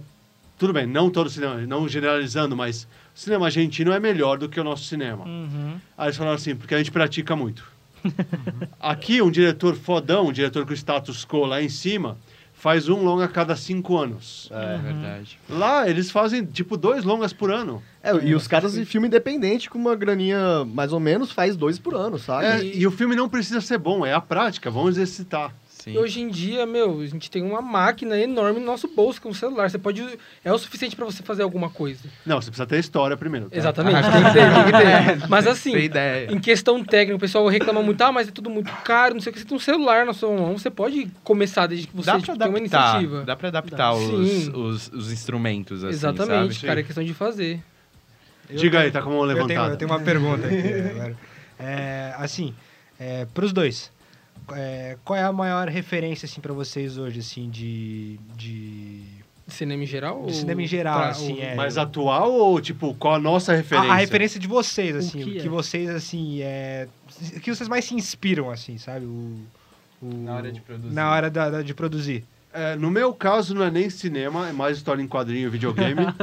Tudo 0.57 0.73
bem, 0.73 0.85
não 0.85 1.09
todo 1.09 1.29
cinema, 1.29 1.55
não 1.65 1.87
generalizando, 1.87 2.55
mas 2.55 2.83
o 3.15 3.19
cinema 3.19 3.45
argentino 3.45 3.93
é 3.93 3.99
melhor 3.99 4.37
do 4.37 4.49
que 4.49 4.59
o 4.59 4.63
nosso 4.63 4.83
cinema. 4.83 5.23
Uhum. 5.23 5.79
Aí 5.97 6.07
eles 6.07 6.17
falaram 6.17 6.35
assim, 6.35 6.53
porque 6.53 6.75
a 6.75 6.77
gente 6.77 6.91
pratica 6.91 7.33
muito. 7.33 7.65
Aqui, 8.77 9.21
um 9.21 9.31
diretor 9.31 9.73
fodão, 9.75 10.27
um 10.27 10.31
diretor 10.33 10.65
com 10.65 10.73
status 10.73 11.25
quo 11.25 11.45
lá 11.45 11.61
em 11.61 11.69
cima, 11.69 12.17
faz 12.59 12.89
um 12.89 13.01
longa 13.01 13.23
a 13.23 13.27
cada 13.27 13.55
cinco 13.55 13.97
anos. 13.97 14.49
É 14.51 14.77
verdade. 14.77 15.39
Lá, 15.49 15.89
eles 15.89 16.11
fazem, 16.11 16.45
tipo, 16.45 16.75
dois 16.75 17.05
longas 17.05 17.31
por 17.31 17.51
ano. 17.51 17.81
É, 18.03 18.13
e 18.15 18.35
os 18.35 18.47
caras 18.47 18.73
de 18.73 18.83
filme 18.83 19.07
independente, 19.07 19.69
com 19.69 19.77
uma 19.77 19.95
graninha 19.95 20.65
mais 20.65 20.91
ou 20.91 20.99
menos, 20.99 21.31
faz 21.31 21.55
dois 21.55 21.79
por 21.79 21.95
ano, 21.95 22.19
sabe? 22.19 22.45
É, 22.45 22.63
e 22.63 22.85
o 22.85 22.91
filme 22.91 23.15
não 23.15 23.29
precisa 23.29 23.61
ser 23.61 23.77
bom, 23.77 24.05
é 24.05 24.13
a 24.13 24.19
prática, 24.19 24.69
vamos 24.69 24.97
exercitar. 24.97 25.53
Sim. 25.79 25.93
E 25.93 25.97
hoje 25.97 26.19
em 26.19 26.27
dia, 26.27 26.65
meu, 26.65 26.99
a 26.99 27.05
gente 27.05 27.31
tem 27.31 27.41
uma 27.41 27.61
máquina 27.61 28.19
enorme 28.19 28.59
no 28.59 28.65
nosso 28.65 28.85
bolso, 28.89 29.21
com 29.21 29.29
o 29.29 29.33
celular. 29.33 29.69
Você 29.71 29.77
pode. 29.77 30.05
É 30.43 30.51
o 30.51 30.57
suficiente 30.57 30.93
pra 30.93 31.05
você 31.05 31.23
fazer 31.23 31.41
alguma 31.41 31.69
coisa. 31.69 32.01
Não, 32.25 32.41
você 32.41 32.49
precisa 32.49 32.67
ter 32.67 32.79
história 32.79 33.15
primeiro. 33.15 33.49
tá? 33.49 33.55
Exatamente, 33.55 34.01
tem 34.11 34.23
que 34.25 34.33
ter, 34.33 34.53
tem 34.53 34.65
que 34.65 35.19
ter. 35.21 35.27
Mas 35.29 35.47
assim, 35.47 35.73
em 36.29 36.37
questão 36.39 36.83
técnica, 36.83 37.15
o 37.15 37.19
pessoal 37.19 37.47
reclama 37.47 37.81
muito, 37.81 38.01
ah, 38.01 38.11
mas 38.11 38.27
é 38.27 38.31
tudo 38.31 38.49
muito 38.49 38.69
caro, 38.83 39.13
não 39.13 39.21
sei 39.21 39.29
o 39.29 39.33
que. 39.33 39.39
Você 39.39 39.45
tem 39.45 39.55
um 39.55 39.59
celular 39.59 40.05
na 40.05 40.11
sua 40.13 40.35
mão, 40.35 40.57
você 40.57 40.69
pode 40.69 41.09
começar 41.23 41.65
desde 41.65 41.87
que 41.87 41.95
você 41.95 42.07
Dá 42.07 42.19
tipo, 42.19 42.33
uma 42.33 42.35
adaptar, 42.35 42.59
iniciativa. 42.59 43.23
dá 43.23 43.35
pra 43.37 43.47
adaptar 43.47 43.93
os, 43.93 44.03
Sim. 44.27 44.51
os, 44.53 44.91
os 44.93 45.11
instrumentos, 45.13 45.81
assim, 45.85 45.93
Exatamente, 45.93 46.55
sabe? 46.55 46.67
cara, 46.67 46.79
é 46.81 46.83
questão 46.83 47.03
de 47.05 47.13
fazer. 47.13 47.63
Diga 48.49 48.79
aí, 48.81 48.91
tá 48.91 49.01
com 49.01 49.11
a 49.11 49.13
mão 49.13 49.21
Eu 49.21 49.27
tenho, 49.35 49.47
levantada. 49.47 49.73
eu 49.73 49.77
tenho 49.77 49.91
uma 49.91 49.99
pergunta 50.01 50.45
aqui 50.45 50.89
agora. 50.91 51.15
É, 51.57 52.13
assim, 52.17 52.53
é, 52.99 53.25
pros 53.33 53.53
dois. 53.53 53.91
É, 54.55 54.97
qual 55.03 55.17
é 55.17 55.23
a 55.23 55.31
maior 55.31 55.67
referência, 55.67 56.25
assim, 56.25 56.41
pra 56.41 56.53
vocês 56.53 56.97
hoje, 56.97 57.19
assim, 57.19 57.49
de... 57.49 58.19
de... 58.35 59.01
Cinema 59.47 59.83
em 59.83 59.87
geral? 59.87 60.25
De 60.27 60.35
cinema 60.35 60.61
em 60.61 60.67
geral, 60.67 60.99
pra- 60.99 61.09
assim, 61.09 61.39
é. 61.41 61.55
Mais 61.55 61.75
atual 61.77 62.31
ou, 62.31 62.61
tipo, 62.61 62.93
qual 62.95 63.15
a 63.15 63.19
nossa 63.19 63.51
A, 63.51 63.55
referência? 63.55 63.91
a 63.91 63.95
referência 63.95 64.39
de 64.39 64.47
vocês, 64.47 64.95
assim, 64.95 65.21
o 65.23 65.25
que 65.25 65.39
que, 65.39 65.47
é? 65.47 65.49
vocês, 65.49 65.89
assim, 65.89 66.41
é... 66.41 66.87
O 67.35 67.39
que 67.39 67.53
vocês 67.55 67.67
mais 67.67 67.83
se 67.85 67.95
inspiram, 67.95 68.51
assim, 68.51 68.77
sabe? 68.77 69.05
O, 69.05 69.39
o- 70.01 70.13
Na 70.23 70.35
hora 70.35 70.51
de 70.51 70.61
produzir. 70.61 70.93
Na 70.93 71.09
hora 71.11 71.29
da- 71.31 71.49
da- 71.49 71.61
de 71.63 71.73
produzir. 71.73 72.23
É, 72.53 72.75
no 72.75 72.91
meu 72.91 73.11
caso, 73.13 73.53
não 73.55 73.63
é 73.63 73.71
nem 73.71 73.89
cinema, 73.89 74.49
é 74.49 74.51
mais 74.53 74.77
história 74.77 75.01
em 75.01 75.07
quadrinho 75.07 75.47
e 75.47 75.49
videogame. 75.49 76.01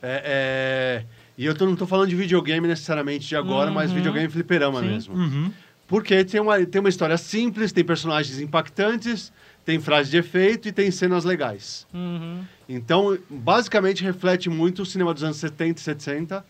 É, 0.00 0.22
é, 0.24 1.04
E 1.36 1.44
eu 1.44 1.56
tô- 1.56 1.66
não 1.66 1.74
tô 1.74 1.84
falando 1.86 2.08
de 2.08 2.14
videogame 2.14 2.68
necessariamente 2.68 3.26
de 3.26 3.34
agora, 3.36 3.68
mas 3.70 3.90
Uhum. 3.90 3.96
videogame 3.96 4.28
fliperama 4.28 4.80
Sim. 4.80 4.86
mesmo. 4.86 5.14
Uhum. 5.16 5.52
Porque 5.88 6.22
tem 6.22 6.38
uma, 6.40 6.64
tem 6.64 6.80
uma 6.80 6.90
história 6.90 7.16
simples, 7.16 7.72
tem 7.72 7.82
personagens 7.82 8.38
impactantes, 8.38 9.32
tem 9.64 9.80
frases 9.80 10.10
de 10.10 10.18
efeito 10.18 10.68
e 10.68 10.72
tem 10.72 10.90
cenas 10.90 11.24
legais. 11.24 11.86
Uhum. 11.92 12.44
Então, 12.68 13.18
basicamente, 13.28 14.04
reflete 14.04 14.50
muito 14.50 14.82
o 14.82 14.86
cinema 14.86 15.14
dos 15.14 15.24
anos 15.24 15.38
70 15.38 15.80
e 15.80 15.82
70, 15.82 16.44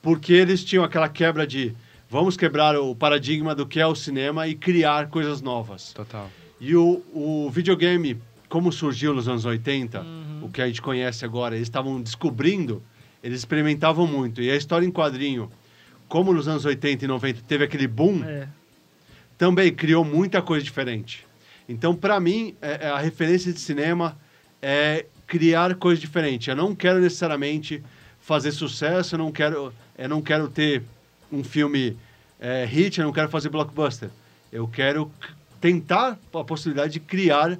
porque 0.00 0.32
eles 0.32 0.64
tinham 0.64 0.84
aquela 0.84 1.08
quebra 1.08 1.44
de 1.44 1.74
vamos 2.08 2.36
quebrar 2.36 2.76
o 2.76 2.94
paradigma 2.94 3.52
do 3.52 3.66
que 3.66 3.80
é 3.80 3.86
o 3.86 3.96
cinema 3.96 4.46
e 4.46 4.54
criar 4.54 5.08
coisas 5.08 5.42
novas. 5.42 5.92
Total. 5.92 6.30
E 6.60 6.74
o, 6.76 7.02
o 7.12 7.50
videogame, 7.50 8.16
como 8.48 8.72
surgiu 8.72 9.12
nos 9.12 9.28
anos 9.28 9.44
80, 9.44 10.04
o 10.42 10.48
que 10.48 10.62
a 10.62 10.66
gente 10.68 10.80
conhece 10.80 11.24
agora, 11.24 11.56
eles 11.56 11.66
estavam 11.66 12.00
descobrindo, 12.00 12.80
eles 13.22 13.40
experimentavam 13.40 14.06
muito. 14.06 14.40
E 14.40 14.50
a 14.50 14.56
história 14.56 14.86
em 14.86 14.90
quadrinho, 14.90 15.50
como 16.08 16.32
nos 16.32 16.46
anos 16.46 16.64
80 16.64 17.04
e 17.04 17.08
90 17.08 17.42
teve 17.46 17.64
aquele 17.64 17.86
boom, 17.88 18.22
É. 18.24 18.48
também 19.38 19.72
criou 19.72 20.04
muita 20.04 20.42
coisa 20.42 20.64
diferente. 20.64 21.24
Então, 21.68 21.94
para 21.94 22.18
mim, 22.18 22.54
é- 22.60 22.86
é 22.86 22.90
a 22.90 22.98
referência 22.98 23.52
de 23.52 23.60
cinema 23.60 24.16
é 24.60 25.06
criar 25.26 25.74
coisa 25.76 26.00
diferente. 26.00 26.50
Eu 26.50 26.56
não 26.56 26.74
quero 26.74 26.98
necessariamente 26.98 27.82
fazer 28.20 28.50
sucesso, 28.52 29.14
eu 29.14 29.18
não 29.18 29.30
quero, 29.30 29.72
eu 29.96 30.08
não 30.08 30.20
quero 30.20 30.48
ter 30.48 30.82
um 31.30 31.44
filme 31.44 31.96
é, 32.40 32.64
hit, 32.64 32.98
eu 32.98 33.04
não 33.04 33.12
quero 33.12 33.28
fazer 33.28 33.48
blockbuster. 33.48 34.10
Eu 34.52 34.66
quero 34.66 35.10
tentar 35.60 36.18
a 36.32 36.44
possibilidade 36.44 36.92
de 36.94 37.00
criar 37.00 37.58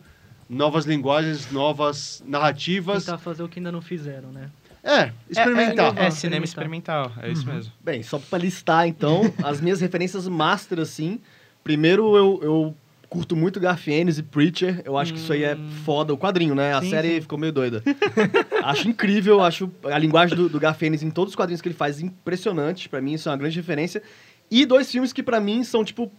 novas 0.48 0.86
linguagens, 0.86 1.50
novas 1.50 2.22
narrativas. 2.26 3.04
Tentar 3.04 3.18
fazer 3.18 3.42
o 3.42 3.48
que 3.48 3.58
ainda 3.58 3.70
não 3.72 3.82
fizeram, 3.82 4.30
né? 4.32 4.50
É, 4.82 5.12
experimentar. 5.28 5.98
É, 5.98 6.06
é 6.06 6.10
cinema 6.10 6.44
experimental, 6.44 7.12
é 7.20 7.30
isso 7.30 7.46
mesmo. 7.46 7.72
Bem, 7.80 8.02
só 8.02 8.18
pra 8.18 8.38
listar, 8.38 8.86
então, 8.86 9.22
as 9.42 9.60
minhas 9.60 9.80
referências 9.80 10.26
master, 10.26 10.78
assim. 10.78 11.20
Primeiro, 11.64 12.16
eu, 12.16 12.40
eu 12.42 12.74
curto 13.08 13.34
muito 13.36 13.58
Garfienes 13.60 14.18
e 14.18 14.22
Preacher. 14.22 14.82
Eu 14.84 14.96
acho 14.96 15.12
que 15.12 15.18
isso 15.18 15.32
aí 15.32 15.42
é 15.44 15.56
foda. 15.84 16.12
O 16.14 16.18
quadrinho, 16.18 16.54
né? 16.54 16.74
A 16.74 16.80
Sim, 16.80 16.90
série 16.90 17.14
sim. 17.16 17.20
ficou 17.22 17.38
meio 17.38 17.52
doida. 17.52 17.82
acho 18.64 18.88
incrível, 18.88 19.42
acho 19.42 19.70
a 19.84 19.98
linguagem 19.98 20.36
do, 20.36 20.48
do 20.48 20.58
Garfienes 20.60 21.02
em 21.02 21.10
todos 21.10 21.32
os 21.32 21.36
quadrinhos 21.36 21.60
que 21.60 21.68
ele 21.68 21.74
faz 21.74 22.00
impressionante. 22.00 22.88
Pra 22.88 23.00
mim, 23.00 23.14
isso 23.14 23.28
é 23.28 23.32
uma 23.32 23.38
grande 23.38 23.56
referência. 23.56 24.02
E 24.50 24.64
dois 24.64 24.90
filmes 24.90 25.12
que 25.12 25.22
pra 25.22 25.40
mim 25.40 25.62
são, 25.62 25.84
tipo, 25.84 26.10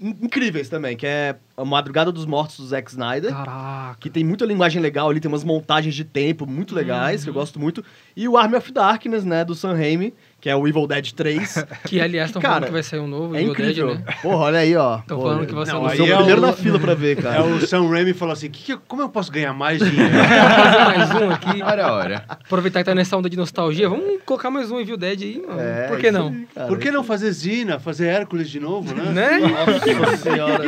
in- 0.00 0.16
incríveis 0.22 0.70
também, 0.70 0.96
que 0.96 1.06
é 1.06 1.36
A 1.54 1.64
Madrugada 1.66 2.10
dos 2.10 2.24
Mortos, 2.24 2.56
do 2.56 2.66
Zack 2.66 2.90
Snyder. 2.90 3.30
Caraca. 3.30 3.98
Que 4.00 4.08
tem 4.08 4.24
muita 4.24 4.46
linguagem 4.46 4.80
legal 4.80 5.10
ali, 5.10 5.20
tem 5.20 5.30
umas 5.30 5.44
montagens 5.44 5.94
de 5.94 6.02
tempo 6.04 6.46
muito 6.46 6.74
legais, 6.74 7.24
que 7.24 7.28
eu 7.30 7.34
gosto 7.34 7.60
muito. 7.60 7.84
E 8.16 8.26
o 8.26 8.38
Army 8.38 8.56
of 8.56 8.72
Darkness, 8.72 9.24
né, 9.24 9.44
do 9.44 9.54
Sam 9.54 9.74
Raimi, 9.74 10.14
que 10.42 10.50
é 10.50 10.56
o 10.56 10.66
Evil 10.66 10.86
Dead 10.88 11.12
3. 11.12 11.64
Que, 11.86 12.00
aliás, 12.00 12.28
estão 12.30 12.42
Cara, 12.42 12.54
falando 12.54 12.66
que 12.66 12.72
vai 12.72 12.82
sair 12.82 13.00
um 13.00 13.06
novo 13.06 13.34
é 13.36 13.40
Evil 13.42 13.54
Dead, 13.54 13.68
incrível. 13.70 13.94
né? 13.94 14.04
Porra, 14.20 14.36
olha 14.36 14.58
aí, 14.58 14.74
ó. 14.76 14.98
Estão 14.98 15.20
falando 15.20 15.46
que 15.46 15.54
vai 15.54 15.64
ser 15.66 15.72
não, 15.72 15.82
um 15.82 15.86
aí 15.86 15.96
Sou 15.96 16.06
novo. 16.06 16.12
o 16.12 16.14
é 16.14 16.24
primeiro 16.24 16.40
na 16.42 16.52
fila 16.52 16.78
pra 16.80 16.94
ver, 16.94 17.18
É 17.18 17.22
cara. 17.22 17.44
o 17.44 17.60
Sam 17.66 17.88
Raimi 17.88 18.12
falou 18.12 18.32
assim: 18.32 18.50
"Que 18.50 18.62
que 18.64 18.72
eu- 18.72 18.80
como 18.88 19.02
eu 19.02 19.08
posso 19.08 19.30
ganhar 19.30 19.52
mais 19.52 19.78
dinheiro? 19.82 20.12
fazer 20.12 20.98
mais 20.98 21.10
um 21.22 21.30
aqui. 21.30 21.62
Ora, 21.62 21.92
ora. 21.92 22.24
Aproveitar 22.28 22.80
que 22.80 22.84
tá 22.86 22.94
nessa 22.94 23.16
onda 23.16 23.30
de 23.30 23.36
nostalgia. 23.36 23.88
Vamos 23.88 24.20
colocar 24.26 24.50
mais 24.50 24.70
um 24.70 24.80
Evil 24.80 24.96
Dead 24.96 25.22
aí, 25.22 25.42
mano. 25.46 25.60
É, 25.60 25.86
Por 25.88 25.98
que 25.98 26.10
não? 26.10 26.28
aí, 26.28 26.46
cara. 26.54 26.66
Por 26.68 26.78
que 26.78 26.90
não 26.90 27.04
fazer 27.04 27.30
Zina, 27.30 27.78
fazer 27.78 28.06
Hércules 28.08 28.50
de 28.50 28.58
novo, 28.58 28.92
né? 28.94 29.10
Né? 29.12 29.38
Nossa 29.38 30.16
senhora. 30.16 30.64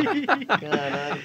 Caralho. 0.47 1.21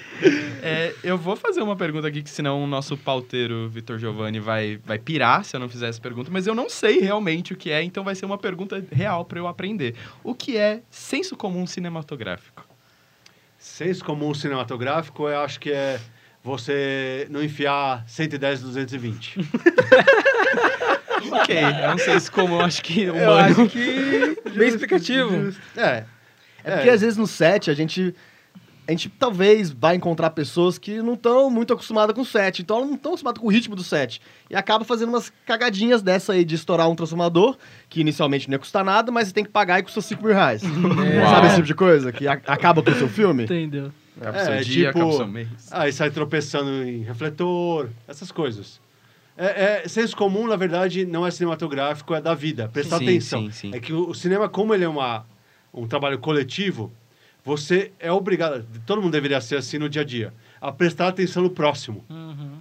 É, 0.61 0.93
eu 1.03 1.17
vou 1.17 1.35
fazer 1.35 1.61
uma 1.61 1.75
pergunta 1.75 2.07
aqui, 2.07 2.21
que 2.21 2.29
senão 2.29 2.63
o 2.63 2.67
nosso 2.67 2.95
pauteiro 2.97 3.67
Vitor 3.69 3.97
Giovanni 3.97 4.39
vai, 4.39 4.79
vai 4.85 4.99
pirar 4.99 5.43
se 5.43 5.55
eu 5.55 5.59
não 5.59 5.67
fizer 5.69 5.87
essa 5.89 5.99
pergunta, 6.01 6.29
mas 6.31 6.45
eu 6.45 6.53
não 6.53 6.69
sei 6.69 6.99
realmente 6.99 7.53
o 7.53 7.55
que 7.55 7.71
é, 7.71 7.81
então 7.83 8.03
vai 8.03 8.13
ser 8.13 8.25
uma 8.25 8.37
pergunta 8.41 8.83
real 8.91 9.23
para 9.23 9.39
eu 9.39 9.47
aprender. 9.47 9.95
O 10.23 10.35
que 10.35 10.57
é 10.57 10.81
senso 10.89 11.37
comum 11.37 11.65
cinematográfico? 11.65 12.67
Senso 13.57 14.03
comum 14.03 14.33
cinematográfico, 14.33 15.29
eu 15.29 15.39
acho 15.39 15.59
que 15.59 15.71
é 15.71 15.99
você 16.43 17.27
não 17.29 17.43
enfiar 17.43 18.03
110 18.07 18.61
220. 18.63 19.39
ok, 21.31 21.55
é 21.55 21.93
um 21.93 21.97
senso 21.97 22.31
comum, 22.31 22.59
acho 22.59 22.81
que 22.81 23.09
humano. 23.09 23.23
Eu 23.23 23.33
acho 23.33 23.67
que. 23.67 24.37
Bem 24.57 24.67
explicativo. 24.67 25.55
É. 25.77 26.03
É 26.63 26.75
porque 26.75 26.89
às 26.89 27.01
vezes 27.01 27.17
no 27.17 27.27
set 27.27 27.69
a 27.69 27.73
gente. 27.73 28.13
A 28.87 28.91
gente 28.91 29.09
talvez 29.09 29.71
vai 29.71 29.95
encontrar 29.95 30.31
pessoas 30.31 30.77
que 30.77 31.01
não 31.01 31.13
estão 31.13 31.49
muito 31.49 31.71
acostumadas 31.71 32.13
com 32.15 32.21
o 32.21 32.25
set, 32.25 32.61
então 32.61 32.77
elas 32.77 32.89
não 32.89 32.95
estão 32.95 33.11
acostumadas 33.11 33.39
com 33.39 33.47
o 33.47 33.51
ritmo 33.51 33.75
do 33.75 33.83
set. 33.83 34.19
E 34.49 34.55
acaba 34.55 34.83
fazendo 34.83 35.09
umas 35.09 35.31
cagadinhas 35.45 36.01
dessa 36.01 36.33
aí 36.33 36.43
de 36.43 36.55
estourar 36.55 36.89
um 36.89 36.95
transformador, 36.95 37.57
que 37.87 38.01
inicialmente 38.01 38.49
não 38.49 38.55
ia 38.55 38.59
custar 38.59 38.83
nada, 38.83 39.11
mas 39.11 39.27
você 39.27 39.33
tem 39.33 39.43
que 39.45 39.51
pagar 39.51 39.79
e 39.79 39.83
custa 39.83 40.01
5 40.01 40.23
mil 40.25 40.33
reais. 40.33 40.61
Sabe 41.31 41.45
esse 41.47 41.55
tipo 41.57 41.67
de 41.67 41.75
coisa? 41.75 42.11
Que 42.11 42.27
a- 42.27 42.41
acaba 42.47 42.81
com 42.83 42.89
o 42.91 42.95
seu 42.95 43.07
filme? 43.07 43.43
Entendeu? 43.43 43.91
Acaba 44.19 44.37
o 44.41 44.43
seu 44.45 44.53
É, 44.53 44.61
dia, 44.61 44.87
tipo- 44.87 44.99
acaba 44.99 45.13
o 45.13 45.17
seu 45.17 45.27
mês. 45.27 45.47
Aí 45.71 45.93
sai 45.93 46.09
tropeçando 46.11 46.83
em 46.83 47.03
refletor, 47.03 47.87
essas 48.07 48.31
coisas. 48.31 48.81
É, 49.37 49.83
é, 49.85 49.87
senso 49.87 50.17
comum, 50.17 50.47
na 50.47 50.55
verdade, 50.57 51.05
não 51.05 51.25
é 51.25 51.31
cinematográfico, 51.31 52.13
é 52.13 52.19
da 52.21 52.33
vida. 52.33 52.67
Prestar 52.67 52.97
Sim, 52.97 53.03
atenção. 53.05 53.41
sim, 53.43 53.51
sim. 53.51 53.71
É 53.73 53.79
que 53.79 53.93
o, 53.93 54.09
o 54.09 54.13
cinema, 54.13 54.49
como 54.49 54.73
ele 54.73 54.83
é 54.83 54.89
uma, 54.89 55.25
um 55.73 55.87
trabalho 55.87 56.19
coletivo, 56.19 56.91
você 57.43 57.91
é 57.99 58.11
obrigado, 58.11 58.65
todo 58.85 59.01
mundo 59.01 59.11
deveria 59.11 59.41
ser 59.41 59.55
assim 59.55 59.77
no 59.77 59.89
dia 59.89 60.01
a 60.01 60.05
dia, 60.05 60.33
a 60.59 60.71
prestar 60.71 61.07
atenção 61.07 61.43
no 61.43 61.49
próximo. 61.49 62.05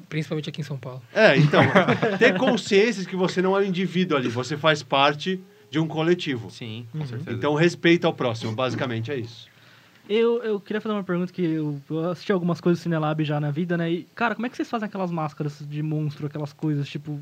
Principalmente 0.09 0.49
aqui 0.49 0.61
em 0.61 0.65
São 0.65 0.79
Paulo. 0.79 1.03
É, 1.15 1.37
então, 1.37 1.63
ter 2.19 2.37
consciência 2.37 3.03
de 3.03 3.09
que 3.09 3.17
você 3.17 3.43
não 3.43 3.57
é 3.57 3.61
um 3.61 3.65
indivíduo 3.65 4.17
ali, 4.17 4.29
você 4.29 4.57
faz 4.57 4.83
parte 4.83 5.41
de 5.71 5.79
um 5.79 5.87
coletivo. 5.87 6.51
Sim, 6.51 6.87
com 6.91 7.07
certeza. 7.07 7.37
Então, 7.37 7.55
respeita 7.55 8.07
ao 8.07 8.13
próximo, 8.13 8.53
basicamente 8.53 9.11
é 9.13 9.19
isso. 9.19 9.49
Eu, 10.09 10.43
eu 10.43 10.59
queria 10.59 10.81
fazer 10.81 10.95
uma 10.95 11.05
pergunta 11.05 11.33
que 11.33 11.41
eu, 11.41 11.81
eu 11.89 12.11
assisti 12.11 12.33
algumas 12.33 12.61
coisas 12.61 12.81
do 12.81 12.83
Cinelab 12.83 13.23
já 13.23 13.39
na 13.39 13.53
vida, 13.53 13.77
né? 13.77 13.93
E, 13.93 14.03
cara, 14.15 14.35
como 14.35 14.45
é 14.45 14.51
que 14.51 14.57
vocês 14.57 14.69
fazem 14.69 14.87
aquelas 14.87 15.13
máscaras 15.13 15.65
de 15.65 15.83
monstro, 15.83 16.27
aquelas 16.27 16.53
coisas, 16.53 16.89
tipo... 16.89 17.21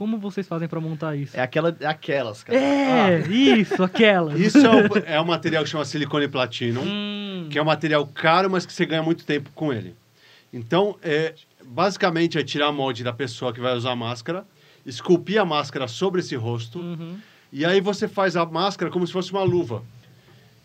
Como 0.00 0.16
vocês 0.16 0.48
fazem 0.48 0.66
pra 0.66 0.80
montar 0.80 1.14
isso? 1.14 1.36
É, 1.36 1.42
aquela, 1.42 1.76
é 1.78 1.84
aquelas, 1.84 2.42
cara. 2.42 2.58
É, 2.58 3.20
isso, 3.28 3.82
aquelas. 3.82 4.40
Isso 4.40 4.56
é, 4.56 4.70
o, 4.70 4.96
é 5.04 5.20
um 5.20 5.26
material 5.26 5.62
que 5.62 5.68
chama 5.68 5.84
silicone 5.84 6.26
platinum. 6.26 6.80
Hum, 6.82 7.48
que 7.50 7.58
é 7.58 7.62
um 7.62 7.66
material 7.66 8.06
caro, 8.06 8.48
mas 8.48 8.64
que 8.64 8.72
você 8.72 8.86
ganha 8.86 9.02
muito 9.02 9.26
tempo 9.26 9.50
com 9.54 9.70
ele. 9.70 9.94
Então, 10.54 10.96
é, 11.02 11.34
basicamente, 11.62 12.38
é 12.38 12.42
tirar 12.42 12.68
a 12.68 12.72
molde 12.72 13.04
da 13.04 13.12
pessoa 13.12 13.52
que 13.52 13.60
vai 13.60 13.76
usar 13.76 13.90
a 13.90 13.96
máscara, 13.96 14.46
esculpir 14.86 15.38
a 15.38 15.44
máscara 15.44 15.86
sobre 15.86 16.20
esse 16.20 16.34
rosto, 16.34 16.78
uhum. 16.78 17.18
e 17.52 17.66
aí 17.66 17.82
você 17.82 18.08
faz 18.08 18.38
a 18.38 18.46
máscara 18.46 18.90
como 18.90 19.06
se 19.06 19.12
fosse 19.12 19.30
uma 19.30 19.42
luva. 19.42 19.82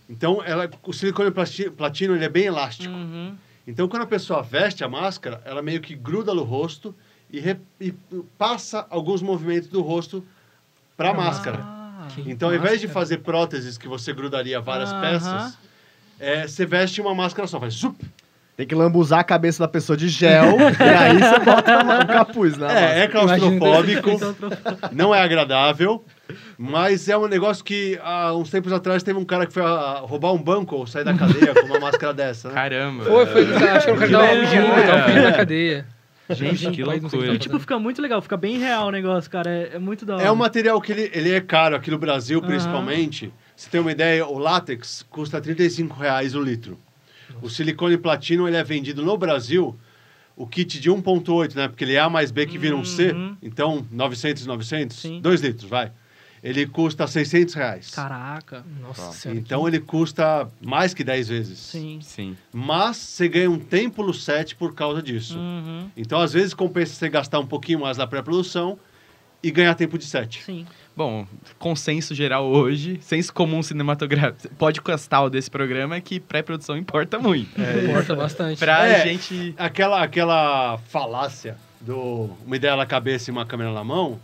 Então, 0.09 0.41
ela, 0.45 0.69
o 0.81 0.93
silicone 0.93 1.29
plati- 1.29 1.69
platino 1.71 2.15
ele 2.15 2.23
é 2.23 2.29
bem 2.29 2.45
elástico. 2.45 2.93
Uhum. 2.93 3.35
Então, 3.67 3.89
quando 3.89 4.03
a 4.03 4.07
pessoa 4.07 4.41
veste 4.41 4.81
a 4.81 4.87
máscara, 4.87 5.41
ela 5.43 5.61
meio 5.61 5.81
que 5.81 5.93
gruda 5.93 6.33
no 6.33 6.43
rosto 6.43 6.95
e, 7.35 7.39
re- 7.39 7.57
e 7.81 7.93
passa 8.37 8.85
alguns 8.89 9.21
movimentos 9.21 9.67
do 9.69 9.81
rosto 9.81 10.23
para 10.95 11.09
a 11.09 11.13
máscara. 11.13 11.59
Ah, 11.61 12.07
Então, 12.25 12.49
ao 12.49 12.55
invés 12.55 12.79
de 12.79 12.87
fazer 12.87 13.17
próteses 13.17 13.77
que 13.77 13.87
você 13.87 14.13
grudaria 14.13 14.59
várias 14.61 14.93
peças, 14.93 15.57
é, 16.19 16.47
você 16.47 16.65
veste 16.65 17.01
uma 17.01 17.13
máscara 17.13 17.47
só, 17.47 17.59
faz 17.59 17.73
zup, 17.73 17.97
Tem 18.55 18.65
que 18.65 18.73
lambuzar 18.73 19.19
a 19.19 19.23
cabeça 19.23 19.61
da 19.63 19.67
pessoa 19.67 19.97
de 19.97 20.07
gel, 20.07 20.55
e 20.79 20.83
aí 20.83 21.17
você 21.17 21.39
bota 21.39 22.03
o 22.03 22.07
capuz, 22.07 22.55
né? 22.57 22.67
É, 22.99 23.03
é 23.03 23.07
claustrofóbico, 23.09 24.11
não 24.93 25.13
é 25.13 25.21
agradável, 25.21 26.05
mas 26.57 27.09
é 27.09 27.17
um 27.17 27.27
negócio 27.27 27.61
que 27.65 27.99
há 28.01 28.33
uns 28.33 28.49
tempos 28.49 28.71
atrás 28.71 29.03
teve 29.03 29.19
um 29.19 29.25
cara 29.25 29.45
que 29.45 29.51
foi 29.53 29.61
ah, 29.63 29.99
roubar 30.03 30.31
um 30.31 30.41
banco 30.41 30.77
ou 30.77 30.87
sair 30.87 31.03
da 31.03 31.13
cadeia 31.13 31.53
com 31.53 31.65
uma 31.67 31.79
máscara 31.81 32.13
dessa, 32.13 32.47
né? 32.47 32.53
Caramba. 32.55 33.03
Foi, 33.03 33.25
foi. 33.25 33.43
Acho 33.67 33.85
que 33.87 33.91
era 33.91 33.93
o 33.93 33.97
cara 33.97 34.07
que 34.07 34.11
tava 34.13 34.25
É. 34.25 34.45
fugindo, 34.45 34.87
tava 34.87 35.03
fugindo 35.03 35.23
da 35.23 35.33
cadeia. 35.33 35.85
Gente, 36.29 36.71
que 36.71 36.83
loucura. 36.83 37.33
E, 37.35 37.37
tipo, 37.37 37.59
fica 37.59 37.77
muito 37.77 38.01
legal, 38.01 38.21
fica 38.21 38.35
bem 38.37 38.57
real 38.57 38.87
o 38.87 38.91
negócio, 38.91 39.29
cara. 39.29 39.49
É, 39.49 39.75
é 39.75 39.79
muito 39.79 40.05
da 40.05 40.15
hora. 40.15 40.23
É 40.23 40.31
um 40.31 40.35
material 40.35 40.81
que 40.81 40.91
ele, 40.91 41.11
ele 41.13 41.31
é 41.31 41.39
caro 41.41 41.75
aqui 41.75 41.91
no 41.91 41.97
Brasil, 41.99 42.41
principalmente. 42.41 43.31
Você 43.55 43.69
tem 43.69 43.79
uma 43.79 43.91
ideia, 43.91 44.25
o 44.25 44.37
látex 44.37 45.05
custa 45.09 45.39
35 45.39 45.95
reais 45.99 46.33
o 46.35 46.41
litro. 46.41 46.79
O 47.41 47.49
silicone 47.49 47.97
platino 47.97 48.47
ele 48.47 48.57
é 48.57 48.63
vendido 48.63 49.03
no 49.03 49.17
Brasil, 49.17 49.77
o 50.35 50.47
kit 50.47 50.79
de 50.79 50.89
1.8, 50.89 51.55
né? 51.55 51.67
Porque 51.67 51.83
ele 51.83 51.93
é 51.93 51.99
A 51.99 52.09
mais 52.09 52.31
B 52.31 52.45
que 52.45 52.57
vira 52.57 52.75
um 52.75 52.83
C, 52.83 53.11
Uhum. 53.11 53.37
então 53.41 53.85
900, 53.91 54.45
900, 54.45 54.97
Sim. 54.97 55.21
2 55.21 55.41
litros, 55.41 55.69
vai. 55.69 55.91
Ele 56.43 56.67
custa 56.67 57.07
600 57.07 57.53
reais. 57.55 57.89
Caraca. 57.89 58.63
Nossa 58.81 59.11
senhora. 59.13 59.39
Então 59.39 59.67
ele 59.67 59.79
custa 59.79 60.47
mais 60.63 60.93
que 60.93 61.03
10 61.03 61.27
vezes. 61.29 61.57
Sim. 61.59 61.99
Sim. 62.01 62.37
Mas 62.53 62.97
você 62.97 63.27
ganha 63.27 63.49
um 63.49 63.57
tempo 63.59 64.03
no 64.03 64.13
set 64.13 64.55
por 64.55 64.73
causa 64.75 65.01
disso. 65.01 65.37
Uhum. 65.37 65.89
Então, 65.97 66.19
às 66.21 66.33
vezes, 66.33 66.53
compensa 66.53 66.93
você 66.93 67.09
gastar 67.09 67.39
um 67.39 67.47
pouquinho 67.47 67.79
mais 67.79 67.97
na 67.97 68.05
pré-produção 68.05 68.77
e 69.41 69.49
ganhar 69.51 69.73
tempo 69.75 69.97
de 69.97 70.05
set. 70.05 70.43
Sim. 70.43 70.65
Bom, 70.95 71.27
consenso 71.59 72.15
geral 72.15 72.45
hoje, 72.47 72.99
senso 73.01 73.33
comum 73.33 73.61
cinematográfico, 73.61 74.53
podcastal 74.55 75.29
desse 75.29 75.51
programa 75.51 75.95
é 75.95 76.01
que 76.01 76.19
pré-produção 76.19 76.77
importa 76.77 77.19
muito. 77.19 77.49
Importa 77.59 78.15
bastante. 78.15 78.57
Pra 78.59 78.87
É. 78.87 79.03
gente... 79.03 79.53
Aquela, 79.57 80.01
aquela 80.03 80.77
falácia 80.89 81.57
do 81.81 82.29
uma 82.45 82.55
ideia 82.55 82.75
na 82.75 82.85
cabeça 82.85 83.29
e 83.29 83.31
uma 83.31 83.45
câmera 83.45 83.71
na 83.73 83.83
mão 83.83 84.19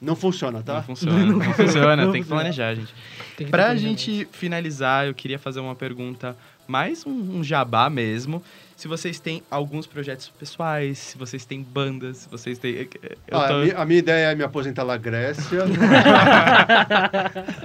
não 0.00 0.14
funciona, 0.16 0.62
tá? 0.62 0.74
Não 0.74 0.82
funciona, 0.82 1.24
não, 1.24 1.40
funciona, 1.54 1.96
Não 2.04 2.12
tem 2.12 2.22
que 2.22 2.28
planejar, 2.28 2.74
gente. 2.74 2.92
Tem 3.36 3.46
que 3.46 3.50
Pra 3.50 3.74
gente 3.76 4.26
finalizar, 4.32 5.06
eu 5.06 5.14
queria 5.14 5.38
fazer 5.38 5.60
uma 5.60 5.74
pergunta, 5.74 6.36
mais 6.66 7.04
um, 7.06 7.38
um 7.38 7.44
jabá 7.44 7.88
mesmo. 7.90 8.42
Se 8.76 8.86
vocês 8.88 9.18
têm 9.18 9.42
alguns 9.50 9.86
projetos 9.86 10.28
pessoais, 10.38 10.98
se 10.98 11.16
vocês 11.16 11.46
têm 11.46 11.62
bandas, 11.62 12.18
se 12.18 12.28
vocês 12.28 12.58
têm... 12.58 12.86
Eu 13.26 13.38
Ah, 13.40 13.48
tô- 13.48 13.54
a, 13.54 13.64
mi- 13.64 13.72
a 13.74 13.84
minha 13.86 13.98
ideia 14.00 14.32
é 14.32 14.34
me 14.34 14.44
aposentar 14.44 14.84
na 14.84 14.98
Grécia. 14.98 15.60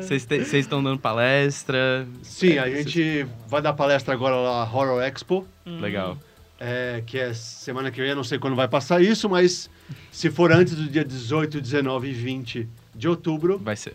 Vocês 0.00 0.54
estão 0.54 0.82
dando 0.82 0.98
palestra? 0.98 2.06
Sim, 2.22 2.58
a 2.58 2.68
gente 2.68 3.26
vai 3.46 3.60
dar 3.62 3.72
palestra 3.72 4.14
agora 4.14 4.36
lá 4.36 4.64
na 4.64 4.72
Horror 4.72 5.02
Expo, 5.02 5.46
Legal. 5.66 6.18
É, 6.58 7.02
que 7.06 7.18
é 7.18 7.32
semana 7.34 7.90
que 7.90 8.00
vem, 8.00 8.10
eu 8.10 8.16
não 8.16 8.24
sei 8.24 8.38
quando 8.38 8.56
vai 8.56 8.68
passar 8.68 9.00
isso, 9.02 9.28
mas 9.28 9.70
se 10.10 10.30
for 10.30 10.52
antes 10.52 10.74
do 10.74 10.88
dia 10.88 11.04
18, 11.04 11.60
19 11.60 12.08
e 12.08 12.12
20 12.12 12.68
de 12.94 13.08
outubro, 13.08 13.58
Vai 13.58 13.76
ser. 13.76 13.94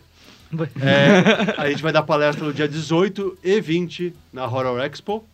é, 0.80 1.60
a 1.60 1.68
gente 1.68 1.82
vai 1.82 1.92
dar 1.92 2.02
palestra 2.02 2.44
no 2.44 2.52
dia 2.52 2.68
18 2.68 3.38
e 3.42 3.60
20 3.60 4.14
na 4.32 4.44
Horror 4.46 4.80
Expo. 4.80 5.24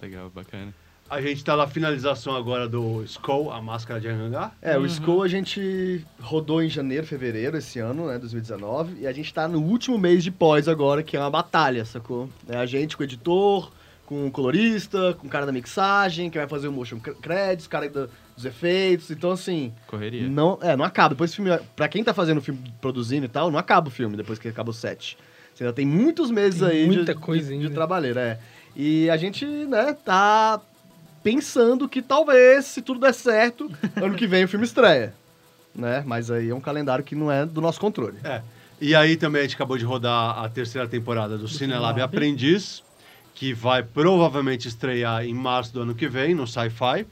Legal, 0.00 0.30
bacana. 0.34 0.74
A 1.08 1.20
gente 1.20 1.44
tá 1.44 1.54
na 1.54 1.66
finalização 1.66 2.34
agora 2.34 2.66
do 2.66 3.04
Skull, 3.04 3.52
a 3.52 3.60
máscara 3.60 4.00
de 4.00 4.08
Anhangá. 4.08 4.52
É, 4.60 4.76
o 4.76 4.86
Skull 4.86 5.22
a 5.22 5.28
gente 5.28 6.04
rodou 6.20 6.62
em 6.62 6.68
janeiro, 6.68 7.06
fevereiro 7.06 7.58
esse 7.58 7.78
ano, 7.78 8.06
né, 8.08 8.18
2019, 8.18 9.00
e 9.00 9.06
a 9.06 9.12
gente 9.12 9.32
tá 9.32 9.46
no 9.46 9.60
último 9.60 9.98
mês 9.98 10.24
de 10.24 10.30
pós 10.30 10.66
agora, 10.66 11.02
que 11.02 11.14
é 11.16 11.20
uma 11.20 11.30
batalha, 11.30 11.84
sacou? 11.84 12.28
É 12.48 12.56
a 12.56 12.64
gente 12.66 12.96
com 12.96 13.02
o 13.02 13.06
editor, 13.06 13.70
com 14.06 14.26
o 14.26 14.30
colorista, 14.30 15.14
com 15.18 15.26
o 15.26 15.30
cara 15.30 15.46
da 15.46 15.52
mixagem, 15.52 16.28
que 16.30 16.38
vai 16.38 16.46
fazer 16.46 16.68
o 16.68 16.72
motion 16.72 16.98
cr- 17.00 17.12
credits, 17.22 17.66
o 17.66 17.70
cara 17.70 17.88
da- 17.88 18.06
dos 18.36 18.44
efeitos, 18.44 19.10
então 19.10 19.30
assim, 19.30 19.72
Correria. 19.86 20.28
não, 20.28 20.58
é, 20.60 20.76
não 20.76 20.84
acaba. 20.84 21.10
Depois 21.10 21.32
o 21.32 21.36
filme, 21.36 21.50
pra 21.76 21.88
quem 21.88 22.02
tá 22.04 22.12
fazendo 22.12 22.38
o 22.38 22.40
filme, 22.42 22.60
produzindo 22.80 23.24
e 23.26 23.28
tal, 23.28 23.50
não 23.50 23.58
acaba 23.58 23.88
o 23.88 23.90
filme 23.90 24.16
depois 24.16 24.38
que 24.38 24.48
acaba 24.48 24.70
o 24.70 24.74
set. 24.74 25.16
Você 25.54 25.62
ainda 25.64 25.72
tem 25.72 25.86
muitos 25.86 26.30
meses 26.30 26.60
Tem 26.60 26.68
aí 26.68 26.86
muita 26.86 27.14
de, 27.14 27.20
coisa 27.20 27.48
de, 27.52 27.58
de 27.60 27.70
trabalheira, 27.70 28.20
é. 28.20 28.38
E 28.76 29.08
a 29.08 29.16
gente, 29.16 29.46
né, 29.46 29.96
tá 30.04 30.60
pensando 31.22 31.88
que 31.88 32.02
talvez, 32.02 32.64
se 32.66 32.82
tudo 32.82 33.00
der 33.00 33.14
certo, 33.14 33.70
ano 33.96 34.14
que 34.14 34.26
vem 34.26 34.44
o 34.44 34.48
filme 34.48 34.64
estreia. 34.66 35.14
Né? 35.74 36.02
Mas 36.06 36.30
aí 36.30 36.50
é 36.50 36.54
um 36.54 36.60
calendário 36.60 37.04
que 37.04 37.14
não 37.14 37.30
é 37.30 37.44
do 37.46 37.60
nosso 37.60 37.80
controle. 37.80 38.18
É. 38.22 38.42
E 38.80 38.94
aí 38.94 39.16
também 39.16 39.40
a 39.40 39.44
gente 39.44 39.54
acabou 39.54 39.78
de 39.78 39.84
rodar 39.84 40.38
a 40.38 40.48
terceira 40.48 40.86
temporada 40.86 41.38
do 41.38 41.48
Cinelab 41.48 42.00
Aprendiz, 42.00 42.82
que 43.34 43.52
vai 43.52 43.82
provavelmente 43.82 44.68
estrear 44.68 45.24
em 45.24 45.34
março 45.34 45.72
do 45.72 45.82
ano 45.82 45.94
que 45.94 46.08
vem, 46.08 46.34
no 46.34 46.46
Sci-Fi. 46.46 47.04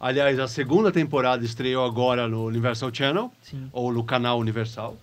Aliás, 0.00 0.38
a 0.38 0.48
segunda 0.48 0.90
temporada 0.90 1.44
estreou 1.44 1.84
agora 1.84 2.26
no 2.26 2.46
Universal 2.46 2.90
Channel, 2.92 3.30
Sim. 3.42 3.68
ou 3.72 3.92
no 3.92 4.02
canal 4.02 4.38
Universal. 4.38 4.96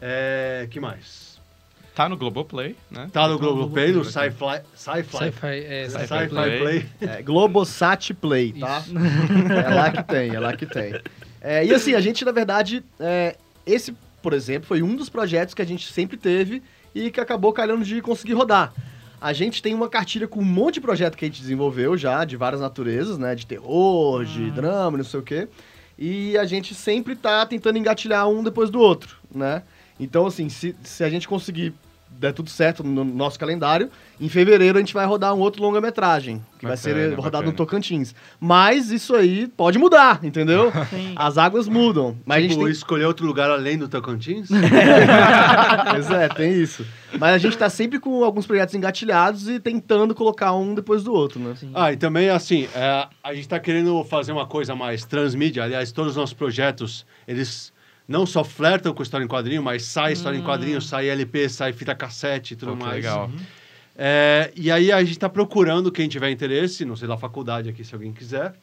É, 0.00 0.68
que 0.70 0.78
mais? 0.78 1.40
Tá 1.94 2.08
no 2.08 2.16
Globoplay, 2.16 2.76
né? 2.90 3.08
Tá 3.12 3.28
no 3.28 3.38
Globoplay, 3.38 3.92
no 3.92 4.04
Sci-Fi... 4.04 4.62
Sci-Fi. 4.74 5.16
Sci-Fi, 5.16 5.46
é, 5.46 5.88
Sci-Fi 5.88 6.06
Sci-Fi 6.06 6.28
Play. 6.28 6.58
Play. 6.58 6.88
É, 7.00 7.22
Globosat 7.22 8.14
Play, 8.14 8.52
tá? 8.52 8.82
É 9.64 9.74
lá 9.74 9.90
que 9.90 10.02
tem, 10.02 10.34
é 10.34 10.40
lá 10.40 10.56
que 10.56 10.66
tem. 10.66 11.00
É, 11.40 11.64
e 11.64 11.72
assim, 11.74 11.94
a 11.94 12.00
gente, 12.00 12.24
na 12.24 12.32
verdade, 12.32 12.82
é, 12.98 13.36
esse, 13.66 13.94
por 14.22 14.32
exemplo, 14.32 14.66
foi 14.66 14.82
um 14.82 14.96
dos 14.96 15.08
projetos 15.08 15.54
que 15.54 15.62
a 15.62 15.64
gente 15.64 15.92
sempre 15.92 16.16
teve 16.16 16.62
e 16.94 17.10
que 17.10 17.20
acabou 17.20 17.52
calhando 17.52 17.84
de 17.84 18.00
conseguir 18.00 18.34
rodar. 18.34 18.72
A 19.24 19.32
gente 19.32 19.62
tem 19.62 19.72
uma 19.72 19.88
cartilha 19.88 20.28
com 20.28 20.40
um 20.40 20.44
monte 20.44 20.74
de 20.74 20.80
projeto 20.82 21.16
que 21.16 21.24
a 21.24 21.28
gente 21.28 21.40
desenvolveu 21.40 21.96
já, 21.96 22.26
de 22.26 22.36
várias 22.36 22.60
naturezas, 22.60 23.16
né? 23.16 23.34
De 23.34 23.46
terror, 23.46 24.22
de 24.22 24.50
drama, 24.50 24.98
não 24.98 25.04
sei 25.04 25.18
o 25.18 25.22
quê. 25.22 25.48
E 25.98 26.36
a 26.36 26.44
gente 26.44 26.74
sempre 26.74 27.16
tá 27.16 27.46
tentando 27.46 27.78
engatilhar 27.78 28.28
um 28.28 28.44
depois 28.44 28.68
do 28.68 28.78
outro, 28.78 29.16
né? 29.34 29.62
Então, 29.98 30.26
assim, 30.26 30.50
se, 30.50 30.76
se 30.82 31.02
a 31.02 31.08
gente 31.08 31.26
conseguir 31.26 31.72
der 32.18 32.32
tudo 32.32 32.48
certo 32.50 32.82
no 32.82 33.04
nosso 33.04 33.38
calendário, 33.38 33.90
em 34.20 34.28
fevereiro 34.28 34.78
a 34.78 34.80
gente 34.80 34.94
vai 34.94 35.04
rodar 35.06 35.34
um 35.34 35.40
outro 35.40 35.62
longa-metragem, 35.62 36.42
que 36.58 36.66
vai 36.66 36.76
ser 36.76 36.94
Bacana, 36.94 37.16
rodado 37.16 37.44
no 37.44 37.52
bacana. 37.52 37.56
Tocantins. 37.56 38.14
Mas 38.40 38.90
isso 38.90 39.14
aí 39.14 39.48
pode 39.48 39.78
mudar, 39.78 40.20
entendeu? 40.22 40.72
Sim. 40.90 41.12
As 41.16 41.36
águas 41.38 41.68
mudam. 41.68 42.16
Mas 42.24 42.38
a 42.38 42.40
gente 42.40 42.50
Tipo, 42.52 42.64
tem... 42.64 42.72
escolher 42.72 43.04
outro 43.04 43.26
lugar 43.26 43.50
além 43.50 43.76
do 43.76 43.88
Tocantins? 43.88 44.48
pois 45.90 46.10
é, 46.10 46.28
tem 46.28 46.52
isso. 46.52 46.86
Mas 47.18 47.34
a 47.34 47.38
gente 47.38 47.56
tá 47.56 47.68
sempre 47.68 47.98
com 47.98 48.24
alguns 48.24 48.46
projetos 48.46 48.74
engatilhados 48.74 49.48
e 49.48 49.60
tentando 49.60 50.14
colocar 50.14 50.54
um 50.54 50.74
depois 50.74 51.02
do 51.02 51.12
outro, 51.12 51.40
né? 51.40 51.54
Ah, 51.74 51.92
e 51.92 51.96
também, 51.96 52.28
assim, 52.28 52.68
é, 52.74 53.06
a 53.22 53.34
gente 53.34 53.48
tá 53.48 53.58
querendo 53.58 54.02
fazer 54.04 54.32
uma 54.32 54.46
coisa 54.46 54.74
mais 54.74 55.04
transmídia. 55.04 55.62
Aliás, 55.64 55.92
todos 55.92 56.12
os 56.12 56.16
nossos 56.16 56.34
projetos, 56.34 57.06
eles 57.26 57.72
não 58.06 58.26
só 58.26 58.44
flertam 58.44 58.92
com 58.92 59.02
história 59.02 59.24
em 59.24 59.28
quadrinho, 59.28 59.62
mas 59.62 59.84
sai 59.84 60.12
história 60.12 60.36
em 60.36 60.42
quadrinho, 60.42 60.80
sai 60.80 61.08
LP, 61.08 61.48
sai 61.48 61.72
fita 61.72 61.94
cassete 61.94 62.54
e 62.54 62.56
tudo 62.56 62.76
que 62.76 62.82
mais. 62.82 62.96
legal. 62.96 63.30
É, 63.96 64.52
e 64.56 64.70
aí 64.70 64.90
a 64.90 65.00
gente 65.00 65.12
está 65.12 65.28
procurando, 65.28 65.90
quem 65.90 66.08
tiver 66.08 66.30
interesse, 66.30 66.84
não 66.84 66.96
sei 66.96 67.06
da 67.06 67.16
faculdade 67.16 67.68
aqui 67.68 67.84
se 67.84 67.94
alguém 67.94 68.12
quiser, 68.12 68.54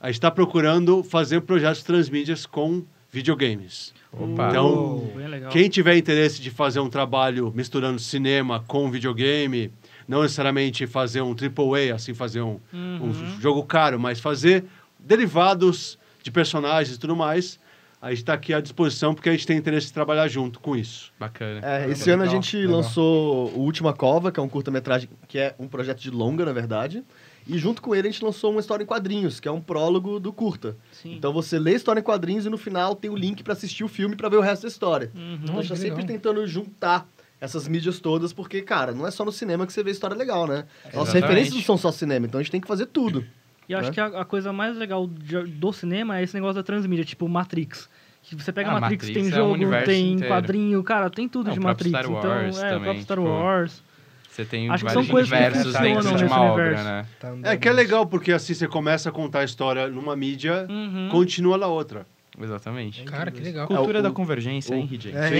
a 0.00 0.06
gente 0.06 0.16
está 0.16 0.30
procurando 0.30 1.02
fazer 1.02 1.40
projetos 1.40 1.82
transmídias 1.82 2.44
com 2.44 2.84
videogames. 3.10 3.94
Opa. 4.12 4.50
Então, 4.50 5.10
legal. 5.16 5.50
Quem 5.50 5.68
tiver 5.68 5.96
interesse 5.96 6.40
de 6.40 6.50
fazer 6.50 6.80
um 6.80 6.90
trabalho 6.90 7.52
misturando 7.54 7.98
cinema 7.98 8.62
com 8.66 8.90
videogame, 8.90 9.72
não 10.06 10.22
necessariamente 10.22 10.86
fazer 10.86 11.22
um 11.22 11.30
AAA, 11.30 11.94
assim, 11.94 12.12
fazer 12.12 12.42
um, 12.42 12.60
um 12.72 13.40
jogo 13.40 13.64
caro, 13.64 13.98
mas 13.98 14.20
fazer 14.20 14.64
derivados 14.98 15.98
de 16.22 16.30
personagens 16.30 16.96
e 16.96 17.00
tudo 17.00 17.16
mais, 17.16 17.58
a 18.04 18.10
gente 18.10 18.18
está 18.18 18.34
aqui 18.34 18.52
à 18.52 18.60
disposição 18.60 19.14
porque 19.14 19.30
a 19.30 19.32
gente 19.32 19.46
tem 19.46 19.56
interesse 19.56 19.86
de 19.86 19.94
trabalhar 19.94 20.28
junto 20.28 20.60
com 20.60 20.76
isso. 20.76 21.10
Bacana. 21.18 21.60
É, 21.62 21.88
esse 21.88 22.10
ano 22.10 22.22
a 22.22 22.26
legal, 22.26 22.42
gente 22.42 22.54
legal. 22.58 22.76
lançou 22.76 23.48
o 23.52 23.60
Última 23.60 23.94
Cova, 23.94 24.30
que 24.30 24.38
é 24.38 24.42
um 24.42 24.48
curta-metragem, 24.48 25.08
que 25.26 25.38
é 25.38 25.54
um 25.58 25.66
projeto 25.66 26.00
de 26.00 26.10
longa, 26.10 26.44
na 26.44 26.52
verdade. 26.52 27.02
E 27.48 27.56
junto 27.56 27.80
com 27.80 27.94
ele 27.94 28.06
a 28.06 28.10
gente 28.10 28.22
lançou 28.22 28.50
uma 28.50 28.60
história 28.60 28.82
em 28.82 28.86
quadrinhos, 28.86 29.40
que 29.40 29.48
é 29.48 29.50
um 29.50 29.60
prólogo 29.60 30.20
do 30.20 30.34
curta. 30.34 30.76
Sim. 30.92 31.14
Então 31.14 31.32
você 31.32 31.58
lê 31.58 31.72
a 31.72 31.76
história 31.76 32.00
em 32.00 32.02
quadrinhos 32.02 32.44
e 32.44 32.50
no 32.50 32.58
final 32.58 32.94
tem 32.94 33.10
o 33.10 33.16
link 33.16 33.42
pra 33.42 33.54
assistir 33.54 33.84
o 33.84 33.88
filme 33.88 34.14
pra 34.14 34.28
ver 34.28 34.36
o 34.36 34.42
resto 34.42 34.62
da 34.62 34.68
história. 34.68 35.10
Uhum. 35.14 35.38
Então 35.42 35.58
a 35.58 35.62
gente 35.62 35.70
tá 35.70 35.76
sempre 35.76 36.02
legal. 36.02 36.06
tentando 36.08 36.46
juntar 36.46 37.08
essas 37.40 37.66
mídias 37.66 38.00
todas, 38.00 38.34
porque, 38.34 38.60
cara, 38.60 38.92
não 38.92 39.06
é 39.06 39.10
só 39.10 39.24
no 39.24 39.32
cinema 39.32 39.66
que 39.66 39.72
você 39.72 39.82
vê 39.82 39.90
história 39.90 40.14
legal, 40.14 40.46
né? 40.46 40.66
Nossas 40.84 41.14
Exatamente. 41.14 41.22
referências 41.22 41.54
não 41.54 41.62
são 41.62 41.78
só 41.78 41.90
cinema, 41.90 42.26
então 42.26 42.38
a 42.38 42.42
gente 42.42 42.52
tem 42.52 42.60
que 42.60 42.68
fazer 42.68 42.86
tudo. 42.86 43.24
E 43.68 43.72
eu 43.72 43.78
acho 43.78 43.88
né? 43.90 43.94
que 43.94 44.00
a, 44.00 44.06
a 44.06 44.24
coisa 44.24 44.52
mais 44.52 44.76
legal 44.76 45.06
de- 45.06 45.44
do 45.44 45.72
cinema 45.72 46.18
é 46.18 46.22
esse 46.22 46.34
negócio 46.34 46.56
da 46.56 46.62
transmídia, 46.62 47.04
tipo 47.04 47.28
Matrix. 47.28 47.88
Que 48.22 48.34
você 48.34 48.52
pega 48.52 48.70
Ah, 48.70 48.80
Matrix, 48.80 49.06
Matrix 49.08 49.22
tem 49.30 49.32
é 49.32 49.36
jogo, 49.36 49.84
tem 49.84 50.12
inteiro. 50.12 50.34
quadrinho, 50.34 50.82
cara, 50.82 51.10
tem 51.10 51.28
tudo 51.28 51.50
É, 51.50 51.52
de 51.52 51.58
o 51.58 51.62
Matrix. 51.62 51.90
Star 51.90 52.04
então, 52.04 52.30
Wars 52.30 52.56
é, 52.56 52.66
o 52.66 52.68
também, 52.70 52.82
próprio 52.84 53.02
Star 53.02 53.18
tipo, 53.18 53.28
Wars. 53.28 53.82
Você 54.30 54.44
tem 54.44 54.68
Acho 54.68 54.78
que 54.84 54.90
vários 54.90 55.06
são 55.06 55.12
coisas 55.12 55.30
que 55.30 55.36
universos 55.36 55.72
dentro 55.80 56.16
de 56.16 56.24
uma 56.24 56.40
obra, 56.42 56.62
universo. 56.64 56.84
né? 56.84 57.06
Tá 57.20 57.34
É 57.44 57.56
que 57.56 57.68
é 57.68 57.72
legal, 57.72 58.04
porque 58.06 58.32
assim 58.32 58.52
você 58.54 58.66
começa 58.66 59.08
a 59.08 59.12
contar 59.12 59.40
a 59.40 59.44
história 59.44 59.86
numa 59.88 60.16
mídia, 60.16 60.66
Uhum. 60.68 61.08
continua 61.10 61.56
na 61.56 61.66
outra. 61.68 62.06
Exatamente. 62.40 63.04
Cara, 63.04 63.30
que 63.30 63.40
legal. 63.40 63.68
Cultura 63.68 63.98
É, 63.98 64.00
o- 64.00 64.02
da 64.02 64.10
convergência, 64.10 64.74
o- 64.74 64.78
hein, 64.78 64.88
RJ? 64.90 65.12
É, 65.14 65.30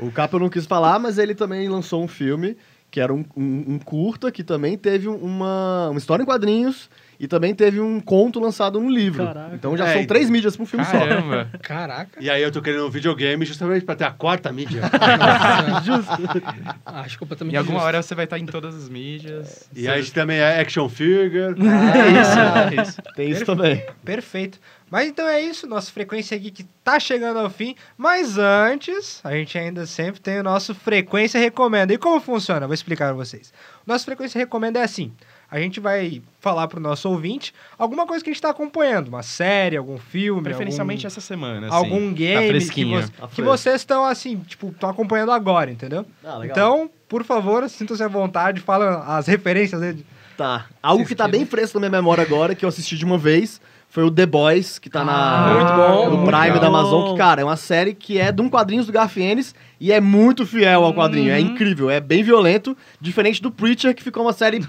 O 0.02 0.10
Capo 0.10 0.38
não 0.38 0.48
quis 0.48 0.64
falar, 0.64 0.98
mas 0.98 1.18
ele 1.18 1.34
também 1.34 1.68
lançou 1.68 2.02
um 2.02 2.08
filme, 2.08 2.56
que 2.96 3.00
era 3.00 3.12
um, 3.12 3.22
um- 3.36 3.64
um 3.74 3.78
curta, 3.78 4.32
que 4.32 4.42
também 4.42 4.74
teve 4.78 5.06
uma, 5.06 5.90
uma 5.90 5.98
história 5.98 6.22
em 6.22 6.26
quadrinhos 6.26 6.88
e 7.20 7.28
também 7.28 7.54
teve 7.54 7.78
um 7.78 8.00
conto 8.00 8.40
lançado 8.40 8.80
num 8.80 8.88
livro. 8.88 9.22
Caraca. 9.26 9.54
Então 9.54 9.76
já 9.76 9.86
É, 9.86 9.92
são 9.92 10.06
três 10.06 10.30
mídias 10.30 10.56
pra 10.56 10.62
um 10.62 10.66
filme 10.66 10.82
só. 10.86 10.92
Caramba. 10.92 11.50
Caraca. 11.62 12.18
E 12.18 12.30
aí 12.30 12.42
eu 12.42 12.50
tô 12.50 12.62
querendo 12.62 12.86
um 12.86 12.90
videogame 12.90 13.44
justamente 13.44 13.84
para 13.84 13.96
ter 13.96 14.04
a 14.04 14.10
quarta 14.12 14.50
mídia. 14.50 14.80
Acho 16.86 17.18
completamente 17.18 17.54
Em 17.54 17.58
alguma 17.58 17.78
justo. 17.80 17.86
hora 17.86 18.02
você 18.02 18.14
vai 18.14 18.24
estar 18.24 18.38
em 18.38 18.46
todas 18.46 18.74
as 18.74 18.88
mídias. 18.88 19.68
e 19.74 19.88
aí 19.88 20.04
também 20.10 20.38
é 20.38 20.60
action 20.60 20.88
figure. 20.88 21.54
É 22.76 22.82
isso. 22.82 23.02
Tem 23.14 23.30
isso 23.30 23.44
também. 23.44 23.84
Perfeito. 24.04 24.58
Mas 24.96 25.08
então 25.10 25.28
é 25.28 25.38
isso, 25.42 25.66
nossa 25.66 25.92
frequência 25.92 26.38
geek 26.38 26.64
tá 26.82 26.98
chegando 26.98 27.38
ao 27.38 27.50
fim. 27.50 27.76
Mas 27.98 28.38
antes, 28.38 29.20
a 29.22 29.30
gente 29.32 29.58
ainda 29.58 29.84
sempre 29.84 30.22
tem 30.22 30.40
o 30.40 30.42
nosso 30.42 30.74
Frequência 30.74 31.38
Recomenda. 31.38 31.92
E 31.92 31.98
como 31.98 32.18
funciona? 32.18 32.66
Vou 32.66 32.72
explicar 32.72 33.08
pra 33.08 33.12
vocês. 33.14 33.52
O 33.86 33.90
nosso 33.92 34.06
Frequência 34.06 34.38
Recomenda 34.38 34.78
é 34.80 34.84
assim. 34.84 35.12
A 35.50 35.60
gente 35.60 35.80
vai 35.80 36.22
falar 36.40 36.66
pro 36.66 36.80
nosso 36.80 37.10
ouvinte 37.10 37.52
alguma 37.78 38.06
coisa 38.06 38.24
que 38.24 38.30
a 38.30 38.32
gente 38.32 38.40
tá 38.40 38.48
acompanhando. 38.48 39.08
Uma 39.08 39.22
série, 39.22 39.76
algum 39.76 39.98
filme, 39.98 40.44
Preferencialmente 40.44 41.04
algum, 41.04 41.12
essa 41.12 41.20
semana, 41.20 41.66
assim. 41.66 41.76
algum 41.76 42.08
Tá 42.08 42.14
game 42.14 42.40
que, 42.42 42.48
fresquinho. 42.48 43.02
vo- 43.02 43.10
Tá 43.10 43.28
que 43.28 43.42
vocês 43.42 43.76
estão 43.76 44.02
assim, 44.06 44.38
tipo, 44.38 44.68
estão 44.70 44.88
acompanhando 44.88 45.30
agora, 45.30 45.70
entendeu? 45.70 46.06
Ah, 46.24 46.38
legal. 46.38 46.56
Então, 46.56 46.90
por 47.06 47.22
favor, 47.22 47.68
sintam-se 47.68 48.02
à 48.02 48.08
vontade, 48.08 48.62
fala 48.62 49.04
as 49.18 49.26
referências 49.26 49.78
dele. 49.78 50.06
Tá. 50.38 50.64
Algo 50.82 51.04
que 51.04 51.14
tá 51.14 51.28
bem 51.28 51.44
fresco 51.44 51.78
na 51.78 51.86
minha 51.86 52.00
memória 52.00 52.22
agora, 52.22 52.54
que 52.54 52.64
eu 52.64 52.68
assisti 52.70 52.96
de 52.96 53.04
uma 53.04 53.18
vez, 53.18 53.60
foi 53.88 54.04
o 54.04 54.10
The 54.10 54.26
Boys, 54.26 54.78
que 54.78 54.90
tá 54.90 55.02
na, 55.04 55.12
Ah, 55.14 55.54
muito 55.54 55.72
bom, 55.72 56.10
no 56.18 56.26
Prime 56.26 56.40
legal. 56.44 56.60
da 56.60 56.66
Amazon, 56.66 57.12
que, 57.12 57.16
cara, 57.18 57.40
é 57.40 57.44
uma 57.44 57.56
série 57.56 57.94
que 57.94 58.18
é 58.18 58.30
de 58.30 58.42
um 58.42 58.48
quadrinhos 58.50 58.84
do 58.86 58.92
Garfienes 58.92 59.54
e 59.80 59.90
é 59.90 60.00
muito 60.00 60.44
fiel 60.44 60.84
ao 60.84 60.92
quadrinho. 60.92 61.30
É 61.32 61.40
incrível, 61.40 61.88
é 61.90 61.98
bem 61.98 62.22
violento, 62.22 62.76
diferente 63.00 63.40
do 63.40 63.50
Preacher, 63.50 63.94
que 63.94 64.02
ficou 64.02 64.22
uma 64.22 64.32
série 64.34 64.60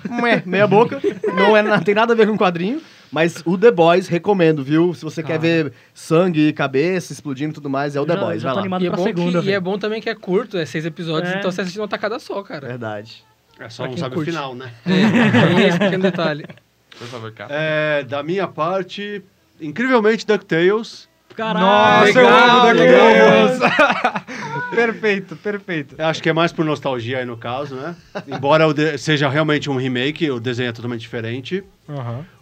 meia 0.45 0.65
boca, 0.68 1.01
não, 1.36 1.57
é, 1.57 1.61
não 1.61 1.80
tem 1.82 1.93
nada 1.93 2.13
a 2.13 2.15
ver 2.15 2.26
com 2.28 2.38
quadrinho. 2.38 2.82
Mas 3.09 3.41
o 3.45 3.57
The 3.57 3.72
Boys, 3.72 4.07
recomendo, 4.09 4.61
viu? 4.63 4.93
Se 4.93 5.01
você 5.03 5.24
quer 5.24 5.39
ver 5.39 5.72
sangue, 5.93 6.51
cabeça 6.51 7.13
explodindo 7.13 7.51
e 7.51 7.53
tudo 7.53 7.70
mais, 7.70 7.95
é 7.95 8.01
o 8.01 8.05
The 8.05 8.13
Já- 8.15 8.20
Boys, 8.20 8.41
já 8.41 8.53
vai 8.53 8.68
lá. 8.68 8.80
E 8.82 8.88
é, 8.88 8.89
bom 8.89 9.03
segunda, 9.03 9.41
que, 9.41 9.47
e 9.47 9.51
é 9.53 9.59
bom 9.61 9.78
também 9.78 10.01
que 10.01 10.09
é 10.09 10.15
curto, 10.15 10.57
é 10.57 10.65
seis 10.65 10.86
episódios, 10.86 11.34
É. 11.34 11.38
então 11.39 11.49
você 11.49 11.61
assiste 11.61 11.80
uma 11.80 11.88
tacada 11.88 12.20
só, 12.20 12.41
cara. 12.43 12.68
Verdade. 12.68 13.24
É 13.59 13.70
só 13.70 13.84
Pra 13.84 13.91
não 13.91 13.97
sabe 13.97 14.15
curte. 14.15 14.30
o 14.30 14.34
final, 14.34 14.53
né? 14.55 14.72
É, 14.86 15.55
tem 15.55 15.68
esse 15.68 15.80
pequeno 15.80 16.03
detalhe. 16.03 16.45
Por 16.98 17.08
favor, 17.08 17.32
cara. 17.32 17.54
É, 17.54 18.04
da 18.04 18.24
minha 18.24 18.48
parte, 18.48 19.22
incrivelmente 19.62 20.26
DuckTales. 20.26 21.08
Caralho, 21.36 21.66
Nossa, 21.66 22.20
eu 22.20 22.26
legal, 22.26 22.68
amo 22.68 22.72
legal. 22.80 23.48
DuckTales! 23.48 24.68
perfeito, 24.74 25.36
perfeito. 25.36 25.95
Eu 25.98 26.06
Acho 26.08 26.22
que 26.24 26.30
é 26.30 26.34
mais 26.34 26.52
por 26.52 26.66
nostalgia 26.66 27.20
aí 27.20 27.26
no 27.26 27.38
caso, 27.38 27.76
né? 27.76 27.95
Embora 28.28 28.66
seja 28.98 29.30
realmente 29.30 29.70
um 29.70 29.78
remake, 29.78 30.30
o 30.32 30.39
desenho 30.39 30.70
é 30.70 30.72
totalmente 30.72 31.02
diferente. 31.02 31.64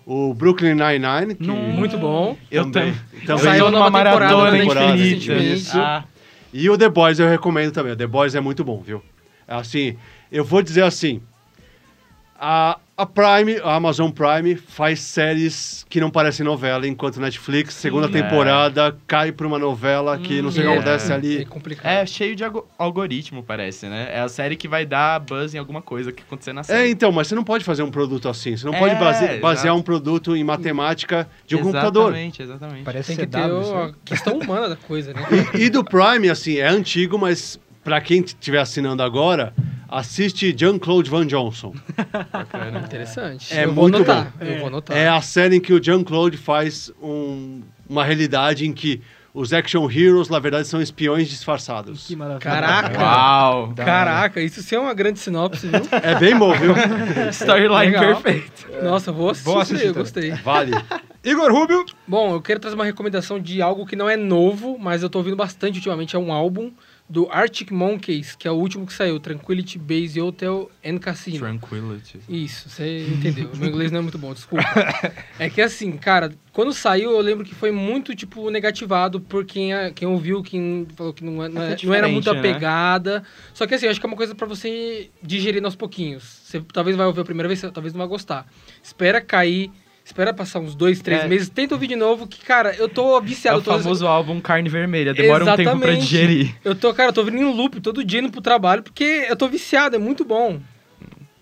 O 0.05 0.33
Brooklyn 0.33 0.75
Nine-Nine, 0.75 1.35
que 1.35 1.47
Muito 1.47 1.97
bom. 1.97 2.37
Eu 2.49 2.71
também, 2.71 2.95
Saiu 3.39 3.71
numa 3.71 3.85
temporada 3.85 4.19
maratona 4.19 4.51
na 4.51 4.51
Netflix 4.51 5.23
infinita. 5.23 5.43
Isso. 5.43 5.77
Ah, 5.79 6.03
E 6.53 6.69
o 6.69 6.77
The 6.77 6.89
Boys 6.89 7.19
eu 7.19 7.27
recomendo 7.27 7.71
também. 7.71 7.91
O 7.91 7.95
The 7.95 8.07
Boys 8.07 8.35
é 8.35 8.39
muito 8.39 8.63
bom, 8.63 8.79
viu? 8.81 9.03
Assim, 9.47 9.97
eu 10.31 10.43
vou 10.45 10.61
dizer 10.61 10.83
assim. 10.83 11.21
A, 12.39 12.77
a 12.97 13.05
Prime, 13.05 13.57
a 13.61 13.75
Amazon 13.75 14.09
Prime, 14.09 14.55
faz 14.55 15.01
séries 15.01 15.85
que 15.89 15.99
não 15.99 16.09
parecem 16.09 16.45
novela, 16.45 16.87
enquanto 16.87 17.19
Netflix, 17.19 17.73
segunda 17.73 18.07
É. 18.07 18.09
temporada, 18.09 18.95
cai 19.05 19.33
pra 19.33 19.45
uma 19.45 19.59
novela 19.59 20.17
que 20.17 20.41
não 20.41 20.49
sei 20.49 20.61
o 20.63 20.67
que 20.67 20.71
é. 20.71 20.75
acontece 20.75 21.11
É 21.11 21.15
ali. 21.15 21.45
complicado. 21.45 21.91
É 21.91 22.05
cheio 22.05 22.37
de 22.37 22.43
algo- 22.45 22.65
algoritmo, 22.79 23.43
parece, 23.43 23.87
né? 23.87 24.09
É 24.13 24.21
a 24.21 24.29
série 24.29 24.55
que 24.55 24.65
vai 24.67 24.85
dar 24.85 25.19
buzz 25.19 25.53
em 25.53 25.57
alguma 25.57 25.81
coisa 25.81 26.09
que 26.13 26.23
acontecer 26.23 26.53
na 26.53 26.61
É, 26.61 26.63
série. 26.63 26.89
então, 26.89 27.11
mas 27.11 27.27
você 27.27 27.35
não 27.35 27.43
pode 27.43 27.65
fazer 27.65 27.83
um 27.83 27.91
produto 27.91 28.29
assim. 28.29 28.55
Você 28.55 28.65
não 28.65 28.73
É, 28.73 28.79
pode 28.79 28.95
base- 28.95 29.39
basear 29.39 29.65
exato. 29.65 29.75
um 29.79 29.81
produto 29.81 30.33
em 30.33 30.43
matemática 30.45 31.27
de 31.45 31.57
um 31.57 31.63
computador. 31.63 32.03
Exatamente, 32.11 32.41
exatamente. 32.43 32.83
Parece 32.85 33.07
Tem 33.15 33.25
que 33.25 33.27
ter 33.29 33.41
CW, 33.41 33.75
a 33.77 33.91
questão 34.05 34.39
humana 34.39 34.69
da 34.69 34.75
coisa, 34.77 35.13
né? 35.13 35.21
E 35.53 35.69
do 35.69 35.83
Prime, 35.83 36.29
assim, 36.29 36.59
é 36.59 36.67
antigo, 36.69 37.17
mas 37.19 37.59
pra 37.85 38.01
quem 38.01 38.19
estiver 38.21 38.59
assinando 38.59 39.01
agora, 39.01 39.53
assiste 39.87 40.53
Jean-Claude 40.57 41.09
Van 41.09 41.25
Johnson. 41.25 41.73
Bacana. 42.33 42.79
Interessante. 42.79 43.53
É 43.53 43.63
eu 43.63 43.73
vou 43.73 43.83
muito 43.83 43.95
anotar. 43.97 44.33
bom. 44.37 44.45
Eu 44.45 44.57
vou 44.59 44.67
anotar. 44.67 44.97
É 44.97 45.07
a 45.07 45.21
série 45.21 45.55
em 45.55 45.61
que 45.61 45.71
o 45.71 45.81
Jean-Claude 45.81 46.35
faz 46.37 46.91
um- 47.01 47.61
uma 47.87 48.03
realidade 48.03 48.65
em 48.65 48.73
que 48.73 49.01
os 49.33 49.51
action 49.53 49.89
heroes, 49.91 50.29
na 50.29 50.39
verdade, 50.39 50.65
são 50.67 50.81
espiões 50.81 51.27
disfarçados. 51.27 52.07
Que 52.07 52.15
maravilha. 52.15 52.39
Caraca! 52.39 52.99
Uau! 53.01 53.73
Caraca, 53.75 54.41
isso 54.41 54.61
sim 54.63 54.75
é 54.75 54.79
uma 54.79 54.93
grande 54.93 55.19
sinopse, 55.19 55.67
viu? 55.67 55.81
É 55.91 56.15
bem 56.15 56.37
bom, 56.37 56.53
viu? 56.53 56.73
Storyline 57.31 57.91
Legal. 57.91 58.21
perfeito. 58.21 58.65
Nossa, 58.81 59.11
vou 59.11 59.29
assistir, 59.29 59.45
Vou 59.45 59.59
assistir 59.61 59.93
gostei. 59.93 60.31
Vale. 60.31 60.71
Igor 61.23 61.51
Rubio. 61.51 61.83
Bom, 62.07 62.33
eu 62.35 62.41
quero 62.41 62.59
trazer 62.59 62.75
uma 62.75 62.85
recomendação 62.85 63.39
de 63.39 63.61
algo 63.61 63.85
que 63.85 63.95
não 63.95 64.09
é 64.09 64.15
novo, 64.15 64.77
mas 64.79 65.03
eu 65.03 65.09
tô 65.09 65.17
ouvindo 65.17 65.35
bastante 65.35 65.77
ultimamente. 65.77 66.15
É 66.15 66.19
um 66.19 66.31
álbum 66.31 66.71
do 67.07 67.29
Arctic 67.31 67.69
Monkeys, 67.71 68.35
que 68.35 68.47
é 68.47 68.51
o 68.51 68.55
último 68.55 68.85
que 68.85 68.91
saiu, 68.93 69.19
Tranquility 69.19 69.77
Base 69.77 70.19
Hotel 70.19 70.71
and 70.83 70.97
Casino. 70.97 71.37
Tranquility. 71.37 72.19
Isso, 72.27 72.67
você 72.67 73.05
entendeu. 73.07 73.51
Meu 73.55 73.69
inglês 73.69 73.91
não 73.91 73.99
é 73.99 74.01
muito 74.01 74.17
bom, 74.17 74.33
desculpa. 74.33 74.65
É 75.37 75.49
que 75.49 75.61
assim, 75.61 75.91
cara, 75.97 76.31
quando 76.51 76.73
saiu 76.73 77.11
eu 77.11 77.19
lembro 77.21 77.45
que 77.45 77.53
foi 77.53 77.69
muito, 77.71 78.15
tipo, 78.15 78.49
negativado 78.49 79.19
por 79.19 79.45
quem, 79.45 79.71
quem 79.93 80.07
ouviu, 80.07 80.41
quem 80.41 80.87
falou 80.95 81.13
que 81.13 81.23
não, 81.23 81.43
é- 81.43 81.49
não, 81.49 81.61
é- 81.61 81.75
que 81.75 81.85
não 81.85 81.93
era 81.93 82.07
muito 82.07 82.31
né? 82.33 82.39
apegada. 82.39 83.23
Só 83.53 83.67
que 83.67 83.75
assim, 83.75 83.85
eu 83.85 83.91
acho 83.91 83.99
que 83.99 84.05
é 84.05 84.09
uma 84.09 84.15
coisa 84.17 84.33
pra 84.33 84.47
você 84.47 85.09
digerir 85.21 85.63
aos 85.63 85.75
pouquinhos. 85.75 86.23
Você 86.23 86.61
talvez 86.73 86.95
vai 86.97 87.05
ouvir 87.05 87.21
a 87.21 87.25
primeira 87.25 87.47
vez, 87.47 87.59
você 87.59 87.69
talvez 87.69 87.93
não 87.93 87.99
vai 87.99 88.07
gostar. 88.07 88.47
Espera 88.81 89.21
cair, 89.21 89.69
espera 90.05 90.31
passar 90.33 90.59
uns 90.59 90.75
dois, 90.75 91.01
três 91.01 91.23
É. 91.23 91.27
meses, 91.27 91.49
tenta 91.49 91.73
ouvir 91.73 91.87
de 91.87 91.95
novo, 91.95 92.27
que, 92.27 92.39
cara, 92.45 92.73
eu 92.75 92.87
tô 92.87 93.17
É 93.17 93.21
viciado. 93.21 93.57
o 93.57 93.59
eu 93.59 93.63
tô- 93.63 93.71
famoso 93.79 94.05
álbum 94.05 94.39
Carne 94.39 94.69
Vermelha. 94.69 95.13
Demora 95.13 95.43
um 95.43 95.47
tempo 95.47 95.55
pra 95.63 95.71
Exatamente. 95.71 96.01
digerir. 96.01 96.55
Eu 96.63 96.75
tô, 96.75 96.93
cara, 96.93 97.09
eu 97.09 97.13
tô 97.13 97.21
ouvindo 97.21 97.39
em 97.39 97.53
loop 97.53 97.81
todo 97.81 98.03
dia 98.03 98.19
indo 98.19 98.29
pro 98.29 98.39
trabalho, 98.39 98.83
porque 98.83 99.25
eu 99.27 99.35
tô 99.35 99.47
viciado, 99.47 99.95
é 99.95 99.99
muito 99.99 100.23
bom. 100.23 100.59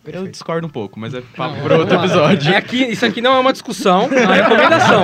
Eu 0.06 0.28
discordo 0.28 0.68
um 0.68 0.70
pouco, 0.70 1.00
mas 1.00 1.14
é 1.14 1.22
papo 1.36 1.62
por 1.62 1.72
outro 1.72 1.96
episódio. 1.96 2.52
É 2.54 2.58
aqui, 2.58 2.84
isso 2.84 3.06
aqui 3.06 3.22
não 3.22 3.34
é 3.36 3.40
uma 3.40 3.54
discussão, 3.54 4.10
é 4.12 4.26
uma 4.26 4.34
recomendação. 4.36 5.04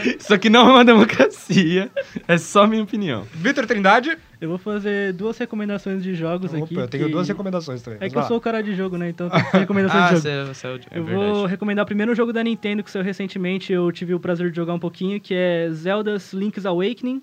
Isso 0.18 0.32
aqui 0.32 0.48
não 0.48 0.68
é 0.70 0.72
uma 0.74 0.84
democracia. 0.84 1.90
É 2.26 2.38
só 2.38 2.66
minha 2.66 2.82
opinião. 2.82 3.26
Vitor 3.34 3.66
Trindade. 3.66 4.16
Eu 4.40 4.48
vou 4.48 4.56
fazer 4.56 5.12
duas 5.12 5.36
recomendações 5.36 6.02
de 6.02 6.14
jogos 6.14 6.54
aqui. 6.54 6.72
Opa, 6.74 6.82
eu 6.82 6.88
tenho 6.88 7.06
que- 7.06 7.12
duas 7.12 7.28
recomendações 7.28 7.82
também. 7.82 7.98
É 8.00 8.08
que 8.08 8.16
eu 8.16 8.22
sou 8.22 8.38
o 8.38 8.40
cara 8.40 8.62
de 8.62 8.74
jogo, 8.74 8.96
né? 8.96 9.10
Então 9.10 9.28
tem 9.52 9.60
recomendações 9.60 10.02
Ah, 10.02 10.06
de 10.06 10.12
jogo. 10.14 10.22
você, 10.22 10.44
você 10.54 10.66
é, 10.66 10.70
o- 10.70 10.74
é 10.74 10.98
eu 11.00 11.04
verdade. 11.04 11.32
vou 11.32 11.44
recomendar 11.46 11.84
primeiro 11.84 12.12
o 12.12 12.14
jogo 12.14 12.32
da 12.32 12.42
Nintendo 12.42 12.82
que 12.82 12.90
saiu 12.90 13.04
recentemente. 13.04 13.72
Eu 13.72 13.90
tive 13.92 14.14
o 14.14 14.20
prazer 14.20 14.50
de 14.50 14.56
jogar 14.56 14.72
um 14.72 14.78
pouquinho, 14.78 15.20
que 15.20 15.34
é 15.34 15.68
Zelda's 15.72 16.32
Link's 16.32 16.64
Awakening. 16.64 17.20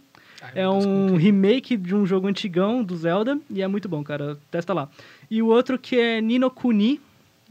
É 0.54 0.70
um 0.70 1.16
remake 1.16 1.76
de 1.76 1.96
um 1.96 2.06
jogo 2.06 2.28
antigão 2.28 2.84
do 2.84 2.96
Zelda 2.96 3.40
e 3.50 3.64
é 3.64 3.68
muito 3.68 3.90
bom, 3.90 4.04
cara. 4.04 4.38
Testa 4.52 4.72
lá. 4.72 4.88
E 5.30 5.42
o 5.42 5.48
outro 5.48 5.78
que 5.78 5.98
é 5.98 6.22
Nino 6.22 6.50
Kuni. 6.50 7.00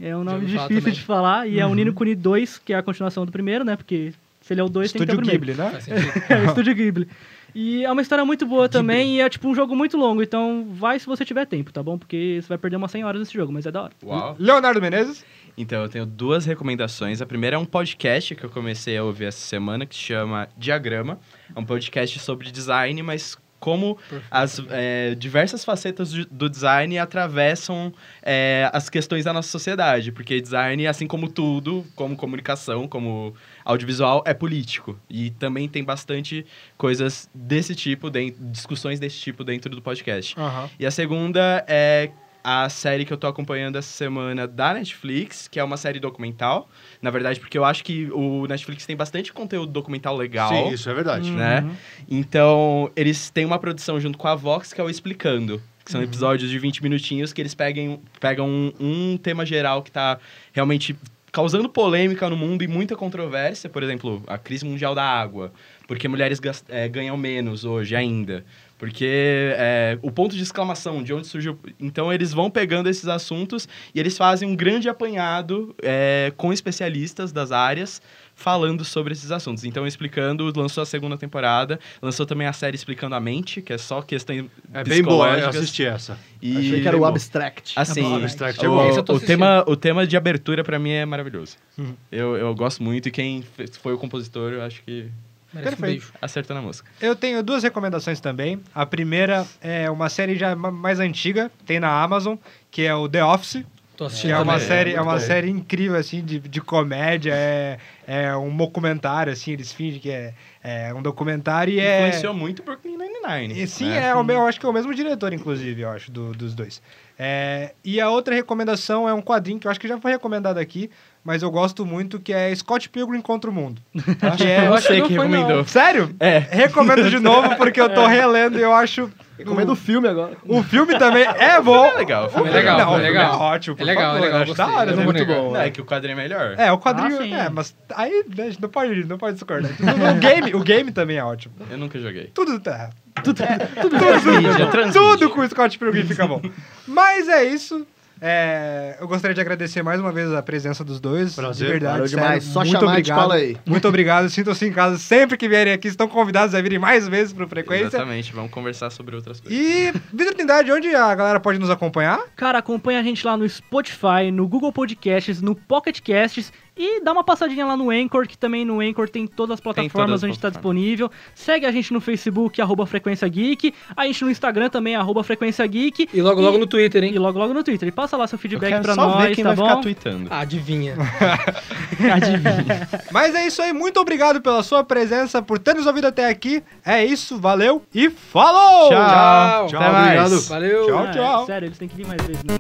É 0.00 0.14
um 0.16 0.24
nome 0.24 0.46
difícil 0.46 0.68
também. 0.68 0.92
de 0.92 1.02
falar. 1.02 1.48
E 1.48 1.58
é 1.58 1.66
o 1.66 1.74
Nino 1.74 1.92
Kuni 1.92 2.14
2, 2.14 2.58
que 2.58 2.72
é 2.72 2.76
a 2.76 2.82
continuação 2.82 3.24
do 3.24 3.32
primeiro, 3.32 3.64
né? 3.64 3.76
Porque 3.76 4.12
se 4.42 4.52
ele 4.52 4.60
é 4.60 4.64
o 4.64 4.68
2, 4.68 4.92
tem 4.92 5.00
que 5.00 5.06
ter 5.06 5.12
o 5.12 5.20
Estúdio 5.20 5.40
primeiro. 5.40 5.62
Ghibli, 5.64 5.94
né? 5.94 6.24
É, 6.28 6.42
o 6.42 6.44
Estúdio 6.46 6.74
Ghibli. 6.74 7.08
E 7.54 7.84
é 7.84 7.90
uma 7.90 8.02
história 8.02 8.22
muito 8.22 8.44
boa 8.44 8.68
também 8.68 9.16
e 9.16 9.20
é 9.22 9.28
tipo 9.30 9.48
um 9.48 9.54
jogo 9.54 9.74
muito 9.74 9.96
longo. 9.96 10.22
Então 10.22 10.66
vai 10.70 10.98
se 10.98 11.06
você 11.06 11.24
tiver 11.24 11.46
tempo, 11.46 11.72
tá 11.72 11.82
bom? 11.82 11.96
Porque 11.96 12.38
você 12.42 12.48
vai 12.48 12.58
perder 12.58 12.76
umas 12.76 12.90
100 12.90 13.04
horas 13.04 13.18
nesse 13.18 13.32
jogo, 13.32 13.50
mas 13.50 13.64
é 13.64 13.70
da 13.70 13.84
hora. 13.84 13.92
Uau. 14.04 14.36
Leonardo 14.38 14.80
Menezes. 14.80 15.24
Então, 15.58 15.82
eu 15.82 15.88
tenho 15.88 16.04
duas 16.04 16.44
recomendações. 16.44 17.22
A 17.22 17.26
primeira 17.26 17.56
é 17.56 17.58
um 17.58 17.64
podcast 17.64 18.34
que 18.34 18.44
eu 18.44 18.50
comecei 18.50 18.98
a 18.98 19.02
ouvir 19.02 19.24
essa 19.24 19.38
semana, 19.38 19.86
que 19.86 19.94
se 19.94 20.02
chama 20.02 20.48
Diagrama. 20.54 21.18
É 21.54 21.58
um 21.58 21.64
podcast 21.64 22.18
sobre 22.18 22.50
design, 22.50 23.02
mas 23.02 23.38
como 23.58 23.98
as 24.30 24.62
é, 24.70 25.14
diversas 25.14 25.64
facetas 25.64 26.12
do, 26.12 26.48
design 26.48 26.98
atravessam 26.98 27.92
é, 28.22 28.70
as 28.72 28.88
questões 28.88 29.24
da 29.24 29.32
nossa 29.32 29.48
sociedade. 29.48 30.12
Porque 30.12 30.40
design, 30.40 30.86
assim 30.86 31.06
como 31.06 31.28
tudo, 31.28 31.84
como 31.94 32.16
comunicação, 32.16 32.86
como 32.86 33.34
audiovisual, 33.64 34.22
é 34.26 34.34
político. 34.34 34.98
E 35.08 35.30
também 35.30 35.68
tem 35.68 35.84
bastante 35.84 36.44
coisas 36.76 37.28
desse 37.34 37.74
tipo, 37.74 38.10
dentro, 38.10 38.44
discussões 38.46 39.00
desse 39.00 39.18
tipo 39.18 39.44
dentro 39.44 39.70
do 39.74 39.82
podcast. 39.82 40.38
Aham. 40.38 40.70
E 40.78 40.86
a 40.86 40.90
segunda 40.90 41.64
é 41.66 42.10
a 42.48 42.68
série 42.68 43.04
que 43.04 43.12
eu 43.12 43.16
tô 43.16 43.26
acompanhando 43.26 43.76
essa 43.76 43.88
semana 43.88 44.46
da 44.46 44.72
Netflix, 44.72 45.48
que 45.48 45.58
é 45.58 45.64
uma 45.64 45.76
série 45.76 45.98
documental. 45.98 46.70
Na 47.02 47.10
verdade, 47.10 47.40
porque 47.40 47.58
eu 47.58 47.64
acho 47.64 47.82
que 47.82 48.08
o 48.12 48.46
Netflix 48.46 48.86
tem 48.86 48.94
bastante 48.94 49.32
conteúdo 49.32 49.72
documental 49.72 50.16
legal. 50.16 50.48
Sim, 50.50 50.68
isso 50.72 50.88
é 50.88 50.94
verdade. 50.94 51.28
Né? 51.28 51.68
Então, 52.08 52.88
eles 52.94 53.30
têm 53.30 53.44
uma 53.44 53.58
produção 53.58 53.98
junto 53.98 54.16
com 54.16 54.28
a 54.28 54.36
Vox, 54.36 54.72
que 54.72 54.80
é 54.80 54.84
o 54.84 54.88
Explicando. 54.88 55.60
Que 55.84 55.90
são 55.90 56.00
episódios 56.00 56.48
de 56.48 56.56
20 56.56 56.84
minutinhos 56.84 57.32
que 57.32 57.42
eles 57.42 57.52
peguem, 57.52 58.00
pegam 58.20 58.48
um, 58.48 58.72
um 58.78 59.16
tema 59.16 59.44
geral 59.44 59.82
que 59.82 59.90
tá 59.90 60.18
realmente 60.52 60.96
causando 61.32 61.68
polêmica 61.68 62.30
no 62.30 62.36
mundo 62.36 62.62
e 62.62 62.68
muita 62.68 62.94
controvérsia. 62.94 63.68
Por 63.68 63.82
exemplo, 63.82 64.22
a 64.28 64.38
crise 64.38 64.64
mundial 64.64 64.94
da 64.94 65.02
água. 65.02 65.52
Porque 65.86 66.06
mulheres 66.06 66.40
eh, 66.68 66.88
ganham 66.88 67.16
menos 67.16 67.64
hoje 67.64 67.94
ainda. 67.94 68.44
Porque 68.78 69.54
é, 69.56 69.98
o 70.02 70.10
ponto 70.10 70.36
de 70.36 70.42
exclamação, 70.42 71.02
de 71.02 71.14
onde 71.14 71.26
surgiu. 71.26 71.58
Então, 71.80 72.12
eles 72.12 72.32
vão 72.32 72.50
pegando 72.50 72.88
esses 72.88 73.08
assuntos 73.08 73.66
e 73.94 74.00
eles 74.00 74.18
fazem 74.18 74.48
um 74.48 74.54
grande 74.54 74.88
apanhado 74.88 75.74
é, 75.82 76.32
com 76.36 76.52
especialistas 76.52 77.32
das 77.32 77.52
áreas 77.52 78.02
falando 78.34 78.84
sobre 78.84 79.14
esses 79.14 79.32
assuntos. 79.32 79.64
Então, 79.64 79.86
explicando, 79.86 80.52
lançou 80.54 80.82
a 80.82 80.86
segunda 80.86 81.16
temporada, 81.16 81.80
lançou 82.02 82.26
também 82.26 82.46
a 82.46 82.52
série 82.52 82.76
Explicando 82.76 83.14
a 83.14 83.20
Mente, 83.20 83.62
que 83.62 83.72
é 83.72 83.78
só 83.78 84.02
questões 84.02 84.44
É 84.74 84.84
bem 84.84 85.02
boa, 85.02 85.38
eu 85.38 85.48
assisti 85.48 85.84
essa. 85.84 86.18
E, 86.42 86.58
Achei 86.58 86.82
que 86.82 86.88
era 86.88 86.98
o 86.98 87.04
Abstract. 87.06 87.72
Assim, 87.74 88.02
O 88.02 88.16
Abstract 88.16 88.62
é 88.62 88.68
o, 88.68 89.14
o 89.14 89.20
tema, 89.20 89.64
o 89.66 89.74
tema 89.74 90.06
de 90.06 90.18
abertura 90.18 90.62
pra 90.62 90.78
mim 90.78 90.90
é 90.90 91.06
maravilhoso. 91.06 91.56
Uhum. 91.78 91.94
Eu, 92.12 92.36
eu 92.36 92.54
gosto 92.54 92.82
muito 92.82 93.08
e 93.08 93.10
quem 93.10 93.42
foi 93.80 93.94
o 93.94 93.98
compositor, 93.98 94.52
eu 94.52 94.62
acho 94.62 94.82
que 94.82 95.08
Merece 95.56 95.74
um 95.74 95.76
Perfeito. 95.78 96.00
beijo. 96.02 96.12
acertou 96.22 96.54
na 96.54 96.62
música. 96.62 96.88
Eu 97.00 97.16
tenho 97.16 97.42
duas 97.42 97.62
recomendações 97.62 98.20
também. 98.20 98.60
A 98.74 98.84
primeira 98.86 99.46
é 99.60 99.90
uma 99.90 100.08
série 100.08 100.36
já 100.36 100.54
ma- 100.54 100.70
mais 100.70 101.00
antiga, 101.00 101.50
tem 101.66 101.80
na 101.80 101.90
Amazon, 102.02 102.36
que 102.70 102.82
é 102.82 102.94
o 102.94 103.08
The 103.08 103.24
Office. 103.24 103.64
Tô 103.96 104.04
Que 104.04 104.08
assistindo 104.10 104.32
é 104.32 104.38
uma 104.38 104.52
também. 104.52 104.68
série, 104.68 104.92
é 104.94 105.00
uma 105.00 105.18
série 105.18 105.48
incrível, 105.50 105.96
assim, 105.96 106.22
de, 106.22 106.38
de 106.38 106.60
comédia. 106.60 107.32
É, 107.34 107.78
é 108.06 108.36
um 108.36 108.54
documentário, 108.54 109.32
assim, 109.32 109.52
eles 109.52 109.72
fingem 109.72 109.98
que 109.98 110.10
é, 110.10 110.34
é 110.62 110.92
um 110.92 111.00
documentário 111.00 111.72
e 111.72 111.80
é... 111.80 112.00
Influenciou 112.06 112.34
muito 112.34 112.62
Brooklyn 112.62 112.98
Nine-Nine. 112.98 113.58
E, 113.58 113.66
sim, 113.66 113.88
né? 113.88 114.08
é 114.08 114.14
o 114.14 114.22
meu, 114.22 114.36
eu 114.40 114.46
acho 114.46 114.60
que 114.60 114.66
é 114.66 114.68
o 114.68 114.72
mesmo 114.72 114.94
diretor, 114.94 115.32
inclusive, 115.32 115.80
eu 115.80 115.88
acho, 115.88 116.10
do- 116.12 116.34
dos 116.34 116.54
dois. 116.54 116.82
É, 117.18 117.72
e 117.82 117.98
a 117.98 118.10
outra 118.10 118.34
recomendação 118.34 119.08
é 119.08 119.14
um 119.14 119.22
quadrinho 119.22 119.58
que 119.58 119.66
eu 119.66 119.70
acho 119.70 119.80
que 119.80 119.88
já 119.88 119.98
foi 119.98 120.10
recomendado 120.10 120.58
aqui, 120.58 120.90
mas 121.26 121.42
eu 121.42 121.50
gosto 121.50 121.84
muito, 121.84 122.20
que 122.20 122.32
é 122.32 122.54
Scott 122.54 122.88
Pilgrim 122.88 123.20
contra 123.20 123.50
o 123.50 123.52
Mundo. 123.52 123.82
que 124.38 124.46
é, 124.46 124.68
Foi 124.68 124.80
você 124.80 124.98
não 125.00 125.08
que 125.08 125.16
foi, 125.16 125.26
não. 125.26 125.32
recomendou. 125.36 125.64
Sério? 125.66 126.14
É. 126.20 126.38
Recomendo 126.38 127.10
de 127.10 127.18
novo, 127.18 127.56
porque 127.56 127.80
eu 127.80 127.92
tô 127.92 128.06
relendo 128.06 128.56
e 128.60 128.62
eu 128.62 128.72
acho... 128.72 129.10
Recomendo 129.36 129.72
o 129.72 129.76
filme 129.76 130.06
agora. 130.08 130.36
O 130.46 130.62
filme 130.62 130.96
também 130.98 131.24
é 131.24 131.60
bom. 131.60 131.84
É 131.84 131.94
legal, 131.94 132.26
o 132.26 132.30
filme 132.30 132.48
é 132.48 132.52
legal, 132.52 132.78
Não, 132.78 132.86
o 132.86 132.94
filme 132.94 133.02
legal. 133.02 133.34
é 133.34 133.36
ótimo. 133.36 133.76
É 133.78 133.84
legal, 133.84 134.04
favor, 134.04 134.16
é 134.16 134.20
legal, 134.20 134.38
eu 134.38 134.42
acho 134.44 134.54
da 134.54 134.66
hora, 134.68 134.90
Eu 134.90 134.92
é 134.92 134.96
vou 134.96 135.04
muito 135.04 135.26
bom. 135.26 135.52
Não, 135.52 135.60
é 135.60 135.70
que 135.70 135.80
o 135.80 135.84
quadrinho 135.84 136.12
é 136.12 136.22
melhor. 136.22 136.54
É, 136.56 136.72
o 136.72 136.78
quadrinho, 136.78 137.18
Ah, 137.20 137.44
é, 137.44 137.48
mas 137.50 137.74
aí 137.94 138.24
né, 138.34 138.52
não 138.58 138.68
pode, 138.68 139.04
não 139.04 139.18
pode 139.18 139.34
discordar. 139.34 139.72
O 139.72 140.20
game, 140.20 140.54
o 140.54 140.60
game 140.60 140.92
também 140.92 141.18
é 141.18 141.24
ótimo. 141.24 141.54
Eu 141.68 141.76
nunca 141.76 141.98
joguei. 141.98 142.30
Tudo 142.32 142.60
tá. 142.60 142.90
Transmídia, 143.22 144.66
transmídia. 144.68 144.92
Tudo 144.92 145.30
com 145.30 145.40
o 145.40 145.48
Scott 145.48 145.78
Pilgrim 145.78 146.06
fica 146.06 146.26
bom. 146.26 146.40
Mas 146.86 147.28
é 147.28 147.44
isso. 147.44 147.86
É, 148.20 148.96
eu 149.00 149.06
gostaria 149.06 149.34
de 149.34 149.40
agradecer 149.40 149.82
mais 149.82 150.00
uma 150.00 150.10
vez 150.10 150.32
a 150.32 150.42
presença 150.42 150.82
dos 150.82 151.00
dois. 151.00 151.34
Prazer. 151.34 151.66
De 151.66 151.72
verdade, 151.72 152.08
sério, 152.08 152.08
demais. 152.08 152.44
Só 152.44 152.60
muito 152.60 152.72
chamar 152.72 152.90
obrigado. 152.92 153.18
fala 153.18 153.34
aí. 153.34 153.56
Muito 153.66 153.88
obrigado. 153.88 154.28
Sintam-se 154.28 154.66
em 154.66 154.72
casa 154.72 154.98
sempre 154.98 155.36
que 155.36 155.48
vierem 155.48 155.72
aqui. 155.72 155.88
Estão 155.88 156.08
convidados 156.08 156.54
a 156.54 156.60
virem 156.60 156.78
mais 156.78 157.06
vezes 157.06 157.32
pro 157.32 157.46
Frequência. 157.46 157.86
Exatamente, 157.86 158.32
vamos 158.32 158.50
conversar 158.50 158.90
sobre 158.90 159.16
outras 159.16 159.40
coisas. 159.40 159.58
E, 159.58 159.92
Vitor 160.12 160.34
Trindade, 160.34 160.72
onde 160.72 160.94
a 160.94 161.14
galera 161.14 161.40
pode 161.40 161.58
nos 161.58 161.70
acompanhar? 161.70 162.20
Cara, 162.34 162.58
acompanha 162.58 163.00
a 163.00 163.02
gente 163.02 163.24
lá 163.26 163.36
no 163.36 163.48
Spotify, 163.48 164.30
no 164.32 164.48
Google 164.48 164.72
Podcasts, 164.72 165.40
no 165.40 165.54
Pocket 165.54 166.00
Casts 166.00 166.52
E 166.76 167.00
dá 167.02 167.12
uma 167.12 167.24
passadinha 167.24 167.64
lá 167.64 167.76
no 167.76 167.90
Anchor, 167.90 168.26
que 168.28 168.36
também 168.36 168.64
no 168.64 168.80
Anchor 168.80 169.08
tem 169.08 169.26
todas 169.26 169.54
as 169.54 169.60
plataformas 169.60 169.92
todas 170.08 170.14
as 170.20 170.24
onde 170.24 170.36
está 170.36 170.50
disponível. 170.50 171.10
Segue 171.34 171.64
a 171.64 171.70
gente 171.72 171.90
no 171.92 172.00
Facebook, 172.02 172.60
arroba 172.60 172.84
Frequência 172.86 173.26
Geek. 173.26 173.72
A 173.96 174.06
gente 174.06 174.22
no 174.24 174.30
Instagram 174.30 174.68
também, 174.68 174.94
arroba 174.94 175.24
Frequência 175.24 175.66
Geek. 175.66 176.08
E 176.12 176.20
logo, 176.20 176.40
logo 176.40 176.58
no 176.58 176.66
Twitter, 176.66 177.02
E 177.02 177.06
hein? 177.08 177.18
logo, 177.18 177.38
logo 177.38 177.54
no 177.54 177.64
Twitter. 177.64 177.88
E 177.88 177.92
passa 177.92 178.16
lá 178.16 178.26
seu 178.26 178.36
Eu 178.36 178.40
feedback 178.40 178.84
só 178.84 178.94
nós, 178.94 179.22
ver 179.22 179.34
quem 179.34 179.42
tá 179.44 179.54
vai 179.54 179.64
ficar 179.64 179.76
bom? 179.76 179.80
tweetando. 179.80 180.26
Ah, 180.30 180.40
adivinha. 180.40 180.96
Adivinha. 182.14 182.88
Mas 183.10 183.34
é 183.34 183.46
isso 183.46 183.62
aí, 183.62 183.72
muito 183.72 183.98
obrigado 183.98 184.40
pela 184.42 184.62
sua 184.62 184.84
presença, 184.84 185.40
por 185.40 185.58
ter 185.58 185.74
nos 185.74 185.86
ouvido 185.86 186.06
até 186.06 186.28
aqui. 186.28 186.62
É 186.84 187.04
isso, 187.04 187.38
valeu 187.38 187.82
e 187.94 188.10
falou! 188.10 188.90
Tchau. 188.90 189.66
Tchau. 189.68 189.80
Mais. 189.80 190.20
obrigado. 190.32 190.40
Valeu. 190.48 190.86
Tchau, 190.86 190.98
Ah, 190.98 191.10
tchau. 191.10 191.46
Sério, 191.46 191.66
eles 191.66 191.78
têm 191.78 191.88
que 191.88 191.96
vir 191.96 192.06
mais 192.06 192.20
vezes. 192.26 192.42
Né? 192.44 192.54